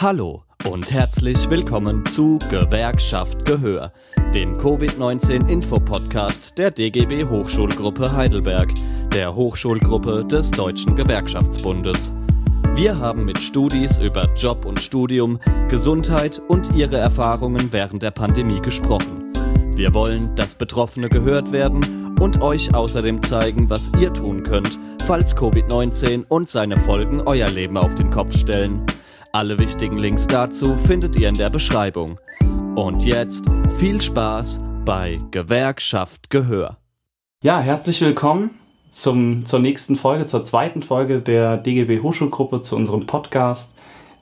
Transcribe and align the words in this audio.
Hallo 0.00 0.44
und 0.70 0.92
herzlich 0.92 1.50
willkommen 1.50 2.06
zu 2.06 2.38
Gewerkschaft 2.50 3.44
Gehör, 3.44 3.92
dem 4.32 4.56
Covid-19-Info-Podcast 4.56 6.56
der 6.56 6.70
DGB 6.70 7.24
Hochschulgruppe 7.24 8.12
Heidelberg, 8.12 8.72
der 9.12 9.34
Hochschulgruppe 9.34 10.18
des 10.18 10.52
Deutschen 10.52 10.94
Gewerkschaftsbundes. 10.94 12.12
Wir 12.74 12.96
haben 12.96 13.24
mit 13.24 13.38
Studis 13.38 13.98
über 13.98 14.32
Job 14.36 14.66
und 14.66 14.78
Studium, 14.78 15.40
Gesundheit 15.68 16.40
und 16.46 16.72
ihre 16.76 16.98
Erfahrungen 16.98 17.72
während 17.72 18.00
der 18.00 18.12
Pandemie 18.12 18.60
gesprochen. 18.60 19.32
Wir 19.74 19.92
wollen, 19.94 20.32
dass 20.36 20.54
Betroffene 20.54 21.08
gehört 21.08 21.50
werden 21.50 22.14
und 22.20 22.40
euch 22.40 22.72
außerdem 22.72 23.20
zeigen, 23.24 23.68
was 23.68 23.90
ihr 23.98 24.12
tun 24.12 24.44
könnt, 24.44 24.78
falls 25.08 25.36
Covid-19 25.36 26.26
und 26.28 26.48
seine 26.48 26.76
Folgen 26.76 27.20
euer 27.22 27.48
Leben 27.48 27.76
auf 27.76 27.96
den 27.96 28.12
Kopf 28.12 28.38
stellen. 28.38 28.86
Alle 29.32 29.58
wichtigen 29.58 29.98
Links 29.98 30.26
dazu 30.26 30.74
findet 30.86 31.14
ihr 31.16 31.28
in 31.28 31.34
der 31.34 31.50
Beschreibung. 31.50 32.18
Und 32.76 33.04
jetzt 33.04 33.44
viel 33.76 34.00
Spaß 34.00 34.58
bei 34.86 35.20
Gewerkschaft 35.30 36.30
Gehör. 36.30 36.78
Ja, 37.42 37.60
herzlich 37.60 38.00
willkommen 38.00 38.58
zum, 38.94 39.44
zur 39.44 39.58
nächsten 39.60 39.96
Folge, 39.96 40.26
zur 40.26 40.46
zweiten 40.46 40.82
Folge 40.82 41.20
der 41.20 41.58
DGB 41.58 42.00
Hochschulgruppe 42.00 42.62
zu 42.62 42.74
unserem 42.74 43.06
Podcast 43.06 43.70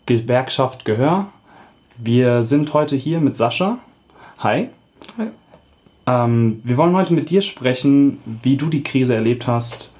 Gewerkschaft 0.06 0.84
Gehör. 0.84 1.28
Wir 1.96 2.42
sind 2.42 2.74
heute 2.74 2.96
hier 2.96 3.20
mit 3.20 3.36
Sascha. 3.36 3.78
Hi. 4.38 4.70
Hi. 5.18 5.28
Ähm, 6.06 6.60
wir 6.64 6.76
wollen 6.76 6.96
heute 6.96 7.12
mit 7.12 7.30
dir 7.30 7.42
sprechen, 7.42 8.18
wie 8.42 8.56
du 8.56 8.66
die 8.66 8.82
Krise 8.82 9.14
erlebt 9.14 9.46
hast 9.46 9.92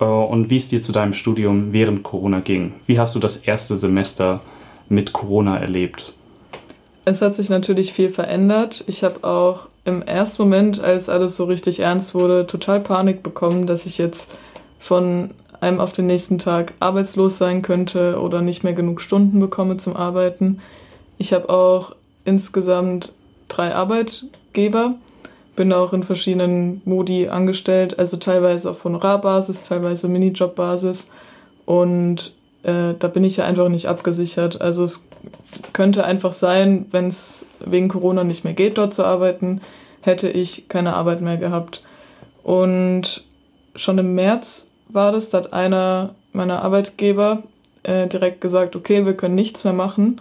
äh, 0.00 0.04
und 0.04 0.50
wie 0.50 0.56
es 0.56 0.68
dir 0.68 0.82
zu 0.82 0.92
deinem 0.92 1.14
Studium 1.14 1.72
während 1.72 2.02
Corona 2.02 2.40
ging. 2.40 2.74
Wie 2.86 2.98
hast 2.98 3.14
du 3.14 3.20
das 3.20 3.36
erste 3.36 3.78
Semester 3.78 4.42
mit 4.90 5.14
Corona 5.14 5.58
erlebt? 5.58 6.12
Es 7.06 7.22
hat 7.22 7.34
sich 7.34 7.48
natürlich 7.48 7.94
viel 7.94 8.10
verändert. 8.10 8.84
Ich 8.86 9.02
habe 9.02 9.24
auch 9.26 9.68
im 9.84 10.02
ersten 10.02 10.42
Moment, 10.42 10.80
als 10.80 11.08
alles 11.08 11.36
so 11.36 11.44
richtig 11.44 11.80
ernst 11.80 12.14
wurde, 12.14 12.46
total 12.46 12.80
Panik 12.80 13.22
bekommen, 13.22 13.66
dass 13.66 13.86
ich 13.86 13.96
jetzt 13.96 14.30
von 14.78 15.30
einem 15.60 15.80
auf 15.80 15.92
den 15.92 16.06
nächsten 16.06 16.38
Tag 16.38 16.74
arbeitslos 16.80 17.38
sein 17.38 17.62
könnte 17.62 18.20
oder 18.20 18.42
nicht 18.42 18.64
mehr 18.64 18.72
genug 18.72 19.00
Stunden 19.00 19.40
bekomme 19.40 19.76
zum 19.76 19.96
Arbeiten. 19.96 20.60
Ich 21.18 21.32
habe 21.32 21.50
auch 21.50 21.94
insgesamt 22.24 23.12
drei 23.48 23.74
Arbeitgeber, 23.74 24.94
bin 25.56 25.72
auch 25.72 25.92
in 25.92 26.02
verschiedenen 26.02 26.80
Modi 26.84 27.28
angestellt, 27.28 27.98
also 27.98 28.16
teilweise 28.16 28.70
auf 28.70 28.84
Honorarbasis, 28.84 29.62
teilweise 29.62 30.08
Minijobbasis 30.08 31.06
und 31.66 32.32
äh, 32.62 32.94
da 32.98 33.08
bin 33.08 33.24
ich 33.24 33.36
ja 33.36 33.44
einfach 33.44 33.68
nicht 33.68 33.86
abgesichert. 33.86 34.60
Also 34.60 34.84
es 34.84 35.00
könnte 35.72 36.04
einfach 36.04 36.32
sein, 36.32 36.86
wenn 36.90 37.08
es 37.08 37.44
wegen 37.60 37.88
Corona 37.88 38.24
nicht 38.24 38.44
mehr 38.44 38.54
geht, 38.54 38.78
dort 38.78 38.94
zu 38.94 39.04
arbeiten, 39.04 39.60
hätte 40.02 40.28
ich 40.28 40.68
keine 40.68 40.94
Arbeit 40.94 41.20
mehr 41.20 41.36
gehabt. 41.36 41.82
Und 42.42 43.24
schon 43.76 43.98
im 43.98 44.14
März 44.14 44.64
war 44.88 45.12
das, 45.12 45.30
da 45.30 45.38
hat 45.38 45.52
einer 45.52 46.14
meiner 46.32 46.62
Arbeitgeber 46.62 47.42
äh, 47.82 48.06
direkt 48.06 48.40
gesagt, 48.40 48.76
okay, 48.76 49.04
wir 49.04 49.14
können 49.14 49.34
nichts 49.34 49.64
mehr 49.64 49.72
machen, 49.72 50.20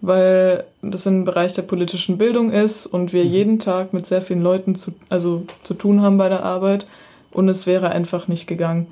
weil 0.00 0.64
das 0.82 1.06
im 1.06 1.24
Bereich 1.24 1.54
der 1.54 1.62
politischen 1.62 2.18
Bildung 2.18 2.50
ist 2.52 2.86
und 2.86 3.12
wir 3.12 3.24
mhm. 3.24 3.30
jeden 3.30 3.58
Tag 3.58 3.92
mit 3.92 4.06
sehr 4.06 4.22
vielen 4.22 4.42
Leuten 4.42 4.76
zu, 4.76 4.92
also, 5.08 5.44
zu 5.62 5.74
tun 5.74 6.02
haben 6.02 6.18
bei 6.18 6.28
der 6.28 6.44
Arbeit 6.44 6.86
und 7.32 7.48
es 7.48 7.66
wäre 7.66 7.90
einfach 7.90 8.28
nicht 8.28 8.46
gegangen. 8.46 8.86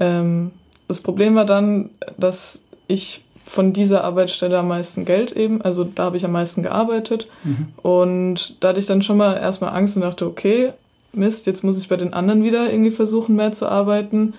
Ähm, 0.00 0.52
das 0.88 1.00
Problem 1.00 1.34
war 1.34 1.44
dann, 1.44 1.90
dass 2.16 2.60
ich 2.86 3.22
von 3.44 3.72
dieser 3.72 4.02
Arbeitsstelle 4.04 4.58
am 4.58 4.68
meisten 4.68 5.04
Geld 5.04 5.32
eben, 5.32 5.62
also 5.62 5.84
da 5.84 6.04
habe 6.04 6.16
ich 6.16 6.24
am 6.24 6.32
meisten 6.32 6.62
gearbeitet. 6.62 7.28
Mhm. 7.44 7.68
Und 7.80 8.56
da 8.60 8.68
hatte 8.68 8.80
ich 8.80 8.86
dann 8.86 9.02
schon 9.02 9.16
mal 9.16 9.36
erstmal 9.36 9.74
Angst 9.74 9.96
und 9.96 10.02
dachte, 10.02 10.26
okay, 10.26 10.72
Mist, 11.12 11.46
jetzt 11.46 11.64
muss 11.64 11.78
ich 11.78 11.88
bei 11.88 11.96
den 11.96 12.12
anderen 12.12 12.42
wieder 12.42 12.70
irgendwie 12.70 12.90
versuchen, 12.90 13.36
mehr 13.36 13.52
zu 13.52 13.66
arbeiten. 13.66 14.34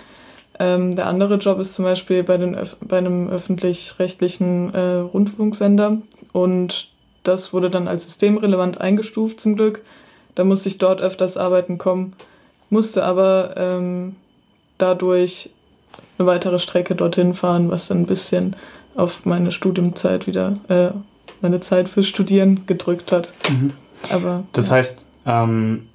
Ähm, 0.59 0.95
der 0.95 1.07
andere 1.07 1.35
Job 1.35 1.59
ist 1.59 1.73
zum 1.73 1.85
Beispiel 1.85 2.23
bei, 2.23 2.37
den, 2.37 2.57
bei 2.81 2.97
einem 2.97 3.29
öffentlich-rechtlichen 3.29 4.73
äh, 4.73 4.95
Rundfunksender 4.97 5.97
und 6.33 6.89
das 7.23 7.53
wurde 7.53 7.69
dann 7.69 7.87
als 7.87 8.05
systemrelevant 8.05 8.79
eingestuft 8.79 9.39
zum 9.39 9.55
Glück. 9.55 9.81
Da 10.35 10.43
musste 10.43 10.69
ich 10.69 10.77
dort 10.77 11.01
öfters 11.01 11.37
arbeiten 11.37 11.77
kommen, 11.77 12.13
musste 12.69 13.03
aber 13.03 13.53
ähm, 13.57 14.15
dadurch 14.77 15.49
eine 16.17 16.27
weitere 16.27 16.59
Strecke 16.59 16.95
dorthin 16.95 17.33
fahren, 17.33 17.69
was 17.69 17.87
dann 17.87 18.01
ein 18.01 18.05
bisschen 18.05 18.55
auf 18.95 19.25
meine 19.25 19.51
Studiumzeit 19.51 20.27
wieder, 20.27 20.57
äh, 20.67 20.89
meine 21.41 21.61
Zeit 21.61 21.89
fürs 21.89 22.07
Studieren 22.07 22.65
gedrückt 22.65 23.11
hat. 23.11 23.31
Mhm. 23.49 23.73
Aber, 24.09 24.43
das 24.53 24.67
ja. 24.67 24.75
heißt, 24.75 25.03
ähm, 25.25 25.87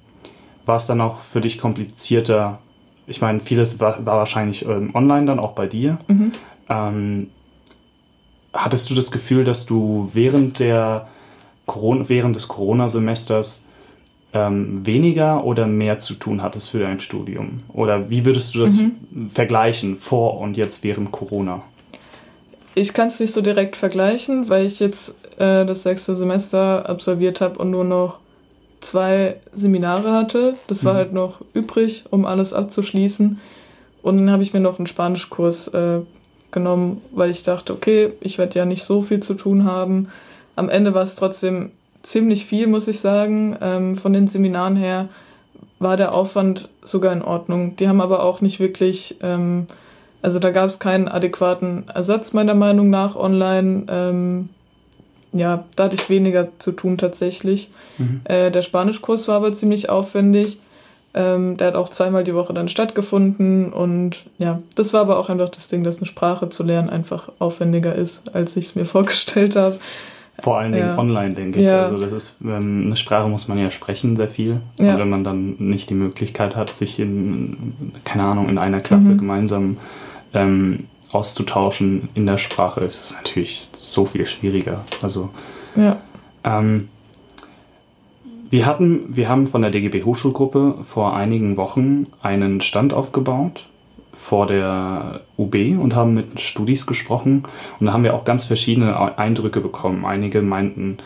war 0.65 0.77
es 0.77 0.85
dann 0.85 1.01
auch 1.01 1.19
für 1.31 1.41
dich 1.41 1.57
komplizierter? 1.57 2.59
Ich 3.07 3.21
meine, 3.21 3.41
vieles 3.41 3.79
war, 3.79 4.05
war 4.05 4.17
wahrscheinlich 4.17 4.65
ähm, 4.65 4.95
online 4.95 5.25
dann 5.25 5.39
auch 5.39 5.51
bei 5.51 5.67
dir. 5.67 5.97
Mhm. 6.07 6.31
Ähm, 6.69 7.29
hattest 8.53 8.89
du 8.89 8.95
das 8.95 9.11
Gefühl, 9.11 9.43
dass 9.43 9.65
du 9.65 10.09
während 10.13 10.59
der 10.59 11.07
Corona, 11.65 12.07
während 12.07 12.35
des 12.35 12.47
Corona-Semesters 12.47 13.63
ähm, 14.33 14.85
weniger 14.85 15.43
oder 15.43 15.67
mehr 15.67 15.99
zu 15.99 16.15
tun 16.15 16.41
hattest 16.41 16.69
für 16.69 16.79
dein 16.79 16.99
Studium? 16.99 17.61
Oder 17.69 18.09
wie 18.09 18.25
würdest 18.25 18.55
du 18.55 18.59
das 18.59 18.73
mhm. 18.73 19.29
vergleichen 19.33 19.97
vor 19.97 20.39
und 20.39 20.57
jetzt 20.57 20.83
während 20.83 21.11
Corona? 21.11 21.63
Ich 22.75 22.93
kann 22.93 23.07
es 23.07 23.19
nicht 23.19 23.33
so 23.33 23.41
direkt 23.41 23.75
vergleichen, 23.75 24.49
weil 24.49 24.65
ich 24.65 24.79
jetzt 24.79 25.09
äh, 25.37 25.65
das 25.65 25.83
sechste 25.83 26.15
Semester 26.15 26.89
absolviert 26.89 27.39
habe 27.41 27.59
und 27.59 27.69
nur 27.69 27.83
noch 27.83 28.19
zwei 28.81 29.37
Seminare 29.53 30.11
hatte. 30.11 30.55
Das 30.67 30.83
war 30.83 30.93
mhm. 30.93 30.97
halt 30.97 31.13
noch 31.13 31.41
übrig, 31.53 32.05
um 32.09 32.25
alles 32.25 32.51
abzuschließen. 32.51 33.39
Und 34.01 34.17
dann 34.17 34.31
habe 34.31 34.43
ich 34.43 34.53
mir 34.53 34.59
noch 34.59 34.79
einen 34.79 34.87
Spanischkurs 34.87 35.67
äh, 35.69 36.01
genommen, 36.51 37.01
weil 37.11 37.29
ich 37.29 37.43
dachte, 37.43 37.73
okay, 37.73 38.13
ich 38.19 38.37
werde 38.37 38.59
ja 38.59 38.65
nicht 38.65 38.83
so 38.83 39.01
viel 39.01 39.21
zu 39.21 39.35
tun 39.35 39.65
haben. 39.65 40.09
Am 40.55 40.69
Ende 40.69 40.93
war 40.93 41.03
es 41.03 41.15
trotzdem 41.15 41.71
ziemlich 42.03 42.45
viel, 42.45 42.67
muss 42.67 42.87
ich 42.87 42.99
sagen. 42.99 43.57
Ähm, 43.61 43.97
von 43.97 44.13
den 44.13 44.27
Seminaren 44.27 44.75
her 44.75 45.09
war 45.79 45.97
der 45.97 46.13
Aufwand 46.13 46.69
sogar 46.83 47.11
in 47.13 47.21
Ordnung. 47.21 47.75
Die 47.77 47.87
haben 47.87 48.01
aber 48.01 48.23
auch 48.23 48.41
nicht 48.41 48.59
wirklich, 48.59 49.17
ähm, 49.21 49.67
also 50.21 50.39
da 50.39 50.51
gab 50.51 50.67
es 50.67 50.79
keinen 50.79 51.07
adäquaten 51.07 51.89
Ersatz 51.93 52.33
meiner 52.33 52.55
Meinung 52.55 52.89
nach 52.89 53.15
online. 53.15 53.85
Ähm, 53.89 54.49
ja, 55.31 55.65
da 55.75 55.85
hatte 55.85 55.95
ich 55.95 56.09
weniger 56.09 56.49
zu 56.59 56.71
tun 56.71 56.97
tatsächlich. 56.97 57.69
Mhm. 57.97 58.21
Äh, 58.25 58.51
der 58.51 58.61
Spanischkurs 58.61 59.27
war 59.27 59.37
aber 59.37 59.53
ziemlich 59.53 59.89
aufwendig. 59.89 60.57
Ähm, 61.15 61.57
der 61.57 61.67
hat 61.67 61.75
auch 61.75 61.89
zweimal 61.89 62.23
die 62.23 62.33
Woche 62.33 62.53
dann 62.53 62.69
stattgefunden 62.69 63.71
und 63.71 64.23
ja, 64.39 64.63
das 64.73 64.93
war 64.93 65.01
aber 65.01 65.19
auch 65.19 65.29
einfach 65.29 65.49
das 65.49 65.67
Ding, 65.67 65.83
dass 65.83 65.97
eine 65.97 66.07
Sprache 66.07 66.49
zu 66.49 66.63
lernen 66.63 66.89
einfach 66.89 67.31
aufwendiger 67.37 67.93
ist, 67.93 68.33
als 68.33 68.55
ich 68.55 68.65
es 68.65 68.75
mir 68.75 68.85
vorgestellt 68.87 69.55
habe. 69.55 69.79
Vor 70.39 70.57
allen 70.57 70.71
Dingen 70.71 70.87
ja. 70.87 70.97
online, 70.97 71.35
denke 71.35 71.59
ich. 71.59 71.65
Ja. 71.65 71.85
Also 71.85 71.99
das 71.99 72.11
ist, 72.11 72.35
ähm, 72.43 72.83
eine 72.87 72.95
Sprache 72.95 73.27
muss 73.27 73.47
man 73.47 73.59
ja 73.59 73.69
sprechen, 73.69 74.17
sehr 74.17 74.27
viel. 74.27 74.61
Ja. 74.79 74.93
Und 74.93 74.99
wenn 74.99 75.09
man 75.09 75.23
dann 75.23 75.55
nicht 75.59 75.89
die 75.89 75.95
Möglichkeit 75.95 76.55
hat, 76.55 76.71
sich 76.71 76.99
in, 76.99 77.91
keine 78.03 78.23
Ahnung, 78.23 78.49
in 78.49 78.57
einer 78.57 78.81
Klasse 78.81 79.09
mhm. 79.09 79.17
gemeinsam 79.19 79.77
ähm, 80.33 80.85
auszutauschen 81.11 82.09
in 82.15 82.25
der 82.25 82.39
Sprache, 82.39 82.81
ist 82.81 82.99
es 82.99 83.15
natürlich 83.15 83.69
so 83.77 84.05
viel 84.05 84.25
schwieriger. 84.25 84.85
Also 85.03 85.29
ja. 85.75 85.97
ähm, 86.43 86.89
wir 88.49 88.65
hatten, 88.65 89.15
wir 89.15 89.29
haben 89.29 89.47
von 89.47 89.61
der 89.61 89.69
DGB 89.69 90.03
Hochschulgruppe 90.03 90.85
vor 90.91 91.15
einigen 91.15 91.57
Wochen 91.57 92.07
einen 92.23 92.61
Stand 92.61 92.93
aufgebaut 92.93 93.65
vor 94.23 94.47
der 94.47 95.21
UB 95.37 95.55
und 95.79 95.95
haben 95.95 96.13
mit 96.13 96.39
Studis 96.39 96.87
gesprochen 96.87 97.43
und 97.79 97.87
da 97.87 97.93
haben 97.93 98.03
wir 98.03 98.13
auch 98.13 98.25
ganz 98.25 98.45
verschiedene 98.45 99.17
Eindrücke 99.17 99.59
bekommen. 99.59 100.05
Einige 100.05 100.41
meinten, 100.41 100.97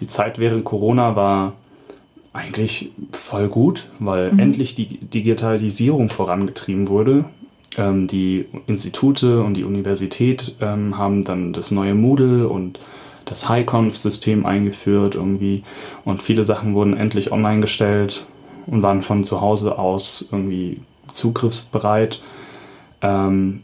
die 0.00 0.06
Zeit 0.06 0.38
während 0.38 0.64
Corona 0.64 1.14
war 1.14 1.52
eigentlich 2.32 2.90
voll 3.12 3.48
gut, 3.48 3.86
weil 3.98 4.32
mhm. 4.32 4.38
endlich 4.38 4.74
die 4.74 4.98
Digitalisierung 4.98 6.08
vorangetrieben 6.08 6.88
wurde. 6.88 7.26
Ähm, 7.76 8.06
die 8.06 8.46
Institute 8.66 9.42
und 9.42 9.54
die 9.54 9.64
Universität 9.64 10.54
ähm, 10.60 10.96
haben 10.96 11.24
dann 11.24 11.52
das 11.52 11.70
neue 11.70 11.94
Moodle 11.94 12.48
und 12.48 12.80
das 13.26 13.48
HighConf-System 13.48 14.46
eingeführt 14.46 15.14
irgendwie 15.14 15.62
und 16.04 16.22
viele 16.22 16.44
Sachen 16.44 16.74
wurden 16.74 16.96
endlich 16.96 17.32
online 17.32 17.60
gestellt 17.60 18.26
und 18.66 18.82
waren 18.82 19.02
von 19.02 19.24
zu 19.24 19.40
Hause 19.40 19.78
aus 19.78 20.26
irgendwie 20.32 20.80
zugriffsbereit. 21.12 22.20
Ähm, 23.02 23.62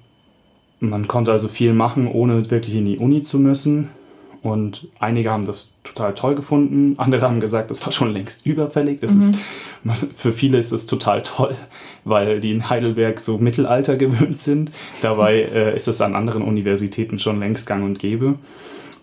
man 0.81 1.09
konnte 1.09 1.33
also 1.33 1.49
viel 1.49 1.73
machen, 1.73 2.07
ohne 2.07 2.51
wirklich 2.51 2.77
in 2.77 2.87
die 2.87 2.99
Uni 2.99 3.23
zu 3.23 3.39
müssen. 3.39 3.91
Und 4.43 4.87
einige 5.01 5.31
haben 5.31 5.47
das 5.47 5.75
total 5.83 6.15
toll 6.15 6.37
gefunden, 6.37 6.95
andere 6.99 7.23
haben 7.23 7.41
gesagt, 7.41 7.71
das 7.71 7.85
war 7.85 7.93
schon 7.93 8.13
längst 8.13 8.47
überfällig. 8.47 9.01
Das 9.01 9.11
mhm. 9.13 9.21
ist, 9.21 9.35
für 10.17 10.33
viele 10.33 10.59
ist 10.59 10.71
es 10.71 10.87
total 10.87 11.23
toll, 11.23 11.57
weil 12.05 12.41
die 12.41 12.53
in 12.53 12.71
Heidelberg 12.71 13.21
so 13.21 13.39
Mittelalter 13.39 13.97
gewöhnt 13.97 14.41
sind. 14.41 14.71
Dabei 15.03 15.41
äh, 15.41 15.77
ist 15.77 15.89
es 15.89 16.01
an 16.01 16.15
anderen 16.15 16.43
Universitäten 16.43 17.19
schon 17.19 17.41
längst 17.41 17.67
gang 17.67 17.85
und 17.85 17.99
gäbe. 17.99 18.37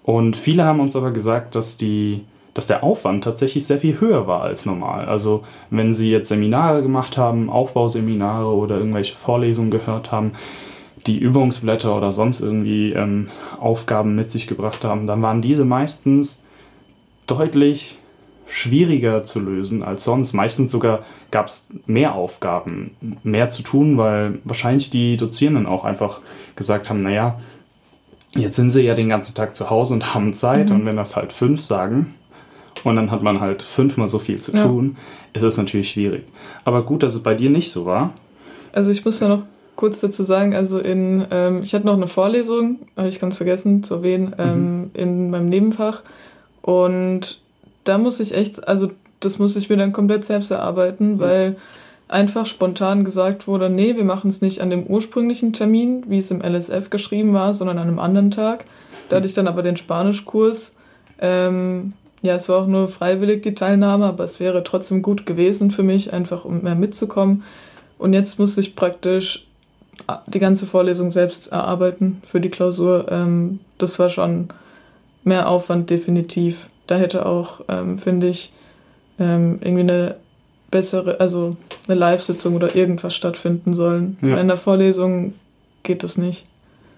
Und 0.04 0.38
viele 0.38 0.64
haben 0.64 0.80
uns 0.80 0.96
aber 0.96 1.12
gesagt, 1.12 1.56
dass, 1.56 1.78
die, 1.78 2.22
dass 2.56 2.68
der 2.68 2.84
Aufwand 2.84 3.24
tatsächlich 3.24 3.68
sehr 3.68 3.80
viel 3.80 4.00
höher 4.00 4.28
war 4.28 4.42
als 4.42 4.66
normal. 4.66 5.06
Also 5.06 5.44
wenn 5.69 5.94
sie 5.94 6.10
jetzt 6.10 6.30
Seminare 6.30 6.81
gemacht 6.81 7.18
haben, 7.18 7.50
Aufbauseminare 7.50 8.48
oder 8.48 8.78
irgendwelche 8.78 9.16
Vorlesungen 9.18 9.72
gehört 9.72 10.12
haben, 10.12 10.31
die 11.06 11.19
Übungsblätter 11.19 11.96
oder 11.96 12.13
sonst 12.13 12.40
irgendwie 12.40 12.94
ähm, 12.94 13.30
Aufgaben 13.60 14.16
mit 14.16 14.31
sich 14.31 14.48
gebracht 14.48 14.86
haben, 14.86 15.06
dann 15.06 15.22
waren 15.22 15.42
diese 15.42 15.66
meistens 15.66 16.40
deutlich 17.28 17.98
schwieriger 18.48 19.25
zu 19.25 19.42
lösen 19.42 19.84
als 19.84 20.06
sonst. 20.06 20.31
Meistens 20.31 20.72
sogar 20.72 21.04
gab 21.31 21.48
es 21.48 21.68
mehr 21.86 22.16
Aufgaben, 22.16 23.19
mehr 23.24 23.50
zu 23.50 23.63
tun, 23.63 23.98
weil 23.98 24.40
wahrscheinlich 24.46 24.90
die 24.90 25.18
Dozierenden 25.18 25.66
auch 25.66 25.84
einfach 25.84 26.22
gesagt 26.56 26.88
haben, 26.88 27.04
naja, 27.04 27.38
jetzt 28.31 28.56
sind 28.56 28.72
sie 28.72 28.84
ja 28.84 28.96
den 28.96 29.10
ganzen 29.10 29.36
Tag 29.36 29.58
zu 29.58 29.69
Hause 29.69 29.94
und 29.94 30.13
haben 30.13 30.34
Zeit 30.34 30.69
mhm. 30.69 30.75
und 30.75 30.86
wenn 30.86 30.96
das 30.96 31.18
halt 31.18 31.34
fünf 31.34 31.60
sagen 31.60 32.16
und 32.83 32.95
dann 32.95 33.12
hat 33.12 33.24
man 33.24 33.39
halt 33.39 33.62
fünfmal 33.62 34.10
so 34.10 34.19
viel 34.19 34.42
zu 34.42 34.51
ja. 34.51 34.66
tun, 34.66 34.98
ist 35.33 35.44
es 35.44 35.57
natürlich 35.57 35.89
schwierig. 35.89 36.24
Aber 36.63 36.83
gut, 36.83 37.04
dass 37.04 37.16
es 37.16 37.24
bei 37.24 37.36
dir 37.36 37.50
nicht 37.50 37.72
so 37.72 37.86
war. 37.86 38.13
Also 38.74 38.92
ich 38.92 39.04
muss 39.06 39.19
da 39.19 39.27
noch 39.27 39.44
kurz 39.75 40.00
dazu 40.00 40.24
sagen, 40.24 40.56
also 40.56 40.80
in, 40.80 41.25
ähm, 41.31 41.63
ich 41.63 41.74
hatte 41.74 41.86
noch 41.86 41.95
eine 41.98 42.07
Vorlesung, 42.07 42.80
habe 42.95 43.07
ich 43.07 43.19
ganz 43.19 43.38
vergessen 43.38 43.83
zu 43.83 43.95
erwähnen, 43.95 44.36
ähm, 44.38 44.80
mhm. 44.80 44.89
in 44.94 45.30
meinem 45.30 45.50
Nebenfach 45.50 46.01
und 46.62 47.39
da 47.83 47.98
muss 47.98 48.19
ich 48.19 48.33
echt, 48.33 48.68
also 48.68 48.92
das 49.19 49.39
muss 49.39 49.56
ich 49.56 49.69
mir 49.69 49.77
dann 49.77 49.94
komplett 49.94 50.25
selbst 50.25 50.51
erarbeiten, 50.51 51.13
mhm. 51.13 51.19
weil 51.19 51.56
einfach 52.07 52.45
spontan 52.45 53.04
gesagt 53.04 53.48
wurde, 53.48 53.69
nee, 53.69 53.95
wir 53.95 54.04
machen 54.04 54.30
es 54.30 54.42
nicht 54.42 54.62
an 54.62 54.69
dem 54.69 54.83
ursprünglichen 54.83 55.54
Termin, 55.54 56.04
wie 56.07 56.19
es 56.19 56.31
im 56.31 56.42
LSF 56.42 56.89
geschrieben 56.89 57.33
war, 57.33 57.54
sondern 57.54 57.80
an 57.80 57.88
einem 57.88 58.00
anderen 58.00 58.31
Tag. 58.31 58.66
Da 59.10 59.18
hatte 59.18 59.25
ich 59.25 59.33
dann 59.33 59.48
aber 59.48 59.63
den 59.63 59.77
Spanischkurs. 59.77 60.74
Ähm, 61.19 61.94
ja, 62.25 62.36
es 62.36 62.50
war 62.50 62.63
auch 62.63 62.68
nur 62.68 62.88
freiwillig 62.88 63.44
die 63.44 63.56
Teilnahme, 63.56 64.06
aber 64.06 64.24
es 64.24 64.39
wäre 64.39 64.63
trotzdem 64.63 65.01
gut 65.01 65.25
gewesen 65.25 65.72
für 65.72 65.83
mich, 65.83 66.12
einfach 66.12 66.45
um 66.45 66.63
mehr 66.63 66.75
mitzukommen. 66.75 67.44
Und 67.98 68.13
jetzt 68.13 68.39
muss 68.39 68.57
ich 68.57 68.75
praktisch 68.75 69.45
die 70.27 70.39
ganze 70.39 70.66
Vorlesung 70.66 71.12
selbst 71.12 71.51
erarbeiten 71.51 72.22
für 72.30 72.42
die 72.42 72.50
Klausur. 72.50 73.07
Ähm, 73.10 73.60
das 73.77 73.98
war 73.98 74.10
schon 74.10 74.50
mehr 75.24 75.48
Aufwand 75.50 75.89
definitiv. 75.89 76.69
Da 76.88 76.98
hätte 76.98 77.25
auch, 77.25 77.62
ähm, 77.68 77.98
finde 77.98 78.27
ich, 78.27 78.51
ähm, 79.19 79.60
irgendwie 79.62 79.81
eine 79.81 80.16
bessere, 80.72 81.19
also 81.19 81.56
eine 81.88 81.98
Live-Sitzung 81.98 82.56
oder 82.56 82.75
irgendwas 82.75 83.16
stattfinden 83.16 83.74
sollen. 83.74 84.18
Ja. 84.22 84.38
In 84.38 84.48
der 84.48 84.57
Vorlesung 84.57 85.33
geht 85.83 86.04
das 86.04 86.18
nicht. 86.18 86.45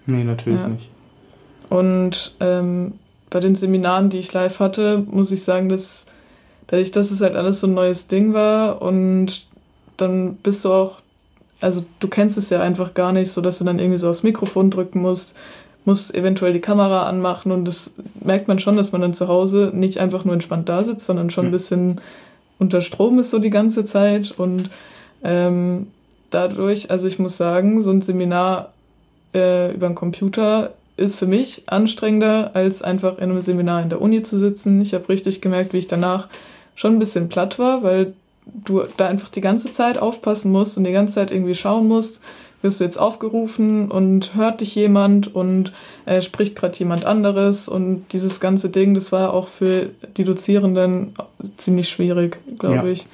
Nee, 0.06 0.24
natürlich 0.24 0.58
ja. 0.58 0.68
nicht. 0.68 0.88
Und 1.70 2.34
ähm, 2.40 2.94
bei 3.30 3.40
den 3.40 3.54
Seminaren, 3.54 4.10
die 4.10 4.18
ich 4.18 4.32
live 4.32 4.58
hatte, 4.58 5.04
muss 5.10 5.30
ich 5.30 5.44
sagen, 5.44 5.68
dass 5.68 6.06
dadurch, 6.66 6.90
dass 6.92 7.10
es 7.10 7.20
halt 7.20 7.34
alles 7.34 7.60
so 7.60 7.66
ein 7.66 7.74
neues 7.74 8.06
Ding 8.06 8.32
war 8.32 8.80
und 8.82 9.46
dann 9.96 10.36
bist 10.36 10.64
du 10.64 10.72
auch, 10.72 10.98
also 11.60 11.84
du 12.00 12.08
kennst 12.08 12.38
es 12.38 12.50
ja 12.50 12.60
einfach 12.60 12.94
gar 12.94 13.12
nicht, 13.12 13.32
so 13.32 13.40
dass 13.40 13.58
du 13.58 13.64
dann 13.64 13.78
irgendwie 13.78 13.98
so 13.98 14.08
aufs 14.08 14.22
Mikrofon 14.22 14.70
drücken 14.70 15.00
musst, 15.00 15.34
musst 15.84 16.14
eventuell 16.14 16.52
die 16.52 16.60
Kamera 16.60 17.08
anmachen 17.08 17.50
und 17.50 17.64
das 17.64 17.90
merkt 18.20 18.48
man 18.48 18.58
schon, 18.58 18.76
dass 18.76 18.92
man 18.92 19.00
dann 19.00 19.14
zu 19.14 19.28
Hause 19.28 19.72
nicht 19.74 19.98
einfach 19.98 20.24
nur 20.24 20.34
entspannt 20.34 20.68
da 20.68 20.84
sitzt, 20.84 21.06
sondern 21.06 21.30
schon 21.30 21.46
ein 21.46 21.52
bisschen 21.52 22.00
unter 22.58 22.82
Strom 22.82 23.18
ist 23.18 23.30
so 23.30 23.38
die 23.38 23.50
ganze 23.50 23.84
Zeit 23.84 24.32
und 24.36 24.70
ähm, 25.24 25.88
dadurch, 26.30 26.90
also 26.90 27.06
ich 27.06 27.18
muss 27.18 27.36
sagen, 27.36 27.82
so 27.82 27.90
ein 27.90 28.02
Seminar 28.02 28.72
äh, 29.34 29.72
über 29.72 29.88
den 29.88 29.94
Computer 29.94 30.72
ist 30.98 31.16
für 31.16 31.26
mich 31.26 31.62
anstrengender, 31.66 32.50
als 32.54 32.82
einfach 32.82 33.18
in 33.18 33.30
einem 33.30 33.40
Seminar 33.40 33.82
in 33.82 33.88
der 33.88 34.00
Uni 34.00 34.22
zu 34.22 34.38
sitzen. 34.38 34.80
Ich 34.80 34.94
habe 34.94 35.08
richtig 35.08 35.40
gemerkt, 35.40 35.72
wie 35.72 35.78
ich 35.78 35.86
danach 35.86 36.28
schon 36.74 36.94
ein 36.94 36.98
bisschen 36.98 37.28
platt 37.28 37.58
war, 37.58 37.82
weil 37.82 38.14
du 38.46 38.82
da 38.96 39.06
einfach 39.06 39.28
die 39.28 39.40
ganze 39.40 39.72
Zeit 39.72 39.98
aufpassen 39.98 40.50
musst 40.50 40.76
und 40.76 40.84
die 40.84 40.92
ganze 40.92 41.14
Zeit 41.14 41.30
irgendwie 41.30 41.54
schauen 41.54 41.86
musst, 41.86 42.20
wirst 42.62 42.80
du 42.80 42.84
jetzt 42.84 42.98
aufgerufen 42.98 43.90
und 43.90 44.34
hört 44.34 44.60
dich 44.60 44.74
jemand 44.74 45.34
und 45.34 45.72
äh, 46.06 46.22
spricht 46.22 46.56
gerade 46.56 46.76
jemand 46.78 47.04
anderes 47.04 47.68
und 47.68 48.06
dieses 48.12 48.40
ganze 48.40 48.68
Ding, 48.68 48.94
das 48.94 49.12
war 49.12 49.32
auch 49.32 49.48
für 49.48 49.90
die 50.16 50.24
Dozierenden 50.24 51.14
ziemlich 51.56 51.88
schwierig, 51.88 52.38
glaube 52.58 52.74
ja. 52.76 52.84
ich. 52.86 53.06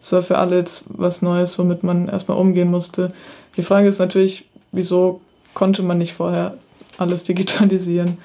Es 0.00 0.12
war 0.12 0.22
für 0.22 0.38
alle 0.38 0.58
jetzt 0.58 0.84
was 0.86 1.22
Neues, 1.22 1.58
womit 1.58 1.82
man 1.82 2.08
erstmal 2.08 2.38
umgehen 2.38 2.70
musste. 2.70 3.12
Die 3.56 3.62
Frage 3.62 3.88
ist 3.88 3.98
natürlich, 3.98 4.44
wieso 4.70 5.20
konnte 5.54 5.82
man 5.82 5.98
nicht 5.98 6.12
vorher 6.12 6.58
alles 6.98 7.24
digitalisieren? 7.24 8.18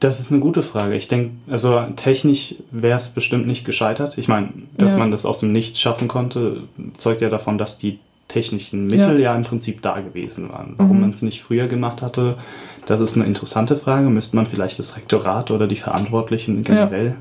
Das 0.00 0.18
ist 0.18 0.30
eine 0.30 0.40
gute 0.40 0.62
Frage. 0.62 0.96
Ich 0.96 1.08
denke, 1.08 1.32
also 1.50 1.82
technisch 1.96 2.54
wäre 2.70 2.98
es 2.98 3.08
bestimmt 3.08 3.46
nicht 3.46 3.66
gescheitert. 3.66 4.16
Ich 4.16 4.28
meine, 4.28 4.48
dass 4.78 4.92
ja. 4.92 4.98
man 4.98 5.10
das 5.10 5.26
aus 5.26 5.40
dem 5.40 5.52
Nichts 5.52 5.78
schaffen 5.78 6.08
konnte, 6.08 6.62
zeugt 6.96 7.20
ja 7.20 7.28
davon, 7.28 7.58
dass 7.58 7.76
die 7.76 7.98
technischen 8.28 8.86
Mittel 8.86 9.20
ja, 9.20 9.32
ja 9.32 9.36
im 9.36 9.42
Prinzip 9.42 9.82
da 9.82 10.00
gewesen 10.00 10.48
waren. 10.48 10.74
Warum 10.78 10.96
mhm. 10.96 11.00
man 11.02 11.10
es 11.10 11.20
nicht 11.20 11.42
früher 11.42 11.66
gemacht 11.66 12.00
hatte, 12.00 12.38
das 12.86 13.00
ist 13.00 13.14
eine 13.14 13.26
interessante 13.26 13.76
Frage. 13.76 14.08
Müsste 14.08 14.36
man 14.36 14.46
vielleicht 14.46 14.78
das 14.78 14.96
Rektorat 14.96 15.50
oder 15.50 15.66
die 15.66 15.76
Verantwortlichen 15.76 16.64
generell 16.64 17.06
ja. 17.06 17.14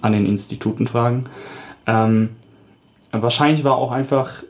an 0.00 0.12
den 0.12 0.24
Instituten 0.24 0.86
fragen. 0.86 1.26
Ähm, 1.86 2.30
wahrscheinlich 3.10 3.62
war 3.62 3.76
auch 3.76 3.92
einfach 3.92 4.42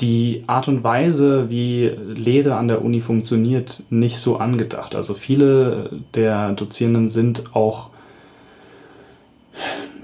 die 0.00 0.44
Art 0.46 0.66
und 0.66 0.82
Weise, 0.82 1.48
wie 1.50 1.86
Lehre 1.86 2.56
an 2.56 2.68
der 2.68 2.84
Uni 2.84 3.00
funktioniert, 3.00 3.82
nicht 3.90 4.18
so 4.18 4.38
angedacht. 4.38 4.94
Also 4.94 5.14
viele 5.14 5.90
der 6.14 6.52
Dozierenden 6.52 7.08
sind 7.08 7.54
auch 7.54 7.90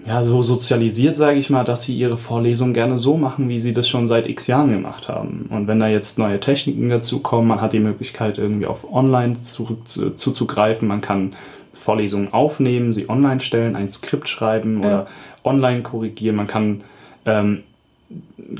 ja, 0.06 0.24
so 0.24 0.42
sozialisiert, 0.42 1.16
sage 1.16 1.38
ich 1.38 1.50
mal, 1.50 1.64
dass 1.64 1.82
sie 1.82 1.96
ihre 1.96 2.16
Vorlesungen 2.16 2.72
gerne 2.72 2.98
so 2.98 3.16
machen, 3.16 3.48
wie 3.48 3.60
sie 3.60 3.74
das 3.74 3.88
schon 3.88 4.08
seit 4.08 4.28
x 4.28 4.46
Jahren 4.46 4.70
gemacht 4.70 5.08
haben. 5.08 5.46
Und 5.50 5.66
wenn 5.66 5.80
da 5.80 5.88
jetzt 5.88 6.18
neue 6.18 6.40
Techniken 6.40 6.88
dazu 6.88 7.20
kommen, 7.20 7.48
man 7.48 7.60
hat 7.60 7.72
die 7.72 7.80
Möglichkeit, 7.80 8.38
irgendwie 8.38 8.66
auf 8.66 8.90
Online 8.92 9.42
zurück, 9.42 9.88
zu, 9.88 10.10
zuzugreifen, 10.10 10.88
man 10.88 11.00
kann 11.00 11.34
Vorlesungen 11.74 12.32
aufnehmen, 12.32 12.92
sie 12.92 13.08
online 13.08 13.40
stellen, 13.40 13.76
ein 13.76 13.88
Skript 13.88 14.28
schreiben 14.28 14.82
ja. 14.82 14.86
oder 14.86 15.06
online 15.44 15.82
korrigieren, 15.82 16.36
man 16.36 16.46
kann 16.46 16.82
ähm, 17.26 17.62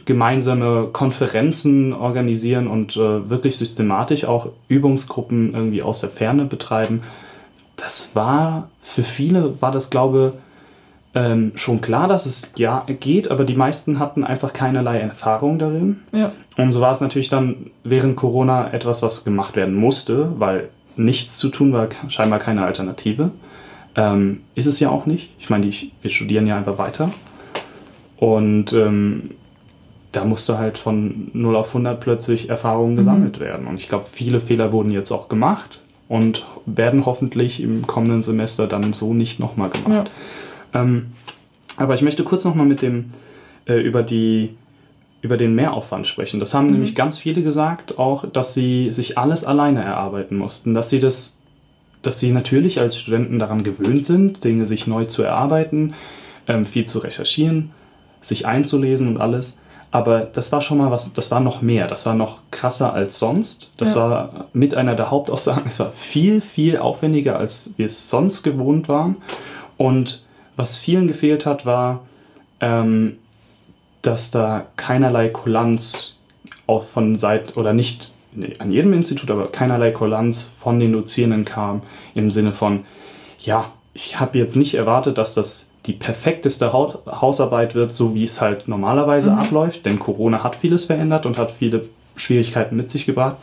gemeinsame 0.05 0.89
Konferenzen 0.93 1.93
organisieren 1.93 2.69
und 2.69 2.97
äh, 2.97 3.29
wirklich 3.29 3.57
systematisch 3.57 4.25
auch 4.25 4.51
Übungsgruppen 4.69 5.55
irgendwie 5.55 5.83
aus 5.83 6.01
der 6.01 6.11
Ferne 6.11 6.45
betreiben. 6.45 7.03
Das 7.77 8.15
war, 8.15 8.71
für 8.83 9.03
viele 9.03 9.61
war 9.61 9.73
das, 9.73 9.91
glaube 9.91 10.35
ich, 10.35 10.41
ähm, 11.13 11.53
schon 11.57 11.81
klar, 11.81 12.07
dass 12.07 12.27
es 12.27 12.49
ja 12.57 12.85
geht, 12.87 13.31
aber 13.31 13.45
die 13.45 13.57
meisten 13.57 13.99
hatten 13.99 14.23
einfach 14.23 14.53
keinerlei 14.53 15.01
Erfahrung 15.01 15.59
darin. 15.59 16.01
Ja. 16.13 16.33
Und 16.57 16.71
so 16.71 16.81
war 16.81 16.93
es 16.93 17.01
natürlich 17.01 17.29
dann 17.29 17.71
während 17.83 18.17
Corona 18.17 18.73
etwas, 18.73 19.03
was 19.03 19.25
gemacht 19.25 19.57
werden 19.57 19.75
musste, 19.75 20.33
weil 20.39 20.69
nichts 20.97 21.39
zu 21.39 21.49
tun 21.49 21.73
war 21.73 21.89
scheinbar 22.09 22.39
keine 22.39 22.65
Alternative. 22.65 23.31
Ähm, 23.97 24.43
ist 24.55 24.67
es 24.67 24.79
ja 24.79 24.91
auch 24.91 25.07
nicht. 25.07 25.31
Ich 25.41 25.51
meine, 25.51 25.67
die, 25.67 25.91
wir 26.01 26.11
studieren 26.11 26.47
ja 26.47 26.57
einfach 26.57 26.79
weiter. 26.79 27.11
Und 28.19 28.73
ähm, 28.73 29.31
da 30.13 30.25
musste 30.25 30.59
halt 30.59 30.79
von 30.79 31.31
0 31.33 31.57
auf 31.57 31.69
100 31.69 32.01
plötzlich 32.01 32.49
Erfahrungen 32.49 32.97
gesammelt 32.97 33.39
mhm. 33.39 33.45
werden. 33.45 33.67
Und 33.67 33.77
ich 33.77 33.89
glaube, 33.89 34.07
viele 34.11 34.41
Fehler 34.41 34.73
wurden 34.73 34.91
jetzt 34.91 35.13
auch 35.13 35.29
gemacht 35.29 35.81
und 36.09 36.45
werden 36.67 37.07
hoffentlich 37.07 37.63
im 37.63 37.87
kommenden 37.87 38.23
Semester 38.23 38.67
dann 38.67 38.93
so 38.93 39.15
nicht 39.15 39.39
nochmal 39.39 39.71
gemacht. 39.71 40.11
Ja. 40.75 40.83
Ähm, 40.83 41.13
aber 41.77 41.95
ich 41.95 42.03
möchte 42.03 42.25
kurz 42.25 42.45
nochmal 42.45 42.67
mit 42.67 42.83
dem 42.83 43.13
äh, 43.67 43.81
über 43.81 44.03
die 44.03 44.51
über 45.23 45.37
den 45.37 45.55
Mehraufwand 45.55 46.07
sprechen. 46.07 46.41
Das 46.41 46.55
haben 46.55 46.67
mhm. 46.67 46.73
nämlich 46.73 46.95
ganz 46.95 47.19
viele 47.19 47.43
gesagt, 47.43 47.99
auch, 47.99 48.27
dass 48.31 48.55
sie 48.55 48.91
sich 48.93 49.19
alles 49.19 49.45
alleine 49.45 49.83
erarbeiten 49.83 50.37
mussten, 50.37 50.73
dass 50.75 50.89
sie 50.89 50.99
das, 50.99 51.37
dass 52.03 52.19
sie 52.19 52.31
natürlich 52.33 52.81
als 52.81 52.97
Studenten 52.97 53.39
daran 53.39 53.63
gewöhnt 53.63 54.07
sind, 54.07 54.43
Dinge 54.45 54.67
sich 54.67 54.87
neu 54.87 55.05
zu 55.05 55.23
erarbeiten, 55.23 55.95
ähm, 56.49 56.65
viel 56.65 56.87
zu 56.87 57.01
recherchieren, 57.01 57.71
sich 58.23 58.47
einzulesen 58.47 59.09
und 59.09 59.19
alles. 59.19 59.59
Aber 59.93 60.21
das 60.21 60.53
war 60.53 60.61
schon 60.61 60.79
mal 60.79 60.91
was, 60.91 61.13
das 61.13 61.31
war 61.31 61.41
noch 61.41 61.63
mehr, 61.63 61.89
das 61.89 62.07
war 62.07 62.15
noch 62.15 62.39
krasser 62.53 62.93
als 62.93 63.19
sonst. 63.19 63.71
Das 63.77 63.95
ja. 63.95 64.01
war 64.01 64.47
mit 64.53 64.75
einer 64.75 64.95
der 64.95 65.11
Hauptaussagen, 65.11 65.65
es 65.69 65.81
war 65.81 65.93
viel, 65.93 66.41
viel 66.41 66.77
aufwendiger, 66.77 67.39
als 67.39 67.75
wir 67.77 67.87
es 67.87 68.09
sonst 68.09 68.43
gewohnt 68.43 68.89
waren. 68.89 69.17
Und 69.77 70.25
was 70.57 70.77
vielen 70.77 71.09
gefehlt 71.09 71.45
hat, 71.45 71.67
war, 71.67 72.01
ähm, 72.61 73.17
dass 74.03 74.31
da 74.31 74.67
keinerlei 74.77 75.29
Kulanz 75.29 76.15
auch 76.67 76.85
von 76.85 77.17
Seiten 77.17 77.59
oder 77.59 77.73
nicht 77.73 78.13
nee, 78.33 78.55
an 78.59 78.71
jedem 78.71 78.93
Institut, 78.93 79.31
aber 79.31 79.49
keinerlei 79.49 79.91
Kulanz 79.91 80.51
von 80.61 80.79
den 80.79 80.93
Dozierenden 80.93 81.45
kam 81.45 81.83
im 82.15 82.31
Sinne 82.31 82.53
von, 82.53 82.85
ja, 83.39 83.73
ich 83.93 84.21
habe 84.21 84.39
jetzt 84.39 84.55
nicht 84.55 84.75
erwartet, 84.75 85.19
dass 85.19 85.35
das 85.35 85.70
die 85.87 85.93
perfekteste 85.93 86.73
Hausarbeit 86.73 87.75
wird, 87.75 87.95
so 87.95 88.15
wie 88.15 88.25
es 88.25 88.41
halt 88.41 88.69
normalerweise 88.69 89.31
mhm. 89.31 89.39
abläuft, 89.39 89.87
denn 89.87 89.99
Corona 89.99 90.45
hat 90.45 90.57
vieles 90.57 90.85
verändert 90.85 91.25
und 91.27 91.39
hat 91.39 91.53
viele 91.53 91.87
Schwierigkeiten 92.17 92.77
mit 92.77 92.91
sich 92.91 93.07
gebracht. 93.07 93.37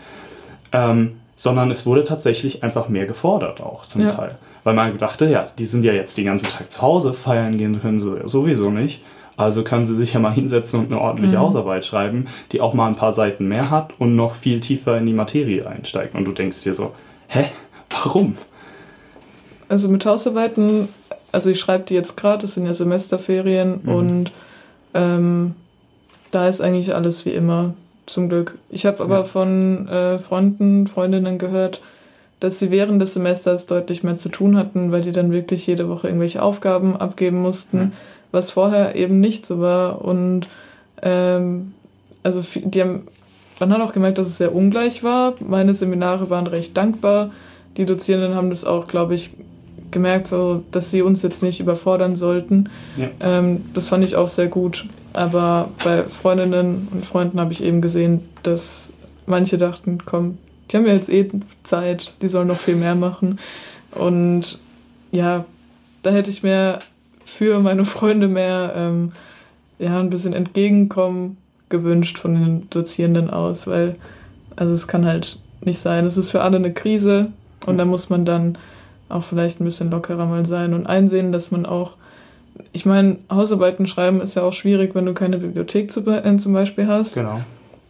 Ähm, 0.71 1.13
sondern 1.37 1.71
es 1.71 1.85
wurde 1.85 2.03
tatsächlich 2.03 2.63
einfach 2.63 2.89
mehr 2.89 3.05
gefordert 3.05 3.61
auch 3.61 3.85
zum 3.85 4.01
Ja. 4.01 4.11
Teil. 4.11 4.35
Weil 4.63 4.73
man 4.73 4.97
dachte, 4.97 5.27
ja, 5.27 5.47
die 5.57 5.65
sind 5.65 5.83
ja 5.83 5.93
jetzt 5.93 6.17
den 6.17 6.25
ganzen 6.25 6.47
Tag 6.49 6.71
zu 6.71 6.81
Hause, 6.81 7.13
feiern 7.13 7.57
gehen 7.57 7.79
können 7.79 7.99
sie 7.99 8.17
sowieso 8.25 8.69
nicht. 8.69 9.01
Also 9.37 9.63
können 9.63 9.85
sie 9.85 9.95
sich 9.95 10.13
ja 10.13 10.19
mal 10.19 10.31
hinsetzen 10.33 10.79
und 10.79 10.91
eine 10.91 10.99
ordentliche 10.99 11.35
Mhm. 11.35 11.41
Hausarbeit 11.41 11.85
schreiben, 11.85 12.27
die 12.51 12.59
auch 12.59 12.73
mal 12.73 12.87
ein 12.87 12.95
paar 12.95 13.13
Seiten 13.13 13.47
mehr 13.47 13.69
hat 13.69 13.91
und 13.99 14.15
noch 14.15 14.35
viel 14.35 14.59
tiefer 14.59 14.97
in 14.97 15.05
die 15.05 15.13
Materie 15.13 15.65
einsteigt. 15.65 16.15
Und 16.15 16.25
du 16.25 16.31
denkst 16.31 16.63
dir 16.63 16.73
so, 16.73 16.93
hä, 17.27 17.45
warum? 17.91 18.37
Also 19.69 19.89
mit 19.89 20.05
Hausarbeiten, 20.05 20.89
also 21.37 21.49
ich 21.49 21.59
schreibe 21.59 21.85
die 21.85 21.93
jetzt 21.93 22.17
gerade, 22.17 22.41
das 22.41 22.53
sind 22.55 22.65
ja 22.65 22.73
Semesterferien 22.73 23.79
Mhm. 23.83 23.89
und 23.93 24.31
ähm, 24.93 25.55
da 26.31 26.47
ist 26.49 26.59
eigentlich 26.61 26.93
alles 26.93 27.25
wie 27.25 27.31
immer, 27.31 27.73
zum 28.05 28.27
Glück. 28.29 28.57
Ich 28.69 28.85
habe 28.85 29.03
aber 29.03 29.19
Ja. 29.19 29.23
von 29.23 29.87
äh, 29.87 30.19
Freunden, 30.19 30.87
Freundinnen 30.87 31.37
gehört, 31.37 31.81
dass 32.39 32.59
sie 32.59 32.69
während 32.71 33.01
des 33.01 33.13
Semesters 33.13 33.65
deutlich 33.65 34.03
mehr 34.03 34.15
zu 34.17 34.29
tun 34.29 34.57
hatten, 34.57 34.91
weil 34.91 35.01
die 35.01 35.11
dann 35.11 35.31
wirklich 35.31 35.65
jede 35.67 35.89
Woche 35.89 36.07
irgendwelche 36.07 36.41
Aufgaben 36.41 36.95
abgeben 36.95 37.41
mussten, 37.41 37.77
Ja. 37.77 37.91
was 38.31 38.51
vorher 38.51 38.95
eben 38.95 39.19
nicht 39.19 39.45
so 39.45 39.59
war. 39.59 40.03
Und 40.05 40.47
ähm, 41.01 41.73
also 42.23 42.41
die 42.55 42.81
haben, 42.81 43.07
man 43.59 43.73
hat 43.73 43.81
auch 43.81 43.93
gemerkt, 43.93 44.17
dass 44.17 44.27
es 44.27 44.37
sehr 44.37 44.53
ungleich 44.55 45.03
war. 45.03 45.33
Meine 45.39 45.73
Seminare 45.73 46.29
waren 46.29 46.47
recht 46.47 46.75
dankbar. 46.77 47.31
Die 47.77 47.85
Dozierenden 47.85 48.35
haben 48.35 48.49
das 48.49 48.63
auch, 48.65 48.87
glaube 48.87 49.15
ich, 49.15 49.31
gemerkt, 49.91 50.27
so, 50.27 50.63
dass 50.71 50.91
sie 50.91 51.01
uns 51.01 51.21
jetzt 51.23 51.43
nicht 51.43 51.59
überfordern 51.59 52.15
sollten. 52.15 52.69
Ja. 52.97 53.09
Ähm, 53.19 53.65
das 53.73 53.87
fand 53.87 54.03
ich 54.03 54.15
auch 54.15 54.29
sehr 54.29 54.47
gut. 54.47 54.85
Aber 55.13 55.69
bei 55.83 56.03
Freundinnen 56.03 56.87
und 56.91 57.05
Freunden 57.05 57.39
habe 57.39 57.53
ich 57.53 57.63
eben 57.63 57.81
gesehen, 57.81 58.21
dass 58.43 58.91
manche 59.25 59.57
dachten, 59.57 59.99
komm, 60.05 60.37
die 60.69 60.77
haben 60.77 60.85
ja 60.85 60.93
jetzt 60.93 61.09
eh 61.09 61.29
Zeit, 61.63 62.13
die 62.21 62.27
sollen 62.27 62.47
noch 62.47 62.59
viel 62.59 62.75
mehr 62.75 62.95
machen. 62.95 63.39
Und 63.91 64.59
ja, 65.11 65.45
da 66.03 66.11
hätte 66.11 66.29
ich 66.29 66.43
mir 66.43 66.79
für 67.25 67.59
meine 67.59 67.85
Freunde 67.85 68.27
mehr 68.27 68.73
ähm, 68.75 69.11
ja, 69.79 69.99
ein 69.99 70.09
bisschen 70.09 70.33
Entgegenkommen 70.33 71.37
gewünscht 71.69 72.17
von 72.17 72.33
den 72.33 72.69
Dozierenden 72.69 73.29
aus, 73.29 73.67
weil 73.67 73.95
also 74.55 74.73
es 74.73 74.87
kann 74.87 75.05
halt 75.05 75.39
nicht 75.61 75.81
sein. 75.81 76.05
Es 76.05 76.17
ist 76.17 76.31
für 76.31 76.41
alle 76.41 76.57
eine 76.57 76.73
Krise 76.73 77.31
und 77.65 77.77
da 77.77 77.85
muss 77.85 78.09
man 78.09 78.25
dann 78.25 78.57
auch 79.09 79.23
vielleicht 79.23 79.59
ein 79.59 79.65
bisschen 79.65 79.91
lockerer 79.91 80.25
mal 80.25 80.45
sein 80.45 80.73
und 80.73 80.87
einsehen, 80.87 81.31
dass 81.31 81.51
man 81.51 81.65
auch, 81.65 81.93
ich 82.73 82.85
meine, 82.85 83.17
Hausarbeiten 83.31 83.87
schreiben 83.87 84.21
ist 84.21 84.35
ja 84.35 84.43
auch 84.43 84.53
schwierig, 84.53 84.95
wenn 84.95 85.05
du 85.05 85.13
keine 85.13 85.37
Bibliothek 85.37 85.91
zu, 85.91 86.01
äh, 86.07 86.37
zum 86.37 86.53
Beispiel 86.53 86.87
hast. 86.87 87.13
Genau. 87.13 87.41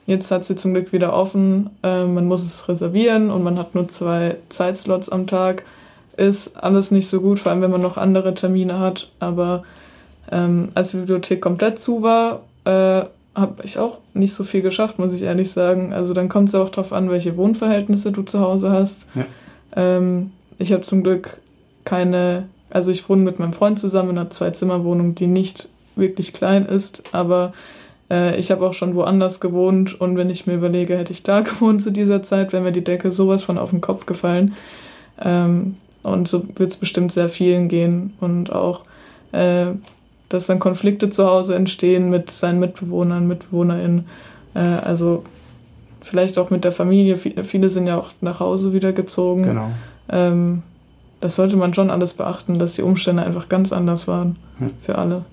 Jetzt 0.06 0.32
hat 0.32 0.46
sie 0.46 0.56
zum 0.56 0.74
Glück 0.74 0.94
wieder 0.94 1.14
offen. 1.14 1.70
Äh, 1.84 2.06
man 2.06 2.28
muss 2.28 2.44
es 2.44 2.68
reservieren 2.70 3.30
und 3.30 3.44
man 3.44 3.60
hat 3.60 3.76
nur 3.76 3.90
zwei 3.90 4.38
Zeitslots 4.50 5.10
am 5.10 5.28
Tag. 5.28 5.64
Ist 6.16 6.56
alles 6.56 6.92
nicht 6.92 7.10
so 7.10 7.20
gut, 7.20 7.40
vor 7.40 7.52
allem 7.52 7.62
wenn 7.62 7.72
man 7.72 7.82
noch 7.82 7.98
andere 7.98 8.34
Termine 8.34 8.80
hat. 8.80 9.12
Aber 9.20 9.64
ähm, 10.32 10.70
als 10.76 10.92
die 10.92 10.98
Bibliothek 10.98 11.42
komplett 11.42 11.80
zu 11.80 12.04
war, 12.04 12.42
äh, 12.64 13.06
habe 13.36 13.64
ich 13.64 13.78
auch 13.78 14.00
nicht 14.14 14.34
so 14.34 14.44
viel 14.44 14.62
geschafft, 14.62 14.98
muss 14.98 15.14
ich 15.14 15.22
ehrlich 15.22 15.52
sagen. 15.52 15.94
Also 15.94 16.14
dann 16.14 16.30
kommt 16.30 16.50
es 16.50 16.56
auch 16.56 16.70
darauf 16.70 16.94
an, 16.94 17.10
welche 17.10 17.38
Wohnverhältnisse 17.38 18.12
du 18.12 18.24
zu 18.24 18.40
Hause 18.40 18.72
hast. 18.72 19.06
Ja. 19.14 19.26
Ähm, 19.76 20.32
ich 20.60 20.72
habe 20.74 20.82
zum 20.84 21.04
Glück 21.04 21.38
keine, 21.86 22.46
also 22.70 22.92
ich 22.92 23.08
wohne 23.10 23.22
mit 23.24 23.40
meinem 23.40 23.54
Freund 23.54 23.80
zusammen 23.80 24.12
in 24.12 24.18
einer 24.18 24.30
Zwei-Zimmer-Wohnung, 24.30 25.16
die 25.16 25.28
nicht 25.28 25.70
wirklich 25.96 26.34
klein 26.34 26.66
ist, 26.66 27.04
aber 27.12 27.54
äh, 28.10 28.38
ich 28.38 28.52
habe 28.52 28.66
auch 28.66 28.74
schon 28.74 28.96
woanders 28.96 29.40
gewohnt 29.40 30.00
und 30.00 30.18
wenn 30.18 30.30
ich 30.30 30.46
mir 30.48 30.56
überlege, 30.56 30.98
hätte 30.98 31.14
ich 31.14 31.24
da 31.24 31.42
gewohnt 31.42 31.82
zu 31.82 31.92
dieser 31.92 32.24
Zeit, 32.24 32.54
wäre 32.54 32.64
mir 32.64 32.72
die 32.72 32.84
Decke 32.84 33.12
sowas 33.12 33.44
von 33.44 33.58
auf 33.58 33.70
den 33.72 33.82
Kopf 33.82 34.06
gefallen. 34.06 34.56
Ähm, 35.20 35.78
und 36.04 36.28
so 36.28 36.44
wird 36.56 36.72
es 36.72 36.78
bestimmt 36.78 37.12
sehr 37.12 37.28
vielen 37.30 37.68
gehen 37.68 38.14
und 38.22 38.52
auch, 38.52 38.82
äh, 39.34 39.68
dass 40.30 40.48
dann 40.48 40.60
Konflikte 40.60 41.10
zu 41.10 41.26
Hause 41.26 41.56
entstehen 41.56 42.10
mit 42.10 42.32
seinen 42.32 42.60
Mitbewohnern, 42.60 43.28
MitbewohnerInnen. 43.28 44.06
Äh, 44.54 44.60
also 44.60 45.24
vielleicht 46.02 46.38
auch 46.38 46.50
mit 46.50 46.64
der 46.64 46.72
Familie. 46.72 47.16
Vi- 47.18 47.44
Viele 47.44 47.70
sind 47.70 47.88
ja 47.88 47.98
auch 47.98 48.12
nach 48.22 48.40
Hause 48.40 48.72
wieder 48.74 48.94
gezogen. 48.94 49.44
Genau. 49.44 49.72
Ähm, 50.10 50.64
das 51.20 51.36
sollte 51.36 51.58
man 51.58 51.74
schon 51.74 51.90
alles 51.90 52.14
beachten, 52.14 52.60
dass 52.60 52.74
die 52.74 52.84
Umstände 52.84 53.24
einfach 53.24 53.50
ganz 53.50 53.74
anders 53.74 54.08
waren 54.08 54.36
Hm. 54.60 54.72
für 54.84 54.98
alle. 54.98 55.26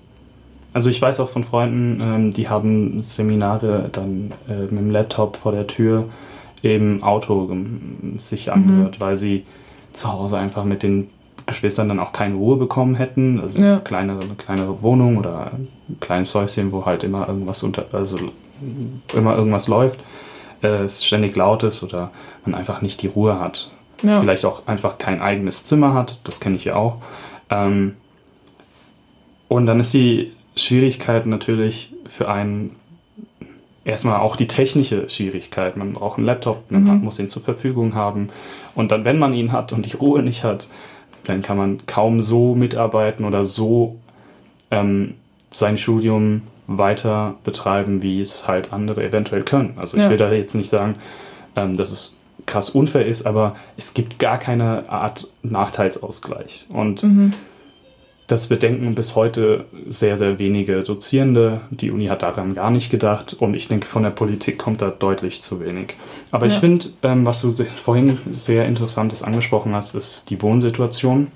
Also 0.73 0.89
ich 0.89 1.01
weiß 1.01 1.19
auch 1.21 1.29
von 1.29 1.43
Freunden, 1.45 2.01
ähm, 2.01 2.33
die 2.33 2.49
haben 2.49 3.01
Seminare 3.01 3.89
dann 3.91 4.33
äh, 4.49 4.63
mit 4.63 4.71
dem 4.71 4.91
Laptop 4.91 5.37
vor 5.37 5.51
der 5.53 5.67
Tür 5.67 6.05
im 6.63 7.03
Auto 7.03 7.55
sich 8.17 8.51
angehört, 8.51 8.99
weil 8.99 9.17
sie 9.17 9.45
zu 9.93 10.11
Hause 10.11 10.37
einfach 10.37 10.63
mit 10.65 10.81
den 10.83 11.07
Geschwistern 11.45 11.89
dann 11.89 11.99
auch 11.99 12.11
keine 12.11 12.35
Ruhe 12.35 12.57
bekommen 12.57 12.95
hätten. 12.95 13.39
Also 13.39 13.61
Ja. 13.61 13.77
kleinere, 13.77 14.21
eine 14.21 14.33
kleinere 14.35 14.81
Wohnung 14.81 15.17
oder 15.17 15.51
ein 15.53 15.67
kleines 15.99 16.33
Häuschen, 16.33 16.71
wo 16.71 16.85
halt 16.85 17.03
immer 17.03 17.27
irgendwas 17.27 17.61
unter, 17.61 17.85
also 17.93 18.17
immer 19.13 19.37
irgendwas 19.37 19.67
läuft, 19.67 19.99
äh, 20.63 20.83
es 20.85 21.05
ständig 21.05 21.35
laut 21.35 21.61
ist 21.63 21.83
oder 21.83 22.09
man 22.45 22.55
einfach 22.55 22.81
nicht 22.81 23.01
die 23.03 23.07
Ruhe 23.07 23.39
hat 23.39 23.69
Ja, 24.03 24.19
vielleicht 24.19 24.45
auch 24.45 24.67
einfach 24.67 24.97
kein 24.97 25.21
eigenes 25.21 25.63
Zimmer 25.63 25.93
hat, 25.93 26.19
das 26.23 26.39
kenne 26.39 26.55
ich 26.57 26.65
ja 26.65 26.75
auch. 26.75 26.97
Ähm, 27.49 27.95
und 29.47 29.65
dann 29.65 29.79
ist 29.79 29.93
die 29.93 30.31
Schwierigkeit 30.55 31.25
natürlich 31.25 31.93
für 32.09 32.29
einen 32.29 32.75
erstmal 33.83 34.19
auch 34.19 34.35
die 34.35 34.47
technische 34.47 35.09
Schwierigkeit. 35.09 35.77
Man 35.77 35.93
braucht 35.93 36.17
einen 36.17 36.25
Laptop, 36.25 36.63
man 36.71 36.83
Mhm. 36.83 37.03
muss 37.03 37.19
ihn 37.19 37.29
zur 37.29 37.43
Verfügung 37.43 37.93
haben. 37.93 38.29
Und 38.73 38.91
dann, 38.91 39.05
wenn 39.05 39.19
man 39.19 39.33
ihn 39.33 39.51
hat 39.51 39.71
und 39.73 39.85
die 39.85 39.95
Ruhe 39.95 40.23
nicht 40.23 40.43
hat, 40.43 40.67
dann 41.25 41.41
kann 41.41 41.57
man 41.57 41.85
kaum 41.85 42.21
so 42.21 42.55
mitarbeiten 42.55 43.25
oder 43.25 43.45
so 43.45 43.97
ähm, 44.71 45.13
sein 45.51 45.77
Studium 45.77 46.41
weiter 46.67 47.35
betreiben, 47.43 48.01
wie 48.01 48.21
es 48.21 48.47
halt 48.47 48.73
andere 48.73 49.03
eventuell 49.03 49.43
können. 49.43 49.73
Also 49.77 49.97
ich 49.97 50.03
Ja. 50.03 50.09
will 50.09 50.17
da 50.17 50.31
jetzt 50.31 50.55
nicht 50.55 50.69
sagen, 50.71 50.95
ähm, 51.55 51.77
dass 51.77 51.91
es 51.91 52.14
krass 52.45 52.69
unfair 52.69 53.05
ist, 53.05 53.25
aber 53.25 53.55
es 53.77 53.93
gibt 53.93 54.19
gar 54.19 54.37
keine 54.37 54.89
Art 54.89 55.27
Nachteilsausgleich. 55.43 56.65
Und 56.69 57.03
mhm. 57.03 57.31
das 58.27 58.47
bedenken 58.47 58.95
bis 58.95 59.15
heute 59.15 59.65
sehr, 59.87 60.17
sehr 60.17 60.39
wenige 60.39 60.83
Dozierende. 60.83 61.61
Die 61.69 61.91
Uni 61.91 62.07
hat 62.07 62.21
daran 62.23 62.55
gar 62.55 62.71
nicht 62.71 62.89
gedacht 62.89 63.33
und 63.33 63.53
ich 63.55 63.67
denke, 63.67 63.87
von 63.87 64.03
der 64.03 64.09
Politik 64.09 64.57
kommt 64.57 64.81
da 64.81 64.89
deutlich 64.89 65.41
zu 65.41 65.59
wenig. 65.59 65.95
Aber 66.31 66.45
ich 66.47 66.53
Ja. 66.55 66.59
finde, 66.59 66.87
ähm, 67.03 67.25
was 67.25 67.41
du 67.41 67.51
vorhin 67.83 68.17
sehr 68.31 68.65
Interessantes 68.65 69.21
angesprochen 69.23 69.73
hast, 69.75 69.95
ist 69.95 70.29
die 70.29 70.41
Wohnsituation. 70.41 71.27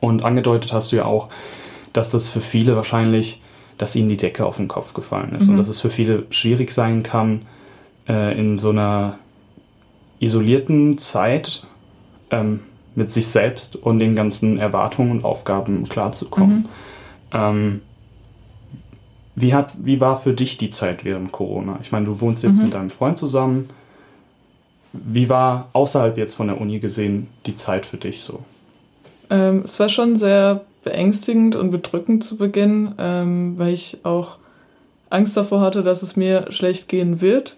Und 0.00 0.24
angedeutet 0.24 0.72
hast 0.72 0.92
du 0.92 0.96
ja 0.96 1.04
auch, 1.04 1.28
dass 1.92 2.10
das 2.10 2.28
für 2.28 2.40
viele 2.40 2.76
wahrscheinlich, 2.76 3.40
dass 3.78 3.96
ihnen 3.96 4.08
die 4.08 4.16
Decke 4.16 4.46
auf 4.46 4.56
den 4.56 4.68
Kopf 4.68 4.94
gefallen 4.94 5.34
ist 5.38 5.46
Mhm. 5.46 5.52
und 5.52 5.58
dass 5.58 5.68
es 5.68 5.80
für 5.80 5.90
viele 5.90 6.24
schwierig 6.30 6.70
sein 6.72 7.02
kann, 7.02 7.42
äh, 8.08 8.38
in 8.38 8.58
so 8.58 8.70
einer 8.70 9.18
isolierten 10.20 10.98
Zeit 10.98 11.64
ähm, 12.30 12.60
mit 12.94 13.10
sich 13.10 13.26
selbst 13.26 13.76
und 13.76 13.98
den 13.98 14.14
ganzen 14.14 14.58
Erwartungen 14.58 15.10
und 15.10 15.24
Aufgaben 15.24 15.88
klarzukommen. 15.88 16.56
Mhm. 16.58 16.66
Ähm, 17.32 17.80
wie, 19.34 19.54
hat, 19.54 19.72
wie 19.78 20.00
war 20.00 20.20
für 20.20 20.34
dich 20.34 20.58
die 20.58 20.70
Zeit 20.70 21.04
während 21.04 21.32
Corona? 21.32 21.78
Ich 21.82 21.92
meine, 21.92 22.06
du 22.06 22.20
wohnst 22.20 22.42
jetzt 22.42 22.58
Mhm. 22.58 22.64
mit 22.64 22.74
deinem 22.74 22.90
Freund 22.90 23.16
zusammen. 23.16 23.70
Wie 24.92 25.28
war 25.28 25.68
außerhalb 25.72 26.18
jetzt 26.18 26.34
von 26.34 26.48
der 26.48 26.60
Uni 26.60 26.80
gesehen 26.80 27.28
die 27.46 27.56
Zeit 27.56 27.86
für 27.86 27.96
dich 27.96 28.22
so? 28.22 28.40
Ähm, 29.30 29.62
es 29.64 29.78
war 29.78 29.88
schon 29.88 30.16
sehr 30.16 30.64
beängstigend 30.82 31.54
und 31.54 31.70
bedrückend 31.70 32.24
zu 32.24 32.36
Beginn, 32.36 32.94
ähm, 32.98 33.56
weil 33.56 33.72
ich 33.72 33.98
auch 34.02 34.36
Angst 35.08 35.36
davor 35.36 35.60
hatte, 35.60 35.82
dass 35.82 36.02
es 36.02 36.16
mir 36.16 36.50
schlecht 36.50 36.88
gehen 36.88 37.20
wird. 37.20 37.56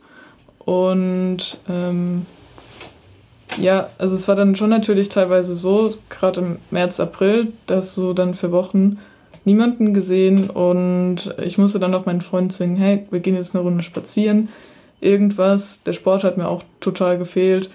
Und 0.58 1.58
ähm, 1.68 2.26
ja, 3.58 3.88
also 3.98 4.14
es 4.16 4.26
war 4.28 4.36
dann 4.36 4.56
schon 4.56 4.70
natürlich 4.70 5.08
teilweise 5.08 5.54
so, 5.56 5.94
gerade 6.08 6.40
im 6.40 6.56
März, 6.70 7.00
April, 7.00 7.48
dass 7.66 7.94
du 7.94 8.12
dann 8.12 8.34
für 8.34 8.52
Wochen 8.52 8.98
niemanden 9.44 9.92
gesehen 9.94 10.50
und 10.50 11.34
ich 11.42 11.58
musste 11.58 11.80
dann 11.80 11.94
auch 11.94 12.06
meinen 12.06 12.20
Freund 12.22 12.52
zwingen, 12.52 12.76
hey, 12.76 13.06
wir 13.10 13.20
gehen 13.20 13.34
jetzt 13.34 13.54
eine 13.54 13.64
Runde 13.64 13.82
spazieren, 13.82 14.48
irgendwas. 15.00 15.80
Der 15.84 15.92
Sport 15.92 16.24
hat 16.24 16.36
mir 16.36 16.48
auch 16.48 16.62
total 16.80 17.18
gefehlt, 17.18 17.70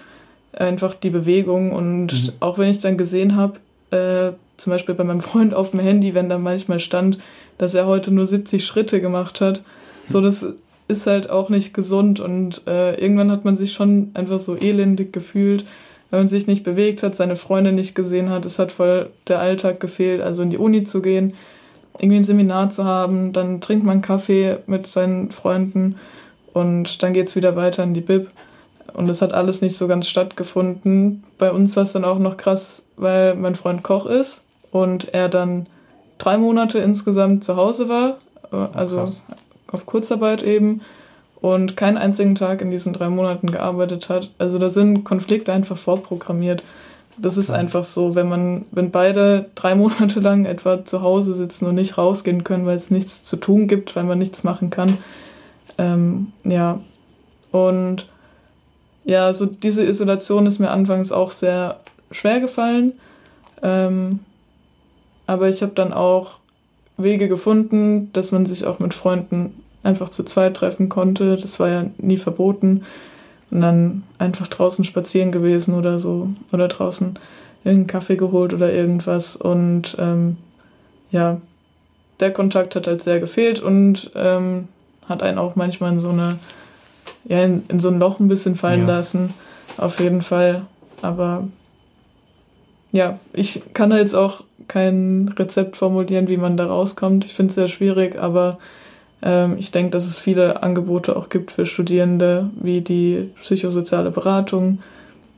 einfach 0.52 0.94
die 0.94 1.10
Bewegung 1.10 1.72
und 1.72 2.06
Mhm. 2.12 2.32
auch 2.40 2.58
wenn 2.58 2.70
ich 2.70 2.80
dann 2.80 2.96
gesehen 2.96 3.36
habe, 3.36 3.58
äh, 3.90 4.32
zum 4.56 4.70
Beispiel 4.72 4.94
bei 4.94 5.04
meinem 5.04 5.20
Freund 5.22 5.54
auf 5.54 5.70
dem 5.72 5.80
Handy, 5.80 6.14
wenn 6.14 6.28
da 6.28 6.38
manchmal 6.38 6.80
stand, 6.80 7.18
dass 7.58 7.74
er 7.74 7.86
heute 7.86 8.10
nur 8.12 8.26
70 8.26 8.64
Schritte 8.64 9.00
gemacht 9.00 9.40
hat, 9.40 9.62
so 10.06 10.20
das 10.20 10.46
ist 10.88 11.06
halt 11.06 11.28
auch 11.28 11.50
nicht 11.50 11.74
gesund 11.74 12.18
und 12.18 12.62
äh, 12.66 12.98
irgendwann 13.00 13.30
hat 13.30 13.44
man 13.44 13.56
sich 13.56 13.72
schon 13.72 14.10
einfach 14.14 14.38
so 14.38 14.56
elendig 14.56 15.12
gefühlt, 15.12 15.66
wenn 16.10 16.20
man 16.20 16.28
sich 16.28 16.46
nicht 16.46 16.64
bewegt 16.64 17.02
hat, 17.02 17.14
seine 17.14 17.36
Freunde 17.36 17.72
nicht 17.72 17.94
gesehen 17.94 18.30
hat, 18.30 18.46
es 18.46 18.58
hat 18.58 18.72
voll 18.72 19.10
der 19.28 19.38
Alltag 19.38 19.80
gefehlt, 19.80 20.22
also 20.22 20.42
in 20.42 20.50
die 20.50 20.56
Uni 20.56 20.84
zu 20.84 21.02
gehen, 21.02 21.34
irgendwie 21.98 22.16
ein 22.16 22.24
Seminar 22.24 22.70
zu 22.70 22.84
haben, 22.84 23.34
dann 23.34 23.60
trinkt 23.60 23.84
man 23.84 24.00
Kaffee 24.00 24.58
mit 24.66 24.86
seinen 24.86 25.30
Freunden 25.30 25.96
und 26.54 27.02
dann 27.02 27.12
geht's 27.12 27.36
wieder 27.36 27.54
weiter 27.54 27.84
in 27.84 27.92
die 27.92 28.00
Bib. 28.00 28.28
und 28.94 29.10
es 29.10 29.20
hat 29.20 29.32
alles 29.32 29.60
nicht 29.60 29.76
so 29.76 29.86
ganz 29.86 30.08
stattgefunden. 30.08 31.22
Bei 31.36 31.52
uns 31.52 31.76
war 31.76 31.82
es 31.82 31.92
dann 31.92 32.04
auch 32.04 32.18
noch 32.18 32.38
krass, 32.38 32.82
weil 32.96 33.34
mein 33.34 33.54
Freund 33.54 33.82
Koch 33.82 34.06
ist 34.06 34.40
und 34.70 35.12
er 35.12 35.28
dann 35.28 35.66
drei 36.16 36.38
Monate 36.38 36.78
insgesamt 36.78 37.44
zu 37.44 37.56
Hause 37.56 37.90
war, 37.90 38.16
äh, 38.50 38.56
also 38.76 38.96
krass. 38.96 39.20
Auf 39.72 39.86
Kurzarbeit 39.86 40.42
eben 40.42 40.82
und 41.40 41.76
keinen 41.76 41.96
einzigen 41.96 42.34
Tag 42.34 42.60
in 42.60 42.70
diesen 42.70 42.92
drei 42.92 43.08
Monaten 43.08 43.50
gearbeitet 43.50 44.08
hat. 44.08 44.30
Also 44.38 44.58
da 44.58 44.70
sind 44.70 45.04
Konflikte 45.04 45.52
einfach 45.52 45.78
vorprogrammiert. 45.78 46.62
Das 47.16 47.36
ist 47.36 47.50
einfach 47.50 47.84
so, 47.84 48.14
wenn 48.14 48.28
man, 48.28 48.64
wenn 48.70 48.90
beide 48.90 49.46
drei 49.54 49.74
Monate 49.74 50.20
lang 50.20 50.46
etwa 50.46 50.84
zu 50.84 51.02
Hause 51.02 51.34
sitzen 51.34 51.66
und 51.66 51.74
nicht 51.74 51.98
rausgehen 51.98 52.44
können, 52.44 52.66
weil 52.66 52.76
es 52.76 52.90
nichts 52.90 53.24
zu 53.24 53.36
tun 53.36 53.68
gibt, 53.68 53.94
weil 53.96 54.04
man 54.04 54.18
nichts 54.18 54.44
machen 54.44 54.70
kann. 54.70 54.98
Ähm, 55.78 56.32
ja. 56.44 56.80
Und 57.50 58.06
ja, 59.04 59.32
so 59.32 59.46
diese 59.46 59.84
Isolation 59.84 60.46
ist 60.46 60.58
mir 60.58 60.70
anfangs 60.70 61.12
auch 61.12 61.30
sehr 61.30 61.80
schwer 62.10 62.40
gefallen. 62.40 62.92
Ähm, 63.62 64.20
aber 65.26 65.48
ich 65.48 65.62
habe 65.62 65.72
dann 65.74 65.92
auch 65.92 66.38
Wege 66.98 67.28
gefunden, 67.28 68.10
dass 68.12 68.32
man 68.32 68.46
sich 68.46 68.66
auch 68.66 68.80
mit 68.80 68.92
Freunden 68.92 69.54
einfach 69.82 70.10
zu 70.10 70.24
zweit 70.24 70.54
treffen 70.54 70.88
konnte. 70.88 71.36
Das 71.36 71.58
war 71.60 71.68
ja 71.68 71.86
nie 71.98 72.18
verboten. 72.18 72.84
Und 73.50 73.62
dann 73.62 74.02
einfach 74.18 74.48
draußen 74.48 74.84
spazieren 74.84 75.32
gewesen 75.32 75.74
oder 75.74 75.98
so. 75.98 76.28
Oder 76.52 76.68
draußen 76.68 77.18
irgendeinen 77.64 77.86
Kaffee 77.86 78.16
geholt 78.16 78.52
oder 78.52 78.72
irgendwas. 78.72 79.36
Und 79.36 79.96
ähm, 79.98 80.36
ja, 81.10 81.40
der 82.20 82.32
Kontakt 82.32 82.74
hat 82.74 82.86
halt 82.86 83.02
sehr 83.02 83.20
gefehlt 83.20 83.60
und 83.60 84.10
ähm, 84.14 84.68
hat 85.08 85.22
einen 85.22 85.38
auch 85.38 85.56
manchmal 85.56 85.92
in 85.92 86.00
so 86.00 86.10
eine, 86.10 86.38
ja, 87.24 87.42
in, 87.44 87.64
in 87.68 87.80
so 87.80 87.88
ein 87.88 87.98
Loch 87.98 88.20
ein 88.20 88.28
bisschen 88.28 88.56
fallen 88.56 88.86
ja. 88.86 88.96
lassen. 88.96 89.34
Auf 89.76 90.00
jeden 90.00 90.22
Fall. 90.22 90.62
Aber 91.00 91.44
ja, 92.92 93.18
ich 93.32 93.62
kann 93.74 93.90
da 93.90 93.98
jetzt 93.98 94.14
auch 94.14 94.42
kein 94.66 95.34
Rezept 95.38 95.76
formulieren, 95.76 96.28
wie 96.28 96.36
man 96.36 96.56
da 96.56 96.66
rauskommt. 96.66 97.24
Ich 97.24 97.34
finde 97.34 97.50
es 97.50 97.54
sehr 97.54 97.68
schwierig, 97.68 98.18
aber 98.18 98.58
ähm, 99.22 99.56
ich 99.58 99.70
denke, 99.70 99.90
dass 99.90 100.06
es 100.06 100.18
viele 100.18 100.62
Angebote 100.62 101.16
auch 101.16 101.28
gibt 101.28 101.52
für 101.52 101.66
Studierende, 101.66 102.50
wie 102.60 102.80
die 102.80 103.30
psychosoziale 103.40 104.10
Beratung 104.10 104.80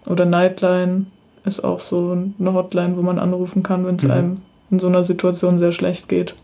oder 0.06 0.24
Nightline 0.24 1.06
ist 1.44 1.64
auch 1.64 1.80
so 1.80 2.16
eine 2.38 2.52
Hotline, 2.52 2.96
wo 2.96 3.02
man 3.02 3.18
anrufen 3.18 3.62
kann, 3.62 3.86
wenn 3.86 3.96
es 3.96 4.04
mhm. 4.04 4.10
einem 4.10 4.36
in 4.70 4.78
so 4.78 4.88
einer 4.88 5.04
Situation 5.04 5.58
sehr 5.58 5.72
schlecht 5.72 6.08
geht. 6.08 6.34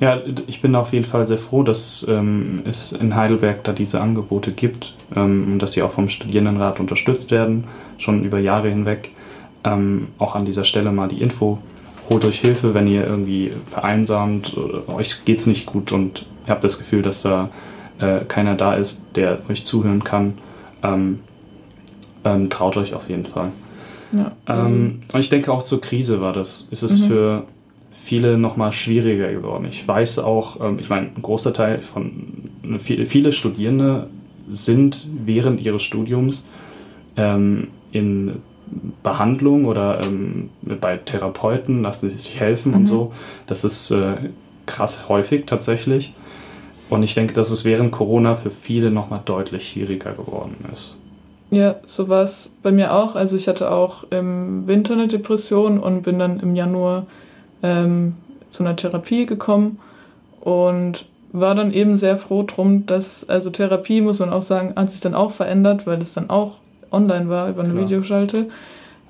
Ja. 0.00 0.16
ja, 0.16 0.22
ich 0.46 0.60
bin 0.60 0.74
auf 0.74 0.92
jeden 0.92 1.06
Fall 1.06 1.26
sehr 1.26 1.38
froh, 1.38 1.62
dass 1.62 2.04
ähm, 2.08 2.62
es 2.64 2.92
in 2.92 3.14
Heidelberg 3.14 3.64
da 3.64 3.72
diese 3.72 4.00
Angebote 4.00 4.52
gibt 4.52 4.94
ähm, 5.14 5.52
und 5.52 5.58
dass 5.60 5.72
sie 5.72 5.82
auch 5.82 5.92
vom 5.92 6.08
Studierendenrat 6.08 6.80
unterstützt 6.80 7.30
werden, 7.30 7.64
schon 7.98 8.24
über 8.24 8.38
Jahre 8.38 8.68
hinweg. 8.68 9.10
Ähm, 9.66 10.08
auch 10.18 10.34
an 10.34 10.46
dieser 10.46 10.64
Stelle 10.64 10.92
mal 10.92 11.08
die 11.08 11.20
Info 11.20 11.58
holt 12.08 12.24
euch 12.24 12.40
Hilfe, 12.40 12.72
wenn 12.72 12.86
ihr 12.86 13.04
irgendwie 13.04 13.52
vereinsamt, 13.70 14.56
oder 14.56 14.88
euch 14.88 15.24
geht's 15.24 15.46
nicht 15.46 15.66
gut 15.66 15.92
und 15.92 16.24
ihr 16.46 16.50
habt 16.50 16.64
das 16.64 16.78
Gefühl, 16.78 17.02
dass 17.02 17.22
da 17.22 17.50
äh, 17.98 18.20
keiner 18.26 18.54
da 18.54 18.74
ist, 18.74 19.00
der 19.16 19.40
euch 19.48 19.64
zuhören 19.64 20.04
kann. 20.04 20.38
Ähm, 20.82 21.20
ähm, 22.24 22.48
traut 22.48 22.76
euch 22.76 22.94
auf 22.94 23.08
jeden 23.08 23.26
Fall. 23.26 23.50
Ja, 24.12 24.32
also 24.44 24.74
ähm, 24.74 25.00
und 25.12 25.20
ich 25.20 25.30
denke 25.30 25.52
auch 25.52 25.64
zur 25.64 25.80
Krise 25.80 26.20
war 26.20 26.32
das. 26.32 26.68
Ist 26.70 26.82
es 26.82 27.00
mhm. 27.00 27.06
für 27.06 27.44
viele 28.04 28.38
nochmal 28.38 28.72
schwieriger 28.72 29.32
geworden. 29.32 29.66
Ich 29.68 29.86
weiß 29.86 30.20
auch, 30.20 30.60
ähm, 30.60 30.78
ich 30.78 30.88
meine, 30.88 31.08
ein 31.08 31.22
großer 31.22 31.52
Teil 31.52 31.80
von 31.92 32.50
viele, 32.82 33.06
viele 33.06 33.32
Studierende 33.32 34.08
sind 34.48 35.06
während 35.24 35.60
ihres 35.60 35.82
Studiums 35.82 36.46
ähm, 37.16 37.68
in 37.90 38.36
Behandlung 39.02 39.64
oder 39.64 40.02
ähm, 40.04 40.50
bei 40.62 40.96
Therapeuten 40.96 41.82
lassen 41.82 42.10
sie 42.10 42.18
sich 42.18 42.40
helfen 42.40 42.72
mhm. 42.72 42.78
und 42.78 42.86
so. 42.86 43.12
Das 43.46 43.64
ist 43.64 43.90
äh, 43.90 44.16
krass 44.66 45.08
häufig 45.08 45.46
tatsächlich. 45.46 46.12
Und 46.88 47.02
ich 47.02 47.14
denke, 47.14 47.34
dass 47.34 47.50
es 47.50 47.64
während 47.64 47.92
Corona 47.92 48.36
für 48.36 48.50
viele 48.50 48.90
nochmal 48.90 49.20
deutlich 49.24 49.68
schwieriger 49.68 50.12
geworden 50.12 50.56
ist. 50.72 50.96
Ja, 51.50 51.76
so 51.86 52.08
war 52.08 52.24
es 52.24 52.50
bei 52.62 52.72
mir 52.72 52.92
auch. 52.92 53.14
Also 53.14 53.36
ich 53.36 53.48
hatte 53.48 53.70
auch 53.70 54.04
im 54.10 54.66
Winter 54.66 54.94
eine 54.94 55.08
Depression 55.08 55.78
und 55.78 56.02
bin 56.02 56.18
dann 56.18 56.40
im 56.40 56.56
Januar 56.56 57.06
ähm, 57.62 58.14
zu 58.50 58.64
einer 58.64 58.76
Therapie 58.76 59.26
gekommen 59.26 59.78
und 60.40 61.06
war 61.32 61.54
dann 61.54 61.72
eben 61.72 61.96
sehr 61.98 62.16
froh 62.16 62.44
drum, 62.44 62.86
dass, 62.86 63.28
also 63.28 63.50
Therapie, 63.50 64.00
muss 64.00 64.18
man 64.18 64.30
auch 64.30 64.42
sagen, 64.42 64.72
hat 64.76 64.90
sich 64.90 65.00
dann 65.00 65.14
auch 65.14 65.32
verändert, 65.32 65.86
weil 65.86 66.00
es 66.00 66.14
dann 66.14 66.30
auch 66.30 66.54
online 66.96 67.28
war 67.28 67.48
über 67.48 67.62
eine 67.62 67.72
Klar. 67.72 67.84
Videoschalte. 67.84 68.48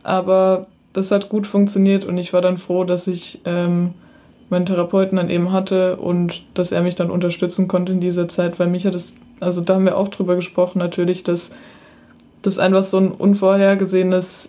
Aber 0.03 0.67
das 0.93 1.11
hat 1.11 1.29
gut 1.29 1.47
funktioniert 1.47 2.05
und 2.05 2.19
ich 2.19 2.33
war 2.33 2.41
dann 2.41 2.59
froh, 2.59 2.85
dass 2.85 3.07
ich 3.07 3.41
ähm, 3.45 3.95
meinen 4.49 4.67
Therapeuten 4.67 5.17
dann 5.17 5.31
eben 5.31 5.53
hatte 5.53 5.97
und 5.97 6.43
dass 6.55 6.73
er 6.73 6.83
mich 6.83 6.95
dann 6.95 7.11
unterstützen 7.11 7.69
konnte 7.69 7.93
in 7.93 8.01
dieser 8.01 8.29
Zeit, 8.29 8.59
weil 8.59 8.69
mich 8.69 8.87
hat 8.87 8.95
es, 8.95 9.13
also 9.41 9.61
da 9.61 9.75
haben 9.75 9.85
wir 9.85 9.97
auch 9.97 10.09
drüber 10.09 10.37
gesprochen 10.37 10.79
natürlich, 10.79 11.23
dass 11.23 11.51
das 12.43 12.59
einfach 12.59 12.85
so 12.85 12.99
ein 12.99 13.11
unvorhergesehenes 13.11 14.49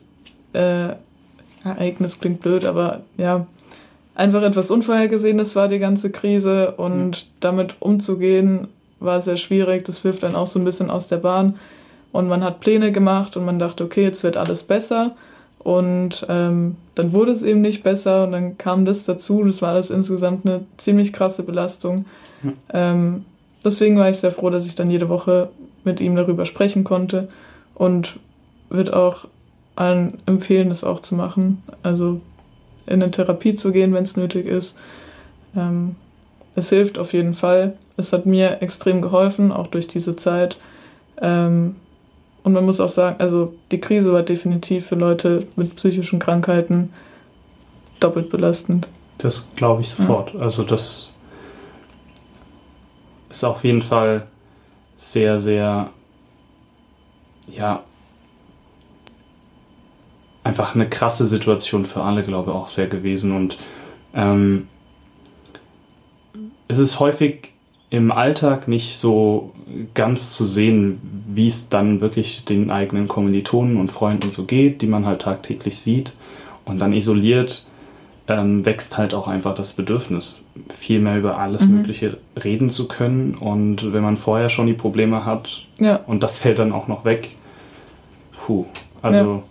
äh, 0.53 0.89
Ereignis 1.63 2.19
klingt 2.19 2.41
blöd, 2.41 2.65
aber 2.65 3.01
ja, 3.17 3.47
einfach 4.15 4.43
etwas 4.43 4.71
Unvorhergesehenes 4.71 5.55
war 5.55 5.67
die 5.67 5.79
ganze 5.79 6.11
Krise 6.11 6.71
und 6.71 7.09
mhm. 7.09 7.29
damit 7.39 7.75
umzugehen 7.79 8.67
war 8.99 9.21
sehr 9.21 9.37
schwierig. 9.37 9.85
Das 9.85 10.03
wirft 10.03 10.23
dann 10.23 10.35
auch 10.35 10.47
so 10.47 10.59
ein 10.59 10.65
bisschen 10.65 10.89
aus 10.89 11.07
der 11.07 11.17
Bahn. 11.17 11.59
Und 12.17 12.27
man 12.29 12.43
hat 12.43 12.61
Pläne 12.61 12.91
gemacht 12.91 13.37
und 13.37 13.45
man 13.45 13.59
dachte, 13.59 13.83
okay, 13.83 14.01
jetzt 14.01 14.23
wird 14.23 14.37
alles 14.37 14.63
besser. 14.63 15.11
Und 15.59 16.25
ähm, 16.27 16.75
dann 16.95 17.13
wurde 17.13 17.31
es 17.31 17.43
eben 17.43 17.61
nicht 17.61 17.83
besser 17.83 18.23
und 18.23 18.31
dann 18.31 18.57
kam 18.57 18.85
das 18.85 19.05
dazu. 19.05 19.43
Das 19.43 19.61
war 19.61 19.73
alles 19.73 19.91
insgesamt 19.91 20.43
eine 20.43 20.61
ziemlich 20.77 21.13
krasse 21.13 21.43
Belastung. 21.43 22.05
Mhm. 22.41 22.53
Ähm, 22.73 23.25
deswegen 23.63 23.99
war 23.99 24.09
ich 24.09 24.17
sehr 24.17 24.31
froh, 24.31 24.49
dass 24.49 24.65
ich 24.65 24.73
dann 24.73 24.89
jede 24.89 25.09
Woche 25.09 25.49
mit 25.83 25.99
ihm 25.99 26.15
darüber 26.15 26.47
sprechen 26.47 26.83
konnte 26.83 27.27
und 27.75 28.17
würde 28.71 28.95
auch 28.95 29.27
allen 29.75 30.17
empfehlen, 30.25 30.69
das 30.69 30.83
auch 30.83 31.01
zu 31.01 31.13
machen. 31.13 31.61
Also 31.83 32.19
in 32.87 33.03
eine 33.03 33.11
Therapie 33.11 33.53
zu 33.53 33.71
gehen, 33.71 33.93
wenn 33.93 34.05
es 34.05 34.17
nötig 34.17 34.47
ist. 34.47 34.75
Ähm, 35.55 35.97
es 36.55 36.69
hilft 36.69 36.97
auf 36.97 37.13
jeden 37.13 37.35
Fall. 37.35 37.77
Es 37.95 38.11
hat 38.11 38.25
mir 38.25 38.63
extrem 38.63 39.03
geholfen, 39.03 39.51
auch 39.51 39.67
durch 39.67 39.85
diese 39.85 40.15
Zeit. 40.15 40.57
Ähm, 41.21 41.75
und 42.47 42.53
man 42.53 42.63
muss 42.63 42.79
auch 42.79 42.87
sagen, 42.87 43.17
also 43.19 43.53
die 43.73 43.81
Krise 43.81 44.13
war 44.13 44.23
definitiv 44.23 44.87
für 44.87 44.95
Leute 44.95 45.47
mit 45.57 45.75
psychischen 45.75 46.17
Krankheiten 46.17 46.93
doppelt 47.99 48.29
belastend. 48.29 48.87
Das 49.17 49.45
glaube 49.57 49.81
ich 49.81 49.89
sofort. 49.89 50.33
Ja. 50.33 50.39
Also 50.39 50.63
das 50.63 51.11
ist 53.29 53.43
auf 53.43 53.65
jeden 53.65 53.81
Fall 53.81 54.27
sehr, 54.95 55.41
sehr, 55.41 55.89
ja, 57.47 57.83
einfach 60.45 60.73
eine 60.73 60.87
krasse 60.87 61.27
Situation 61.27 61.85
für 61.85 62.01
alle, 62.01 62.23
glaube 62.23 62.51
ich, 62.51 62.55
auch 62.55 62.69
sehr 62.69 62.87
gewesen. 62.87 63.35
Und 63.35 63.57
ähm, 64.13 64.69
es 66.69 66.79
ist 66.79 67.01
häufig 67.01 67.51
im 67.89 68.11
Alltag 68.11 68.67
nicht 68.67 68.97
so 68.97 69.53
ganz 69.93 70.33
zu 70.33 70.45
sehen, 70.45 70.99
wie 71.27 71.47
es 71.47 71.69
dann 71.69 72.01
wirklich 72.01 72.43
den 72.45 72.69
eigenen 72.69 73.07
Kommilitonen 73.07 73.77
und 73.77 73.91
Freunden 73.91 74.31
so 74.31 74.45
geht, 74.45 74.81
die 74.81 74.87
man 74.87 75.05
halt 75.05 75.21
tagtäglich 75.21 75.79
sieht. 75.79 76.13
Und 76.65 76.79
dann 76.79 76.93
isoliert 76.93 77.65
ähm, 78.27 78.65
wächst 78.65 78.97
halt 78.97 79.13
auch 79.13 79.27
einfach 79.27 79.55
das 79.55 79.71
Bedürfnis, 79.71 80.35
viel 80.79 80.99
mehr 80.99 81.17
über 81.17 81.37
alles 81.37 81.61
mhm. 81.61 81.77
Mögliche 81.77 82.17
reden 82.41 82.69
zu 82.69 82.87
können. 82.87 83.35
Und 83.35 83.93
wenn 83.93 84.03
man 84.03 84.17
vorher 84.17 84.49
schon 84.49 84.67
die 84.67 84.73
Probleme 84.73 85.25
hat 85.25 85.63
ja. 85.79 85.97
und 86.07 86.23
das 86.23 86.39
fällt 86.39 86.59
dann 86.59 86.73
auch 86.73 86.87
noch 86.87 87.05
weg, 87.05 87.35
puh, 88.45 88.65
also 89.01 89.19
ja. 89.19 89.43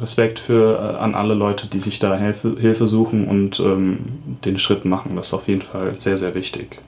Respekt 0.00 0.38
für 0.38 0.78
äh, 0.78 1.02
an 1.02 1.14
alle 1.14 1.34
Leute, 1.34 1.66
die 1.66 1.80
sich 1.80 1.98
da 1.98 2.16
Hilfe, 2.16 2.56
Hilfe 2.58 2.86
suchen 2.86 3.26
und 3.26 3.60
ähm, 3.60 3.98
den 4.44 4.58
Schritt 4.58 4.84
machen. 4.84 5.16
Das 5.16 5.28
ist 5.28 5.34
auf 5.34 5.48
jeden 5.48 5.62
Fall 5.62 5.96
sehr, 5.98 6.18
sehr 6.18 6.34
wichtig. 6.34 6.78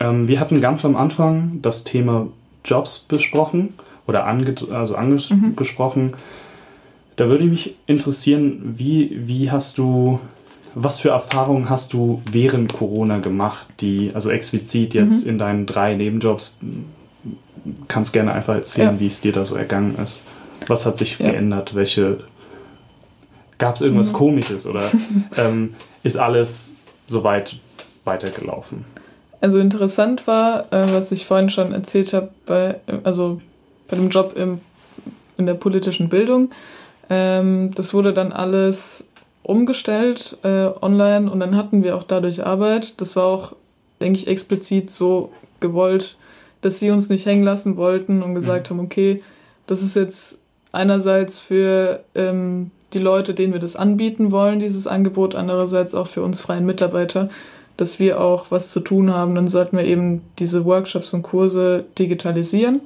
Ähm, 0.00 0.28
wir 0.28 0.40
hatten 0.40 0.60
ganz 0.60 0.84
am 0.84 0.96
Anfang 0.96 1.60
das 1.62 1.84
Thema 1.84 2.28
Jobs 2.64 3.04
besprochen 3.08 3.74
oder 4.06 4.26
ange 4.26 4.54
also 4.70 4.94
angesprochen. 4.94 6.04
Mhm. 6.04 6.14
Da 7.16 7.28
würde 7.28 7.44
mich 7.44 7.74
interessieren, 7.86 8.74
wie, 8.76 9.26
wie 9.26 9.50
hast 9.50 9.78
du, 9.78 10.20
was 10.74 11.00
für 11.00 11.08
Erfahrungen 11.10 11.70
hast 11.70 11.94
du 11.94 12.20
während 12.30 12.74
Corona 12.74 13.18
gemacht, 13.18 13.66
die, 13.80 14.10
also 14.14 14.30
explizit 14.30 14.92
jetzt 14.92 15.24
mhm. 15.24 15.30
in 15.30 15.38
deinen 15.38 15.66
drei 15.66 15.94
Nebenjobs, 15.94 16.56
kannst 17.88 18.12
gerne 18.12 18.32
einfach 18.32 18.54
erzählen, 18.54 18.94
ja. 18.94 19.00
wie 19.00 19.06
es 19.06 19.20
dir 19.20 19.32
da 19.32 19.44
so 19.44 19.54
ergangen 19.56 19.96
ist. 19.96 20.20
Was 20.66 20.86
hat 20.86 20.98
sich 20.98 21.18
ja. 21.18 21.30
geändert? 21.30 21.74
Welche 21.74 22.18
gab 23.58 23.76
es 23.76 23.82
irgendwas 23.82 24.12
mhm. 24.12 24.16
Komisches 24.16 24.66
oder 24.66 24.90
ähm, 25.36 25.74
ist 26.02 26.16
alles 26.16 26.74
soweit 27.06 27.56
weitergelaufen? 28.04 28.84
Also 29.40 29.58
interessant 29.58 30.26
war, 30.26 30.72
äh, 30.72 30.92
was 30.92 31.12
ich 31.12 31.26
vorhin 31.26 31.50
schon 31.50 31.72
erzählt 31.72 32.12
habe, 32.12 32.30
bei, 32.46 32.80
also 33.04 33.40
bei 33.88 33.96
dem 33.96 34.08
Job 34.10 34.34
im, 34.36 34.60
in 35.36 35.46
der 35.46 35.54
politischen 35.54 36.08
Bildung. 36.08 36.50
Ähm, 37.08 37.72
das 37.74 37.94
wurde 37.94 38.12
dann 38.12 38.32
alles 38.32 39.04
umgestellt 39.42 40.36
äh, 40.42 40.66
online 40.80 41.30
und 41.30 41.38
dann 41.38 41.56
hatten 41.56 41.84
wir 41.84 41.96
auch 41.96 42.02
dadurch 42.02 42.44
Arbeit. 42.44 43.00
Das 43.00 43.14
war 43.14 43.24
auch, 43.24 43.52
denke 44.00 44.18
ich, 44.18 44.26
explizit 44.26 44.90
so 44.90 45.32
gewollt, 45.60 46.16
dass 46.62 46.80
sie 46.80 46.90
uns 46.90 47.08
nicht 47.08 47.26
hängen 47.26 47.44
lassen 47.44 47.76
wollten 47.76 48.22
und 48.22 48.34
gesagt 48.34 48.70
mhm. 48.70 48.78
haben, 48.78 48.84
okay, 48.86 49.22
das 49.66 49.82
ist 49.82 49.94
jetzt 49.94 50.36
einerseits 50.76 51.40
für 51.40 52.04
ähm, 52.14 52.70
die 52.92 52.98
Leute, 52.98 53.34
denen 53.34 53.52
wir 53.52 53.60
das 53.60 53.76
anbieten 53.76 54.30
wollen, 54.30 54.60
dieses 54.60 54.86
Angebot, 54.86 55.34
andererseits 55.34 55.94
auch 55.94 56.06
für 56.06 56.22
uns 56.22 56.40
freien 56.40 56.66
Mitarbeiter, 56.66 57.30
dass 57.76 57.98
wir 57.98 58.20
auch 58.20 58.50
was 58.50 58.70
zu 58.70 58.80
tun 58.80 59.12
haben. 59.12 59.34
Dann 59.34 59.48
sollten 59.48 59.76
wir 59.76 59.84
eben 59.84 60.22
diese 60.38 60.64
Workshops 60.64 61.12
und 61.12 61.22
Kurse 61.22 61.84
digitalisieren. 61.98 62.82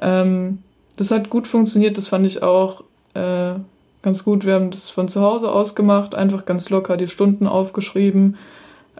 Ähm, 0.00 0.58
das 0.96 1.10
hat 1.10 1.30
gut 1.30 1.48
funktioniert, 1.48 1.98
das 1.98 2.06
fand 2.06 2.24
ich 2.26 2.42
auch 2.42 2.84
äh, 3.14 3.54
ganz 4.02 4.22
gut. 4.22 4.46
Wir 4.46 4.54
haben 4.54 4.70
das 4.70 4.90
von 4.90 5.08
zu 5.08 5.20
Hause 5.20 5.50
aus 5.50 5.74
gemacht, 5.74 6.14
einfach 6.14 6.44
ganz 6.44 6.70
locker 6.70 6.96
die 6.96 7.08
Stunden 7.08 7.46
aufgeschrieben. 7.46 8.36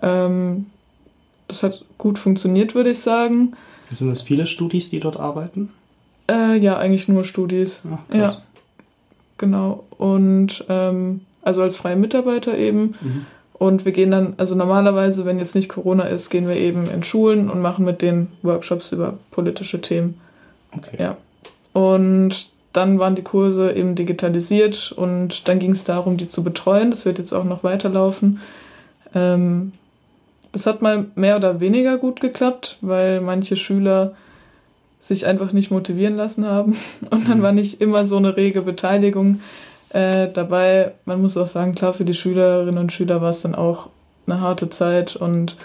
Ähm, 0.03 0.67
das 1.47 1.63
hat 1.63 1.85
gut 1.99 2.19
funktioniert, 2.19 2.75
würde 2.75 2.91
ich 2.91 3.01
sagen. 3.01 3.53
Sind 3.91 4.11
das 4.11 4.23
viele 4.23 4.47
Studis, 4.47 4.91
die 4.91 4.99
dort 4.99 5.17
arbeiten? 5.19 5.71
Äh, 6.29 6.57
ja, 6.57 6.77
eigentlich 6.79 7.09
nur 7.09 7.25
Studis. 7.25 7.81
Ach, 7.93 8.15
ja, 8.15 8.39
genau. 9.39 9.85
Und 9.99 10.65
ähm, 10.69 11.21
also 11.43 11.63
als 11.63 11.77
freie 11.77 11.97
Mitarbeiter 11.97 12.57
eben. 12.57 12.95
Mhm. 13.01 13.27
Und 13.53 13.85
wir 13.85 13.93
gehen 13.93 14.11
dann, 14.11 14.35
also 14.37 14.55
normalerweise, 14.55 15.25
wenn 15.25 15.39
jetzt 15.39 15.55
nicht 15.55 15.69
Corona 15.69 16.05
ist, 16.05 16.29
gehen 16.29 16.49
wir 16.49 16.57
eben 16.57 16.89
in 16.91 17.05
Schulen 17.05 17.49
und 17.49 17.63
machen 17.63 17.85
mit 17.85 18.03
den 18.03 18.29
Workshops 18.43 18.93
über 18.93 19.19
politische 19.31 19.81
Themen. 19.81 20.21
Okay. 20.77 20.97
Ja. 20.99 21.17
Und 21.73 22.49
dann 22.73 22.99
waren 22.99 23.15
die 23.15 23.23
Kurse 23.23 23.73
eben 23.73 23.95
digitalisiert 23.95 24.93
und 24.93 25.49
dann 25.49 25.61
ging 25.61 25.71
es 25.71 25.85
darum, 25.85 26.17
die 26.17 26.29
zu 26.29 26.43
betreuen. 26.43 26.91
Das 26.91 27.05
wird 27.05 27.19
jetzt 27.19 27.33
auch 27.33 27.45
noch 27.45 27.63
weiterlaufen. 27.63 28.41
Ähm, 29.15 29.73
das 30.53 30.67
hat 30.67 30.83
mal 30.83 31.07
mehr 31.15 31.37
oder 31.37 31.61
weniger 31.61 31.99
gut 31.99 32.21
geklappt, 32.21 32.79
weil 32.81 33.21
manche 33.21 33.57
Schüler 33.57 34.15
sich 35.05 35.27
einfach 35.27 35.53
nicht 35.53 35.71
motivieren 35.71 36.17
lassen 36.17 36.47
haben. 36.47 36.77
Und 37.11 37.29
dann 37.29 37.39
mhm. 37.39 37.43
war 37.43 37.53
nicht 37.53 37.81
immer 37.81 38.05
so 38.05 38.17
eine 38.17 38.37
rege 38.37 38.63
Beteiligung 38.63 39.41
äh, 39.91 40.29
dabei. 40.33 40.93
Man 41.05 41.21
muss 41.21 41.37
auch 41.37 41.47
sagen, 41.47 41.75
klar, 41.75 41.95
für 41.95 42.05
die 42.05 42.15
Schülerinnen 42.15 42.79
und 42.79 42.93
Schüler 42.93 43.21
war 43.21 43.31
es 43.31 43.43
dann 43.43 43.55
auch 43.55 43.89
eine 44.27 44.41
harte 44.41 44.71
Zeit 44.71 45.17
und 45.17 45.57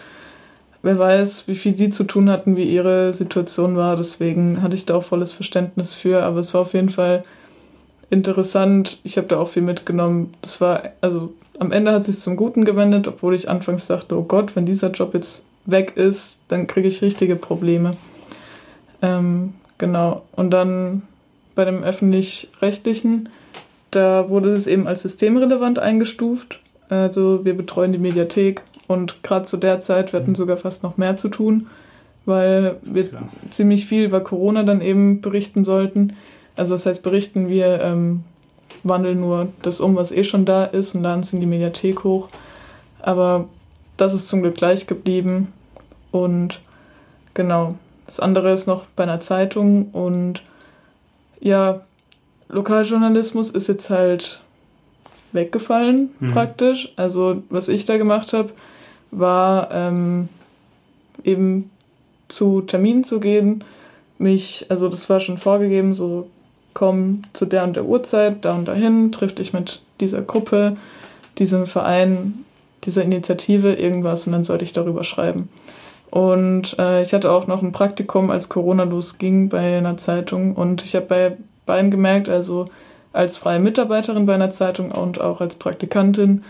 wer 0.82 1.00
weiß, 1.00 1.48
wie 1.48 1.56
viel 1.56 1.72
die 1.72 1.90
zu 1.90 2.04
tun 2.04 2.30
hatten, 2.30 2.58
wie 2.58 2.64
ihre 2.64 3.14
Situation 3.14 3.76
war. 3.76 3.96
Deswegen 3.96 4.62
hatte 4.62 4.76
ich 4.76 4.86
da 4.86 4.96
auch 4.96 5.04
volles 5.04 5.32
Verständnis 5.32 5.94
für. 5.94 6.24
Aber 6.24 6.40
es 6.40 6.54
war 6.54 6.62
auf 6.62 6.74
jeden 6.74 6.90
Fall 6.90 7.24
interessant. 8.10 9.00
Ich 9.04 9.18
habe 9.18 9.28
da 9.28 9.38
auch 9.38 9.50
viel 9.50 9.62
mitgenommen. 9.62 10.34
Das 10.42 10.60
war, 10.62 10.84
also 11.02 11.34
am 11.58 11.72
Ende 11.72 11.92
hat 11.92 12.02
es 12.02 12.08
sich 12.08 12.20
zum 12.20 12.36
Guten 12.36 12.66
gewendet, 12.66 13.08
obwohl 13.08 13.36
ich 13.36 13.50
anfangs 13.50 13.88
dachte, 13.88 14.18
oh 14.18 14.24
Gott, 14.24 14.56
wenn 14.56 14.66
dieser 14.66 14.92
Job 14.92 15.14
jetzt 15.14 15.42
weg 15.66 15.94
ist, 15.96 16.40
dann 16.50 16.68
kriege 16.68 16.88
ich 16.88 17.02
richtige 17.02 17.36
Probleme. 17.36 17.98
Ähm, 19.02 19.54
genau. 19.78 20.24
Und 20.34 20.52
dann 20.52 21.04
bei 21.56 21.66
dem 21.66 21.84
öffentlich-rechtlichen, 21.84 23.30
da 23.92 24.30
wurde 24.30 24.56
es 24.56 24.68
eben 24.68 24.88
als 24.88 25.02
systemrelevant 25.02 25.80
eingestuft. 25.80 26.60
Also 26.90 27.46
wir 27.46 27.56
betreuen 27.56 27.92
die 27.92 27.98
Mediathek 27.98 28.62
und 28.88 29.22
gerade 29.24 29.46
zu 29.46 29.58
der 29.58 29.80
Zeit, 29.80 30.14
wir 30.14 30.20
hatten 30.20 30.32
mhm. 30.32 30.36
sogar 30.36 30.58
fast 30.58 30.84
noch 30.84 30.98
mehr 30.98 31.18
zu 31.18 31.30
tun, 31.30 31.68
weil 32.26 32.78
wir 32.82 33.10
Klar. 33.10 33.30
ziemlich 33.52 33.86
viel 33.86 34.06
über 34.06 34.22
Corona 34.22 34.64
dann 34.64 34.82
eben 34.82 35.22
berichten 35.22 35.64
sollten. 35.64 36.14
Also 36.56 36.74
das 36.74 36.86
heißt, 36.86 37.04
berichten 37.04 37.50
wir, 37.50 37.82
ähm, 37.82 38.24
wandeln 38.84 39.20
nur 39.20 39.50
das 39.62 39.80
um, 39.80 39.96
was 39.96 40.12
eh 40.12 40.24
schon 40.24 40.46
da 40.46 40.64
ist 40.64 40.96
und 40.96 41.04
laden 41.04 41.22
es 41.22 41.34
in 41.34 41.40
die 41.40 41.46
Mediathek 41.46 42.04
hoch. 42.04 42.30
Aber 43.02 43.48
das 43.98 44.14
ist 44.14 44.28
zum 44.28 44.42
Glück 44.42 44.56
gleich 44.56 44.88
geblieben. 44.88 45.54
Und 46.12 46.60
genau, 47.34 47.76
das 48.10 48.20
andere 48.20 48.52
ist 48.52 48.66
noch 48.66 48.86
bei 48.96 49.04
einer 49.04 49.22
Zeitung 49.22 49.92
und 49.92 50.42
ja, 51.40 51.82
Lokaljournalismus 52.48 53.52
ist 53.52 53.68
jetzt 53.68 53.92
halt 53.92 54.42
weggefallen 55.32 56.10
mhm. 56.20 56.32
praktisch. 56.32 56.92
Also 56.96 57.44
was 57.52 57.68
ich 57.68 57.86
da 57.86 57.98
gemacht 57.98 58.34
habe, 58.34 58.50
war 59.12 59.70
ähm, 59.72 60.28
eben 61.24 61.70
zu 62.30 62.62
Terminen 62.62 63.04
zu 63.04 63.20
gehen, 63.20 63.64
mich, 64.18 64.66
also 64.70 64.90
das 64.90 65.08
war 65.08 65.20
schon 65.20 65.38
vorgegeben, 65.38 65.94
so 65.94 66.32
komm 66.74 67.22
zu 67.34 67.46
der 67.46 67.64
und 67.64 67.76
der 67.76 67.86
Uhrzeit, 67.86 68.44
da 68.44 68.56
und 68.56 68.66
dahin, 68.66 69.12
triff 69.12 69.36
dich 69.36 69.54
mit 69.54 69.84
dieser 70.00 70.24
Gruppe, 70.24 70.78
diesem 71.38 71.68
Verein, 71.68 72.44
dieser 72.86 73.04
Initiative, 73.04 73.76
irgendwas 73.76 74.26
und 74.26 74.34
dann 74.34 74.44
sollte 74.44 74.66
ich 74.66 74.74
darüber 74.74 75.04
schreiben. 75.04 75.48
Und 76.12 76.78
äh, 76.80 77.02
ich 77.02 77.14
hatte 77.14 77.32
auch 77.32 77.48
noch 77.48 77.62
ein 77.62 77.72
Praktikum, 77.72 78.32
als 78.32 78.50
Corona 78.50 78.84
losging 78.84 79.50
bei 79.50 79.78
einer 79.78 79.98
Zeitung 79.98 80.56
und 80.56 80.84
ich 80.84 80.96
habe 80.96 81.06
bei 81.06 81.38
beiden 81.66 81.92
gemerkt, 81.92 82.30
also 82.30 82.70
als 83.14 83.38
freie 83.38 83.60
Mitarbeiterin 83.60 84.26
bei 84.26 84.34
einer 84.34 84.52
Zeitung 84.52 84.92
und 84.92 85.22
auch 85.22 85.42
als 85.42 85.56
Praktikantin, 85.56 86.44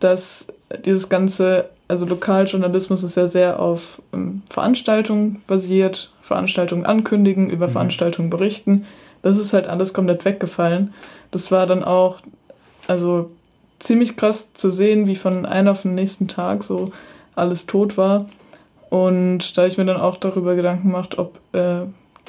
dass 0.00 0.46
dieses 0.84 1.08
ganze, 1.08 1.68
also 1.86 2.06
Lokaljournalismus 2.06 3.02
ist 3.02 3.16
ja 3.16 3.28
sehr 3.28 3.60
auf 3.60 4.00
ähm, 4.12 4.42
Veranstaltungen 4.50 5.42
basiert, 5.46 6.10
Veranstaltungen 6.22 6.86
ankündigen, 6.86 7.50
über 7.50 7.68
mhm. 7.68 7.72
Veranstaltungen 7.72 8.30
berichten. 8.30 8.86
Das 9.22 9.38
ist 9.38 9.52
halt 9.52 9.66
alles 9.66 9.92
komplett 9.92 10.24
weggefallen. 10.24 10.94
Das 11.30 11.50
war 11.50 11.66
dann 11.66 11.84
auch, 11.84 12.20
also 12.86 13.30
ziemlich 13.80 14.16
krass 14.16 14.52
zu 14.54 14.70
sehen, 14.70 15.06
wie 15.06 15.16
von 15.16 15.46
einem 15.46 15.68
auf 15.68 15.82
den 15.82 15.94
nächsten 15.94 16.28
Tag 16.28 16.64
so 16.64 16.92
alles 17.34 17.66
tot 17.66 17.96
war. 17.96 18.26
Und 18.90 19.56
da 19.56 19.66
ich 19.66 19.76
mir 19.76 19.84
dann 19.84 20.00
auch 20.00 20.16
darüber 20.16 20.54
Gedanken 20.54 20.88
gemacht, 20.88 21.18
ob 21.18 21.38
äh, 21.52 21.82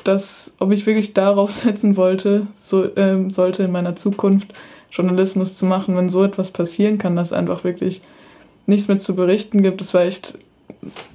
das, 0.03 0.51
ob 0.59 0.71
ich 0.71 0.85
wirklich 0.85 1.13
darauf 1.13 1.51
setzen 1.63 1.95
wollte, 1.97 2.47
so 2.61 2.87
ähm, 2.95 3.31
sollte 3.31 3.63
in 3.63 3.71
meiner 3.71 3.95
Zukunft 3.95 4.53
Journalismus 4.91 5.55
zu 5.57 5.65
machen, 5.65 5.95
wenn 5.95 6.09
so 6.09 6.23
etwas 6.23 6.51
passieren 6.51 6.97
kann, 6.97 7.15
dass 7.15 7.31
einfach 7.31 7.63
wirklich 7.63 8.01
nichts 8.65 8.87
mehr 8.87 8.97
zu 8.97 9.15
berichten 9.15 9.61
gibt. 9.61 9.81
Das 9.81 9.93
war 9.93 10.01
echt, 10.01 10.37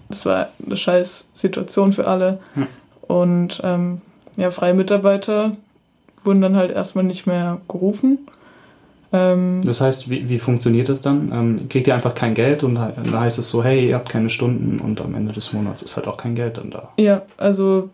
das 0.08 0.24
war 0.26 0.48
eine 0.64 0.76
scheiß 0.76 1.24
Situation 1.34 1.92
für 1.92 2.06
alle. 2.06 2.40
Hm. 2.54 2.66
Und 3.02 3.60
ähm, 3.64 4.00
ja, 4.36 4.50
freie 4.50 4.74
Mitarbeiter 4.74 5.56
wurden 6.22 6.40
dann 6.40 6.56
halt 6.56 6.70
erstmal 6.70 7.04
nicht 7.04 7.26
mehr 7.26 7.60
gerufen. 7.68 8.18
Ähm, 9.14 9.62
das 9.64 9.80
heißt, 9.80 10.10
wie, 10.10 10.28
wie 10.28 10.40
funktioniert 10.40 10.88
das 10.88 11.00
dann? 11.00 11.30
Ähm, 11.32 11.68
kriegt 11.68 11.86
ihr 11.86 11.94
einfach 11.94 12.16
kein 12.16 12.34
Geld 12.34 12.64
und 12.64 12.74
da 12.74 13.20
heißt 13.20 13.38
es 13.38 13.48
so, 13.48 13.62
hey, 13.62 13.88
ihr 13.88 13.94
habt 13.94 14.08
keine 14.08 14.28
Stunden 14.28 14.80
und 14.80 15.00
am 15.00 15.14
Ende 15.14 15.32
des 15.32 15.52
Monats 15.52 15.82
ist 15.82 15.94
halt 15.94 16.08
auch 16.08 16.16
kein 16.16 16.34
Geld 16.34 16.56
dann 16.56 16.70
da. 16.70 16.88
Ja, 16.96 17.22
also 17.36 17.90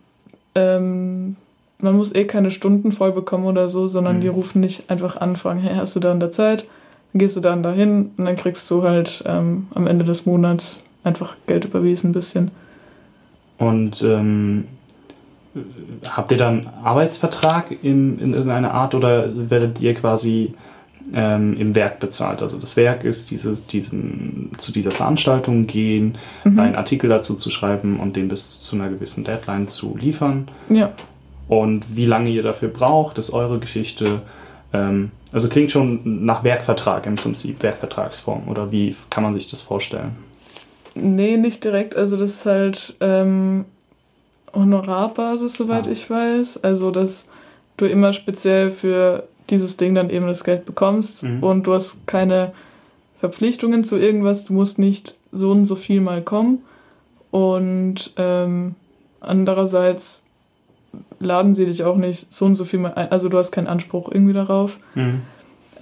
ähm, 0.54 1.37
man 1.78 1.94
muss 1.94 2.14
eh 2.14 2.24
keine 2.24 2.50
Stunden 2.50 2.92
voll 2.92 3.12
bekommen 3.12 3.44
oder 3.44 3.68
so, 3.68 3.87
sondern 3.87 4.16
mhm. 4.16 4.20
die 4.22 4.28
rufen 4.28 4.61
nicht 4.61 4.88
einfach 4.88 5.18
an, 5.18 5.37
fragen, 5.37 5.61
hey, 5.61 5.74
hast 5.76 5.94
du 5.94 6.00
da 6.00 6.11
in 6.11 6.20
der 6.20 6.30
Zeit? 6.30 6.64
Dann 7.12 7.20
gehst 7.20 7.37
du 7.37 7.40
dann 7.40 7.62
dahin 7.62 8.12
und 8.16 8.24
dann 8.24 8.37
kriegst 8.37 8.70
du 8.70 8.83
halt 8.83 9.22
ähm, 9.26 9.66
am 9.74 9.87
Ende 9.87 10.06
des 10.06 10.24
Monats 10.24 10.83
einfach 11.04 11.37
Geld 11.46 11.66
überwiesen 11.66 12.11
ein 12.11 12.14
bisschen. 12.14 12.50
Und 13.59 14.00
ähm, 14.00 14.64
habt 16.09 16.33
ihr 16.33 16.38
dann 16.38 16.66
Arbeitsvertrag 16.83 17.72
in, 17.83 18.18
in 18.18 18.33
irgendeiner 18.33 18.72
Art 18.72 18.94
oder 18.94 19.28
werdet 19.50 19.80
ihr 19.80 19.92
quasi 19.92 20.54
ähm, 21.12 21.56
im 21.56 21.74
Werk 21.74 22.00
bezahlt? 22.00 22.42
Also 22.42 22.58
das 22.58 22.76
Werk 22.76 23.04
ist 23.04 23.30
dieses, 23.30 23.66
diesen, 23.66 24.52
zu 24.58 24.72
dieser 24.72 24.90
Veranstaltung 24.90 25.66
gehen, 25.66 26.18
mhm. 26.44 26.58
einen 26.58 26.74
Artikel 26.76 27.08
dazu 27.08 27.34
zu 27.34 27.50
schreiben 27.50 27.98
und 28.00 28.16
den 28.16 28.28
bis 28.28 28.60
zu 28.60 28.76
einer 28.76 28.88
gewissen 28.88 29.24
Deadline 29.24 29.68
zu 29.68 29.96
liefern. 29.96 30.48
Ja. 30.68 30.92
Und 31.48 31.84
wie 31.96 32.06
lange 32.06 32.30
ihr 32.30 32.42
dafür 32.42 32.68
braucht, 32.68 33.18
ist 33.18 33.30
eure 33.30 33.58
Geschichte. 33.58 34.22
Ähm, 34.72 35.10
also 35.32 35.48
klingt 35.48 35.72
schon 35.72 36.24
nach 36.24 36.44
Werkvertrag 36.44 37.06
im 37.06 37.16
Prinzip, 37.16 37.62
Werkvertragsform. 37.62 38.48
Oder 38.48 38.70
wie 38.70 38.96
kann 39.10 39.24
man 39.24 39.34
sich 39.34 39.50
das 39.50 39.60
vorstellen? 39.60 40.16
Nee, 40.94 41.36
nicht 41.36 41.64
direkt. 41.64 41.96
Also 41.96 42.16
das 42.16 42.30
ist 42.30 42.46
halt 42.46 42.94
ähm, 43.00 43.64
Honorarbasis, 44.54 45.54
soweit 45.54 45.88
ah. 45.88 45.90
ich 45.90 46.08
weiß. 46.08 46.62
Also 46.62 46.90
dass 46.90 47.26
du 47.76 47.86
immer 47.86 48.12
speziell 48.12 48.70
für 48.70 49.24
dieses 49.50 49.76
Ding 49.76 49.94
dann 49.94 50.10
eben 50.10 50.26
das 50.26 50.44
Geld 50.44 50.66
bekommst 50.66 51.22
mhm. 51.22 51.42
und 51.42 51.66
du 51.66 51.74
hast 51.74 51.96
keine 52.06 52.52
Verpflichtungen 53.20 53.84
zu 53.84 53.98
irgendwas. 53.98 54.44
Du 54.44 54.52
musst 54.52 54.78
nicht 54.78 55.14
so 55.32 55.50
und 55.50 55.66
so 55.66 55.76
viel 55.76 56.00
mal 56.00 56.22
kommen. 56.22 56.62
Und 57.30 58.12
ähm, 58.16 58.74
andererseits 59.20 60.20
laden 61.20 61.54
sie 61.54 61.66
dich 61.66 61.84
auch 61.84 61.96
nicht 61.96 62.32
so 62.32 62.46
und 62.46 62.54
so 62.56 62.64
viel 62.64 62.80
mal 62.80 62.94
ein. 62.94 63.12
Also 63.12 63.28
du 63.28 63.38
hast 63.38 63.52
keinen 63.52 63.68
Anspruch 63.68 64.10
irgendwie 64.10 64.32
darauf. 64.32 64.76
Mhm. 64.94 65.22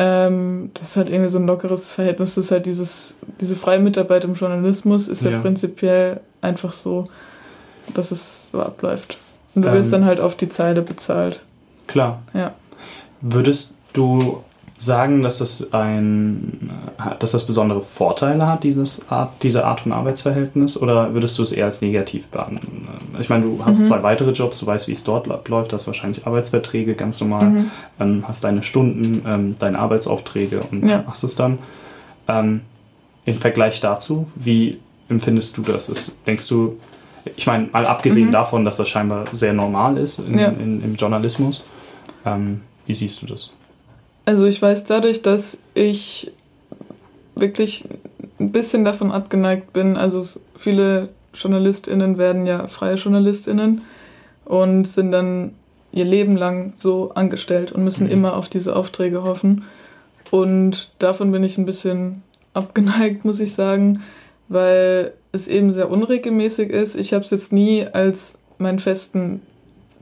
Ähm, 0.00 0.70
das 0.74 0.90
ist 0.90 0.96
halt 0.96 1.08
irgendwie 1.08 1.30
so 1.30 1.38
ein 1.38 1.46
lockeres 1.46 1.92
Verhältnis. 1.92 2.34
Das 2.34 2.46
ist 2.46 2.50
halt 2.50 2.66
dieses, 2.66 3.14
diese 3.40 3.56
freie 3.56 3.80
Mitarbeit 3.80 4.24
im 4.24 4.34
Journalismus 4.34 5.08
ist 5.08 5.22
ja, 5.22 5.30
ja 5.30 5.40
prinzipiell 5.40 6.20
einfach 6.40 6.72
so, 6.72 7.08
dass 7.94 8.10
es 8.10 8.50
so 8.52 8.60
abläuft. 8.60 9.18
Und 9.54 9.62
du 9.62 9.72
wirst 9.72 9.88
Ähm. 9.88 9.92
dann 9.92 10.04
halt 10.04 10.20
auf 10.20 10.36
die 10.36 10.48
Zeile 10.48 10.82
bezahlt. 10.82 11.40
Klar. 11.86 12.22
Ja. 12.34 12.54
Würdest 13.20 13.74
du 13.92 14.42
sagen, 14.80 15.22
dass 15.22 15.38
das 15.38 15.72
ein, 15.72 16.70
dass 17.18 17.32
das 17.32 17.44
besondere 17.44 17.82
Vorteile 17.82 18.46
hat, 18.46 18.62
dieses 18.62 19.02
Art, 19.10 19.42
diese 19.42 19.64
Art 19.64 19.80
von 19.80 19.90
Arbeitsverhältnis, 19.90 20.76
oder 20.80 21.14
würdest 21.14 21.36
du 21.36 21.42
es 21.42 21.50
eher 21.50 21.64
als 21.66 21.80
negativ 21.80 22.28
behandeln? 22.28 22.86
Ich 23.18 23.28
meine, 23.28 23.42
du 23.44 23.64
hast 23.64 23.80
Mhm. 23.80 23.86
zwei 23.86 24.02
weitere 24.04 24.30
Jobs, 24.30 24.60
du 24.60 24.66
weißt, 24.66 24.86
wie 24.86 24.92
es 24.92 25.02
dort 25.02 25.26
läuft, 25.48 25.72
hast 25.72 25.88
wahrscheinlich 25.88 26.24
Arbeitsverträge 26.28 26.94
ganz 26.94 27.20
normal, 27.20 27.46
Mhm. 27.50 27.70
ähm, 27.98 28.24
hast 28.28 28.44
deine 28.44 28.62
Stunden, 28.62 29.22
ähm, 29.26 29.56
deine 29.58 29.80
Arbeitsaufträge 29.80 30.60
und 30.70 30.88
Ja. 30.88 31.02
machst 31.04 31.24
es 31.24 31.34
dann. 31.34 31.58
Ähm, 32.28 32.60
Im 33.24 33.38
Vergleich 33.38 33.80
dazu, 33.80 34.28
wie 34.36 34.78
empfindest 35.08 35.56
du 35.56 35.62
das? 35.62 35.88
Ist, 35.88 36.12
denkst 36.26 36.48
du, 36.48 36.78
ich 37.36 37.46
meine, 37.46 37.66
mal 37.72 37.84
abgesehen 37.84 38.28
Mhm. 38.28 38.32
davon, 38.32 38.64
dass 38.64 38.76
das 38.78 38.88
scheinbar 38.88 39.24
sehr 39.32 39.52
normal 39.52 39.98
ist 39.98 40.18
in, 40.20 40.38
Ja. 40.38 40.48
in, 40.48 40.82
im 40.82 40.94
Journalismus, 40.94 41.62
ähm, 42.24 42.62
wie 42.88 42.94
siehst 42.94 43.22
du 43.22 43.26
das? 43.26 43.50
Also 44.24 44.44
ich 44.46 44.60
weiß 44.60 44.84
dadurch, 44.84 45.22
dass 45.22 45.56
ich 45.74 46.32
wirklich 47.36 47.84
ein 48.40 48.50
bisschen 48.50 48.84
davon 48.84 49.12
abgeneigt 49.12 49.72
bin. 49.72 49.96
Also 49.96 50.24
viele 50.56 51.10
JournalistInnen 51.34 52.18
werden 52.18 52.46
ja 52.46 52.66
freie 52.66 52.96
JournalistInnen 52.96 53.82
und 54.44 54.86
sind 54.86 55.12
dann 55.12 55.52
ihr 55.92 56.04
Leben 56.04 56.36
lang 56.36 56.72
so 56.78 57.12
angestellt 57.14 57.72
und 57.72 57.84
müssen 57.84 58.06
Mhm. 58.06 58.12
immer 58.12 58.36
auf 58.36 58.48
diese 58.48 58.74
Aufträge 58.74 59.22
hoffen. 59.22 59.64
Und 60.30 60.90
davon 60.98 61.30
bin 61.32 61.42
ich 61.44 61.56
ein 61.56 61.64
bisschen 61.66 62.22
abgeneigt, 62.54 63.24
muss 63.24 63.40
ich 63.40 63.54
sagen, 63.54 64.02
weil 64.48 65.12
es 65.32 65.46
eben 65.48 65.72
sehr 65.72 65.90
unregelmäßig 65.90 66.70
ist. 66.70 66.96
Ich 66.96 67.12
habe 67.12 67.24
es 67.24 67.30
jetzt 67.30 67.52
nie 67.52 67.86
als 67.86 68.34
meinen 68.58 68.78
festen 68.80 69.42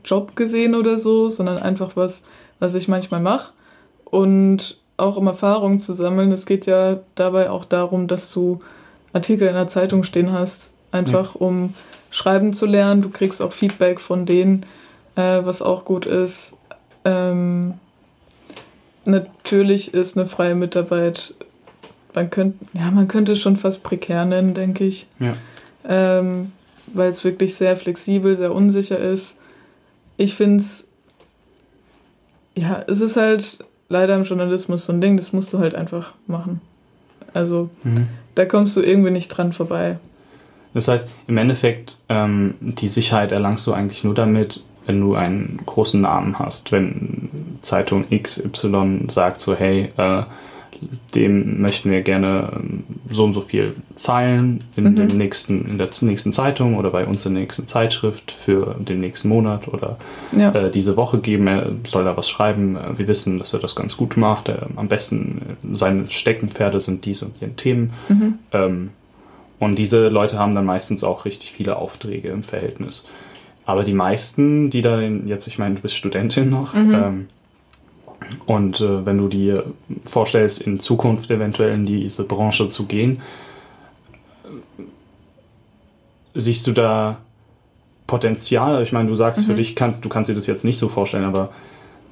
Job 0.05 0.37
gesehen 0.37 0.75
oder 0.75 0.99
so, 0.99 1.29
sondern 1.29 1.59
einfach 1.59 1.96
was, 1.96 2.22
was 2.59 2.75
ich 2.75 2.88
manchmal 2.88 3.21
mache. 3.21 3.53
Und 4.05 4.79
auch 4.97 5.16
um 5.16 5.27
Erfahrungen 5.27 5.81
zu 5.81 5.92
sammeln. 5.92 6.33
Es 6.33 6.47
geht 6.47 6.66
ja 6.66 7.01
dabei 7.14 7.51
auch 7.51 7.64
darum, 7.64 8.07
dass 8.09 8.33
du 8.33 8.61
Artikel 9.12 9.49
in 9.49 9.55
der 9.55 9.69
Zeitung 9.69 10.05
stehen 10.05 10.33
hast, 10.33 10.71
einfach 10.90 11.35
um 11.35 11.75
schreiben 12.11 12.55
zu 12.55 12.66
lernen. 12.66 13.03
Du 13.03 13.11
kriegst 13.11 13.42
auch 13.42 13.53
Feedback 13.53 14.01
von 14.01 14.27
denen, 14.27 14.64
äh, 15.16 15.40
was 15.45 15.61
auch 15.61 15.85
gut 15.85 16.07
ist. 16.07 16.55
Ähm, 17.05 17.75
natürlich 19.05 19.95
ist 19.95 20.16
eine 20.16 20.27
freie 20.27 20.55
Mitarbeit, 20.55 21.35
man 22.14 22.31
könnte, 22.31 22.64
ja, 22.73 22.90
man 22.90 23.09
könnte 23.09 23.33
es 23.33 23.40
schon 23.40 23.59
fast 23.59 23.83
prekär 23.83 24.25
nennen, 24.25 24.55
denke 24.55 24.85
ich. 24.85 25.07
Ja. 25.19 25.35
Ähm, 25.87 26.53
weil 26.87 27.11
es 27.11 27.23
wirklich 27.23 27.55
sehr 27.57 27.77
flexibel, 27.77 28.37
sehr 28.37 28.55
unsicher 28.55 28.99
ist. 28.99 29.37
Ich 30.16 30.35
finde 30.35 30.62
es, 30.62 30.86
ja, 32.57 32.83
es 32.88 33.01
ist 33.01 33.16
halt 33.16 33.59
leider 33.88 34.16
im 34.16 34.25
Journalismus 34.25 34.87
so 34.87 34.92
ein 34.92 35.01
Ding, 35.01 35.16
das 35.16 35.33
musst 35.33 35.53
du 35.53 35.59
halt 35.59 35.75
einfach 35.75 36.14
machen. 36.27 36.61
Also 37.33 37.71
Mhm. 37.85 38.09
da 38.35 38.45
kommst 38.45 38.75
du 38.77 38.81
irgendwie 38.81 39.11
nicht 39.11 39.29
dran 39.29 39.53
vorbei. 39.53 39.99
Das 40.75 40.88
heißt, 40.88 41.09
im 41.27 41.37
Endeffekt, 41.38 41.97
ähm, 42.09 42.55
die 42.61 42.88
Sicherheit 42.88 43.33
erlangst 43.33 43.66
du 43.66 43.73
eigentlich 43.73 44.05
nur 44.05 44.14
damit, 44.14 44.62
wenn 44.87 45.01
du 45.01 45.14
einen 45.14 45.61
großen 45.64 46.01
Namen 46.01 46.38
hast. 46.38 46.71
Wenn 46.73 47.59
Zeitung 47.62 48.05
XY 48.11 49.07
sagt 49.09 49.40
so, 49.40 49.55
hey, 49.55 49.90
äh, 49.97 50.23
dem 51.15 51.61
möchten 51.61 51.91
wir 51.91 52.03
gerne 52.03 52.53
ähm, 52.57 52.85
so 53.11 53.25
und 53.25 53.35
so 53.35 53.41
viel 53.41 53.75
Zeilen 53.97 54.65
in, 54.77 54.85
Mhm. 54.85 54.97
dem 55.09 55.19
nächsten, 55.19 55.65
in 55.67 55.79
der 55.79 55.89
nächsten 56.03 56.33
Zeitung 56.33 56.77
oder 56.77 56.91
bei 56.91 57.07
uns 57.07 57.25
in 57.27 57.35
der 57.35 57.43
nächsten 57.43 57.67
Zeitschrift 57.67 58.33
für 58.45 58.75
den 58.79 59.01
nächsten 59.01 59.29
Monat 59.29 59.69
oder 59.69 59.99
Ja, 60.37 60.53
äh, 60.53 60.71
diese 60.71 60.97
Woche 60.97 61.19
geben. 61.19 61.47
Er 61.47 61.73
soll 61.87 62.05
da 62.05 62.17
was 62.17 62.29
schreiben. 62.29 62.77
Äh, 62.77 62.99
Wir 62.99 63.09
wissen, 63.09 63.39
dass 63.39 63.53
er 63.53 63.61
das 63.61 63.75
ganz 63.75 63.97
gut 63.97 64.17
macht. 64.17 64.49
Er, 64.49 64.67
am 64.77 64.89
besten 64.89 65.43
äh, 65.73 65.77
seine 65.77 66.11
Steckenpferde 66.11 66.81
sind 66.81 67.05
diese 67.05 67.27
und 67.27 67.35
jene 67.41 67.57
Themen. 67.57 67.93
mhm. 68.09 68.35
Ähm, 68.53 68.91
und 69.59 69.79
diese 69.79 70.09
Leute 70.09 70.39
haben 70.39 70.55
dann 70.55 70.67
meistens 70.67 71.03
auch 71.03 71.25
richtig 71.25 71.53
viele 71.53 71.77
Aufträge 71.77 72.29
im 72.29 72.43
Verhältnis. 72.43 73.07
Aber 73.65 73.85
die 73.85 73.95
meisten, 73.95 74.69
die 74.71 74.83
da 74.83 75.01
jetzt, 75.01 75.47
ich 75.49 75.59
meine, 75.59 75.77
du 75.77 75.81
bist 75.81 75.97
Studentin 75.97 76.51
noch, 76.51 76.75
Mhm. 76.75 76.95
ähm, 76.95 77.27
und 78.47 78.81
äh, 78.81 79.05
wenn 79.07 79.19
du 79.19 79.29
dir 79.29 79.65
vorstellst, 80.05 80.61
in 80.62 80.81
Zukunft 80.81 81.31
eventuell 81.31 81.75
in 81.75 81.87
diese 81.87 82.25
Branche 82.25 82.69
zu 82.71 82.87
gehen, 82.87 83.23
siehst 86.35 86.67
du 86.67 86.73
da 86.73 87.19
Potenzial? 88.07 88.83
Ich 88.83 88.93
meine, 88.93 89.09
du 89.09 89.15
sagst 89.15 89.47
für 89.47 89.53
Mhm. 89.53 89.57
dich, 89.57 89.75
kannst, 89.77 90.05
du 90.05 90.09
kannst 90.09 90.31
dir 90.31 90.35
das 90.35 90.47
jetzt 90.47 90.65
nicht 90.65 90.79
so 90.79 90.89
vorstellen, 90.89 91.25
aber 91.25 91.51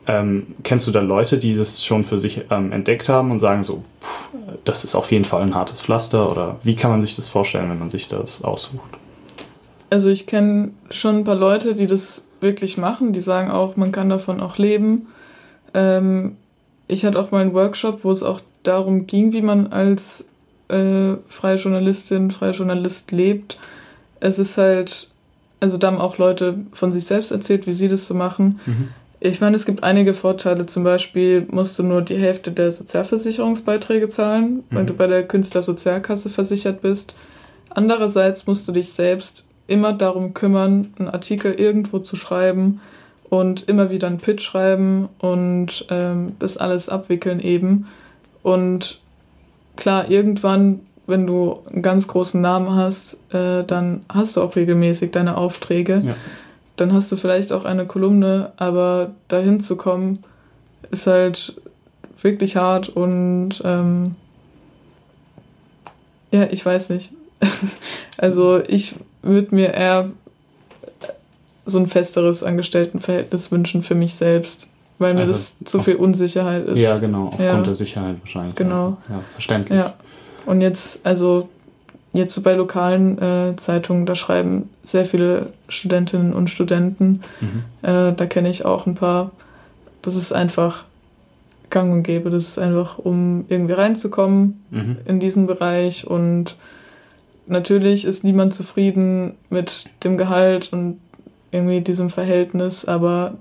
ähm, 0.07 0.49
kennst 0.65 0.87
du 0.87 0.91
da 0.91 1.01
Leute, 1.01 1.39
die 1.39 1.57
das 1.57 1.85
schon 1.85 2.05
für 2.05 2.19
sich 2.19 2.43
ähm, 2.51 2.73
entdeckt 2.73 3.09
haben 3.09 3.31
und 3.31 3.41
sagen 3.41 3.65
so, 3.65 3.85
pff, 4.03 4.29
das 4.65 4.85
ist 4.85 4.95
auf 4.95 5.11
jeden 5.13 5.25
Fall 5.25 5.43
ein 5.43 5.55
hartes 5.55 5.81
Pflaster? 5.81 6.31
Oder 6.31 6.57
wie 6.63 6.75
kann 6.77 6.91
man 6.91 7.01
sich 7.01 7.17
das 7.17 7.29
vorstellen, 7.29 7.71
wenn 7.71 7.79
man 7.79 7.91
sich 7.91 8.09
das 8.09 8.43
aussucht? 8.45 8.81
Also 9.91 10.09
ich 10.11 10.27
kenne 10.27 10.73
schon 10.91 11.19
ein 11.19 11.25
paar 11.25 11.37
Leute, 11.37 11.75
die 11.75 11.87
das 11.87 12.23
wirklich 12.41 12.77
machen. 12.77 13.13
Die 13.13 13.21
sagen 13.21 13.51
auch, 13.51 13.77
man 13.77 13.93
kann 13.93 14.09
davon 14.11 14.41
auch 14.41 14.59
leben. 14.59 15.07
Ähm, 15.75 16.37
ich 16.89 17.05
hatte 17.05 17.19
auch 17.19 17.31
mal 17.31 17.43
einen 17.43 17.55
Workshop, 17.55 18.05
wo 18.05 18.11
es 18.13 18.23
auch 18.23 18.41
darum 18.63 19.07
ging, 19.07 19.33
wie 19.33 19.43
man 19.43 19.69
als 19.69 20.25
äh, 20.69 21.15
freie 21.29 21.57
Journalistin, 21.57 22.31
freier 22.31 22.53
Journalist 22.53 23.11
lebt. 23.13 23.59
Es 24.21 24.39
ist 24.39 24.57
halt, 24.57 25.11
also 25.61 25.77
da 25.77 25.89
haben 25.89 25.99
auch 26.01 26.19
Leute 26.19 26.59
von 26.73 26.93
sich 26.93 27.05
selbst 27.05 27.31
erzählt, 27.31 27.67
wie 27.67 27.75
sie 27.75 27.89
das 27.89 28.07
so 28.07 28.15
machen. 28.15 28.61
Ich 29.21 29.41
meine, 29.41 29.57
es 29.57 29.65
gibt 29.67 29.83
einige 29.83 30.15
Vorteile. 30.15 30.67
Zum 30.67 30.85
Beispiel 30.85 31.47
musst 31.51 31.79
du 31.79 31.83
nur 31.83 32.03
die 32.03 32.17
Hälfte 32.19 32.51
der 32.53 32.73
Sozialversicherungsbeiträge 32.73 34.09
zahlen, 34.09 34.65
Mhm. 34.71 34.87
du 34.87 34.95
bei 34.95 35.07
der 35.07 35.27
Künstlersozialkasse 35.27 36.29
versichert 36.31 36.83
bist. 36.83 37.15
Andererseits 37.71 38.47
musst 38.47 38.69
du 38.69 38.73
dich 38.73 38.93
selbst 38.93 39.45
immer 39.67 39.93
darum 39.93 40.35
kümmern, 40.35 40.93
einen 40.99 41.09
Artikel 41.09 41.53
irgendwo 41.55 41.99
zu 41.99 42.17
schreiben 42.17 42.81
und 43.31 43.69
immer 43.69 43.91
wieder 43.91 44.07
einen 44.07 44.19
Pitch 44.19 44.43
schreiben 44.43 45.09
und 45.19 45.87
ähm, 45.91 46.37
das 46.39 46.57
alles 46.57 46.89
abwickeln 46.89 47.41
eben. 47.41 47.87
Und 48.43 49.01
klar, 49.77 50.11
irgendwann, 50.11 50.81
wenn 51.07 51.27
du 51.27 51.59
einen 51.71 51.83
ganz 51.83 52.07
großen 52.07 52.41
Namen 52.41 52.75
hast, 52.75 53.17
äh, 53.33 53.65
dann 53.65 54.05
hast 54.09 54.37
du 54.37 54.43
auch 54.43 54.55
regelmäßig 54.57 55.11
deine 55.11 55.37
Aufträge 55.37 56.03
Ja. 56.05 56.17
dann 56.77 56.93
hast 56.93 57.11
du 57.13 57.17
vielleicht 57.17 57.53
auch 57.53 57.65
eine 57.65 57.87
Kolumne, 57.87 58.53
aber 58.57 59.13
dahin 59.29 59.61
zu 59.61 59.77
kommen, 59.77 60.23
ist 60.91 61.07
halt 61.07 61.55
wirklich 62.23 62.57
hart 62.57 62.89
und 62.89 63.61
ähm, 63.65 64.15
ja, 66.31 66.45
ich 66.51 66.65
weiß 66.65 66.89
nicht. 66.91 67.11
also 68.17 68.61
ich 68.67 68.95
würde 69.23 69.55
mir 69.55 69.73
eher 69.73 70.11
so 71.67 71.79
ein 71.79 71.87
festeres 71.87 72.43
Angestelltenverhältnis 72.43 73.51
wünschen 73.51 73.83
für 73.83 73.95
mich 73.95 74.15
selbst, 74.15 74.67
weil 74.99 75.15
mir 75.15 75.21
Also 75.21 75.33
das 75.33 75.53
zu 75.65 75.81
viel 75.83 75.97
Unsicherheit 75.97 76.67
ist. 76.67 76.79
Ja, 76.79 76.99
genau, 76.99 77.27
aufgrund 77.29 77.41
Ja. 77.49 77.61
der 77.63 77.75
Sicherheit 77.75 78.17
wahrscheinlich. 78.23 78.55
Genau. 78.57 78.97
Ja, 79.09 79.21
verständlich. 79.33 79.79
Ja. 79.79 79.95
Und 80.47 80.61
jetzt, 80.61 80.99
also 81.05 81.49
jetzt 82.13 82.35
so 82.35 82.43
bei 82.43 82.55
lokalen 82.55 83.19
äh, 83.21 83.57
Zeitungen, 83.57 84.05
da 84.07 84.15
schreiben 84.15 84.69
sehr 84.83 85.07
viele 85.07 85.49
Studentinnen 85.69 86.33
und 86.35 86.51
Studenten. 86.51 87.23
Mhm. 87.41 87.63
Äh, 87.83 88.13
da 88.13 88.27
kenne 88.27 88.51
ich 88.51 88.65
auch 88.65 88.87
ein 88.87 88.95
paar. 88.95 89.31
Das 90.03 90.15
ist 90.17 90.33
einfach 90.33 90.85
gang 91.71 91.91
und 91.93 92.03
gäbe. 92.03 92.29
Das 92.31 92.45
ist 92.45 92.59
einfach, 92.59 92.99
um 92.99 93.47
irgendwie 93.49 93.73
reinzukommen 93.73 94.63
Mhm. 94.71 94.97
in 95.07 95.19
diesen 95.19 95.47
Bereich. 95.47 96.07
Und 96.07 96.57
natürlich 97.47 98.05
ist 98.05 98.23
niemand 98.23 98.55
zufrieden 98.55 99.35
mit 99.51 99.87
dem 100.05 100.17
Gehalt 100.19 100.73
und 100.73 101.01
irgendwie 101.55 101.81
diesem 101.81 102.11
Verhältnis, 102.11 102.85
aber 102.85 103.35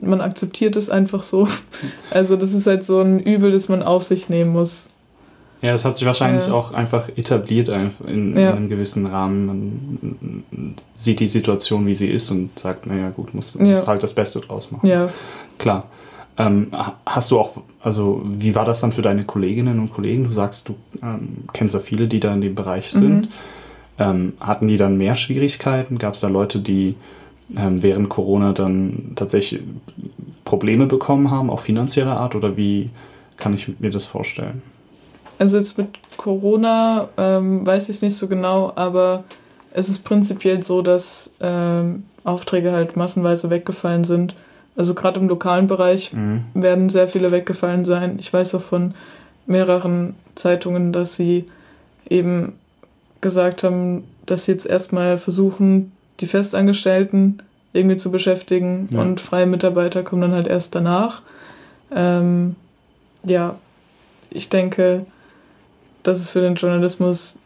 man 0.00 0.20
akzeptiert 0.20 0.76
es 0.76 0.90
einfach 0.90 1.22
so. 1.22 1.48
Also 2.10 2.36
das 2.36 2.52
ist 2.52 2.66
halt 2.66 2.84
so 2.84 3.00
ein 3.00 3.18
Übel, 3.20 3.50
das 3.52 3.68
man 3.68 3.82
auf 3.82 4.04
sich 4.04 4.28
nehmen 4.28 4.52
muss. 4.52 4.88
Ja, 5.62 5.72
es 5.72 5.84
hat 5.86 5.96
sich 5.96 6.06
wahrscheinlich 6.06 6.46
Ja. 6.48 6.52
auch 6.52 6.72
einfach 6.72 7.08
etabliert 7.16 7.70
einfach 7.70 8.06
in, 8.06 8.36
Ja. 8.36 8.50
in 8.50 8.56
einem 8.56 8.68
gewissen 8.68 9.06
Rahmen. 9.06 9.46
Man 9.46 10.74
sieht 10.94 11.20
die 11.20 11.28
Situation, 11.28 11.86
wie 11.86 11.94
sie 11.94 12.08
ist 12.08 12.30
und 12.30 12.58
sagt, 12.58 12.86
naja 12.86 13.08
gut, 13.10 13.32
muss, 13.34 13.54
muss 13.54 13.68
Ja. 13.68 13.86
halt 13.86 14.02
das 14.02 14.12
Beste 14.14 14.40
draus 14.40 14.70
machen. 14.70 14.86
Ja, 14.86 15.08
Klar. 15.58 15.84
Ähm, 16.36 16.66
ha- 16.72 16.96
hast 17.06 17.30
du 17.30 17.38
auch, 17.38 17.58
also 17.80 18.20
wie 18.24 18.56
war 18.56 18.64
das 18.64 18.80
dann 18.80 18.92
für 18.92 19.02
deine 19.02 19.22
Kolleginnen 19.22 19.78
und 19.78 19.94
Kollegen? 19.94 20.24
Du 20.24 20.32
sagst, 20.32 20.68
du 20.68 20.74
ähm, 21.00 21.44
kennst 21.52 21.74
ja 21.74 21.80
viele, 21.80 22.08
die 22.08 22.18
da 22.18 22.34
in 22.34 22.40
dem 22.40 22.56
Bereich 22.56 22.90
sind. 22.90 23.20
Mhm. 23.22 23.28
Ähm, 23.98 24.34
hatten 24.40 24.68
die 24.68 24.76
dann 24.76 24.96
mehr 24.96 25.14
Schwierigkeiten? 25.16 25.98
Gab 25.98 26.14
es 26.14 26.20
da 26.20 26.28
Leute, 26.28 26.58
die 26.58 26.96
ähm, 27.56 27.82
während 27.82 28.08
Corona 28.08 28.52
dann 28.52 29.12
tatsächlich 29.16 29.62
Probleme 30.44 30.86
bekommen 30.86 31.30
haben, 31.30 31.50
auch 31.50 31.60
finanzieller 31.60 32.16
Art? 32.18 32.34
Oder 32.34 32.56
wie 32.56 32.90
kann 33.36 33.54
ich 33.54 33.78
mir 33.78 33.90
das 33.90 34.04
vorstellen? 34.04 34.62
Also 35.38 35.58
jetzt 35.58 35.76
mit 35.78 35.88
Corona 36.16 37.08
ähm, 37.16 37.66
weiß 37.66 37.88
ich 37.88 37.96
es 37.96 38.02
nicht 38.02 38.16
so 38.16 38.28
genau, 38.28 38.72
aber 38.76 39.24
es 39.72 39.88
ist 39.88 40.04
prinzipiell 40.04 40.62
so, 40.62 40.82
dass 40.82 41.30
ähm, 41.40 42.04
Aufträge 42.22 42.72
halt 42.72 42.96
massenweise 42.96 43.50
weggefallen 43.50 44.04
sind. 44.04 44.34
Also 44.76 44.94
gerade 44.94 45.20
im 45.20 45.28
lokalen 45.28 45.66
Bereich 45.66 46.12
Mhm. 46.12 46.44
werden 46.54 46.88
sehr 46.88 47.08
viele 47.08 47.30
weggefallen 47.32 47.84
sein. 47.84 48.16
Ich 48.18 48.32
weiß 48.32 48.54
auch 48.54 48.62
von 48.62 48.94
mehreren 49.46 50.14
Zeitungen, 50.36 50.92
dass 50.92 51.16
sie 51.16 51.44
eben 52.08 52.54
gesagt 53.24 53.64
haben, 53.64 54.04
dass 54.26 54.44
sie 54.44 54.52
jetzt 54.52 54.66
erstmal 54.66 55.18
versuchen, 55.18 55.90
die 56.20 56.26
Festangestellten 56.28 57.42
irgendwie 57.72 57.96
zu 57.96 58.12
beschäftigen 58.12 58.88
Ja. 58.92 59.00
und 59.00 59.20
freie 59.20 59.46
Mitarbeiter 59.46 60.04
kommen 60.04 60.22
dann 60.22 60.32
halt 60.32 60.46
erst 60.46 60.74
danach. 60.76 61.22
Ähm, 61.92 62.54
ja, 63.24 63.56
ich 64.30 64.48
denke, 64.48 65.06
dass 66.04 66.18
es 66.20 66.30
für 66.30 66.40
den 66.40 66.54
Journalismus 66.54 67.36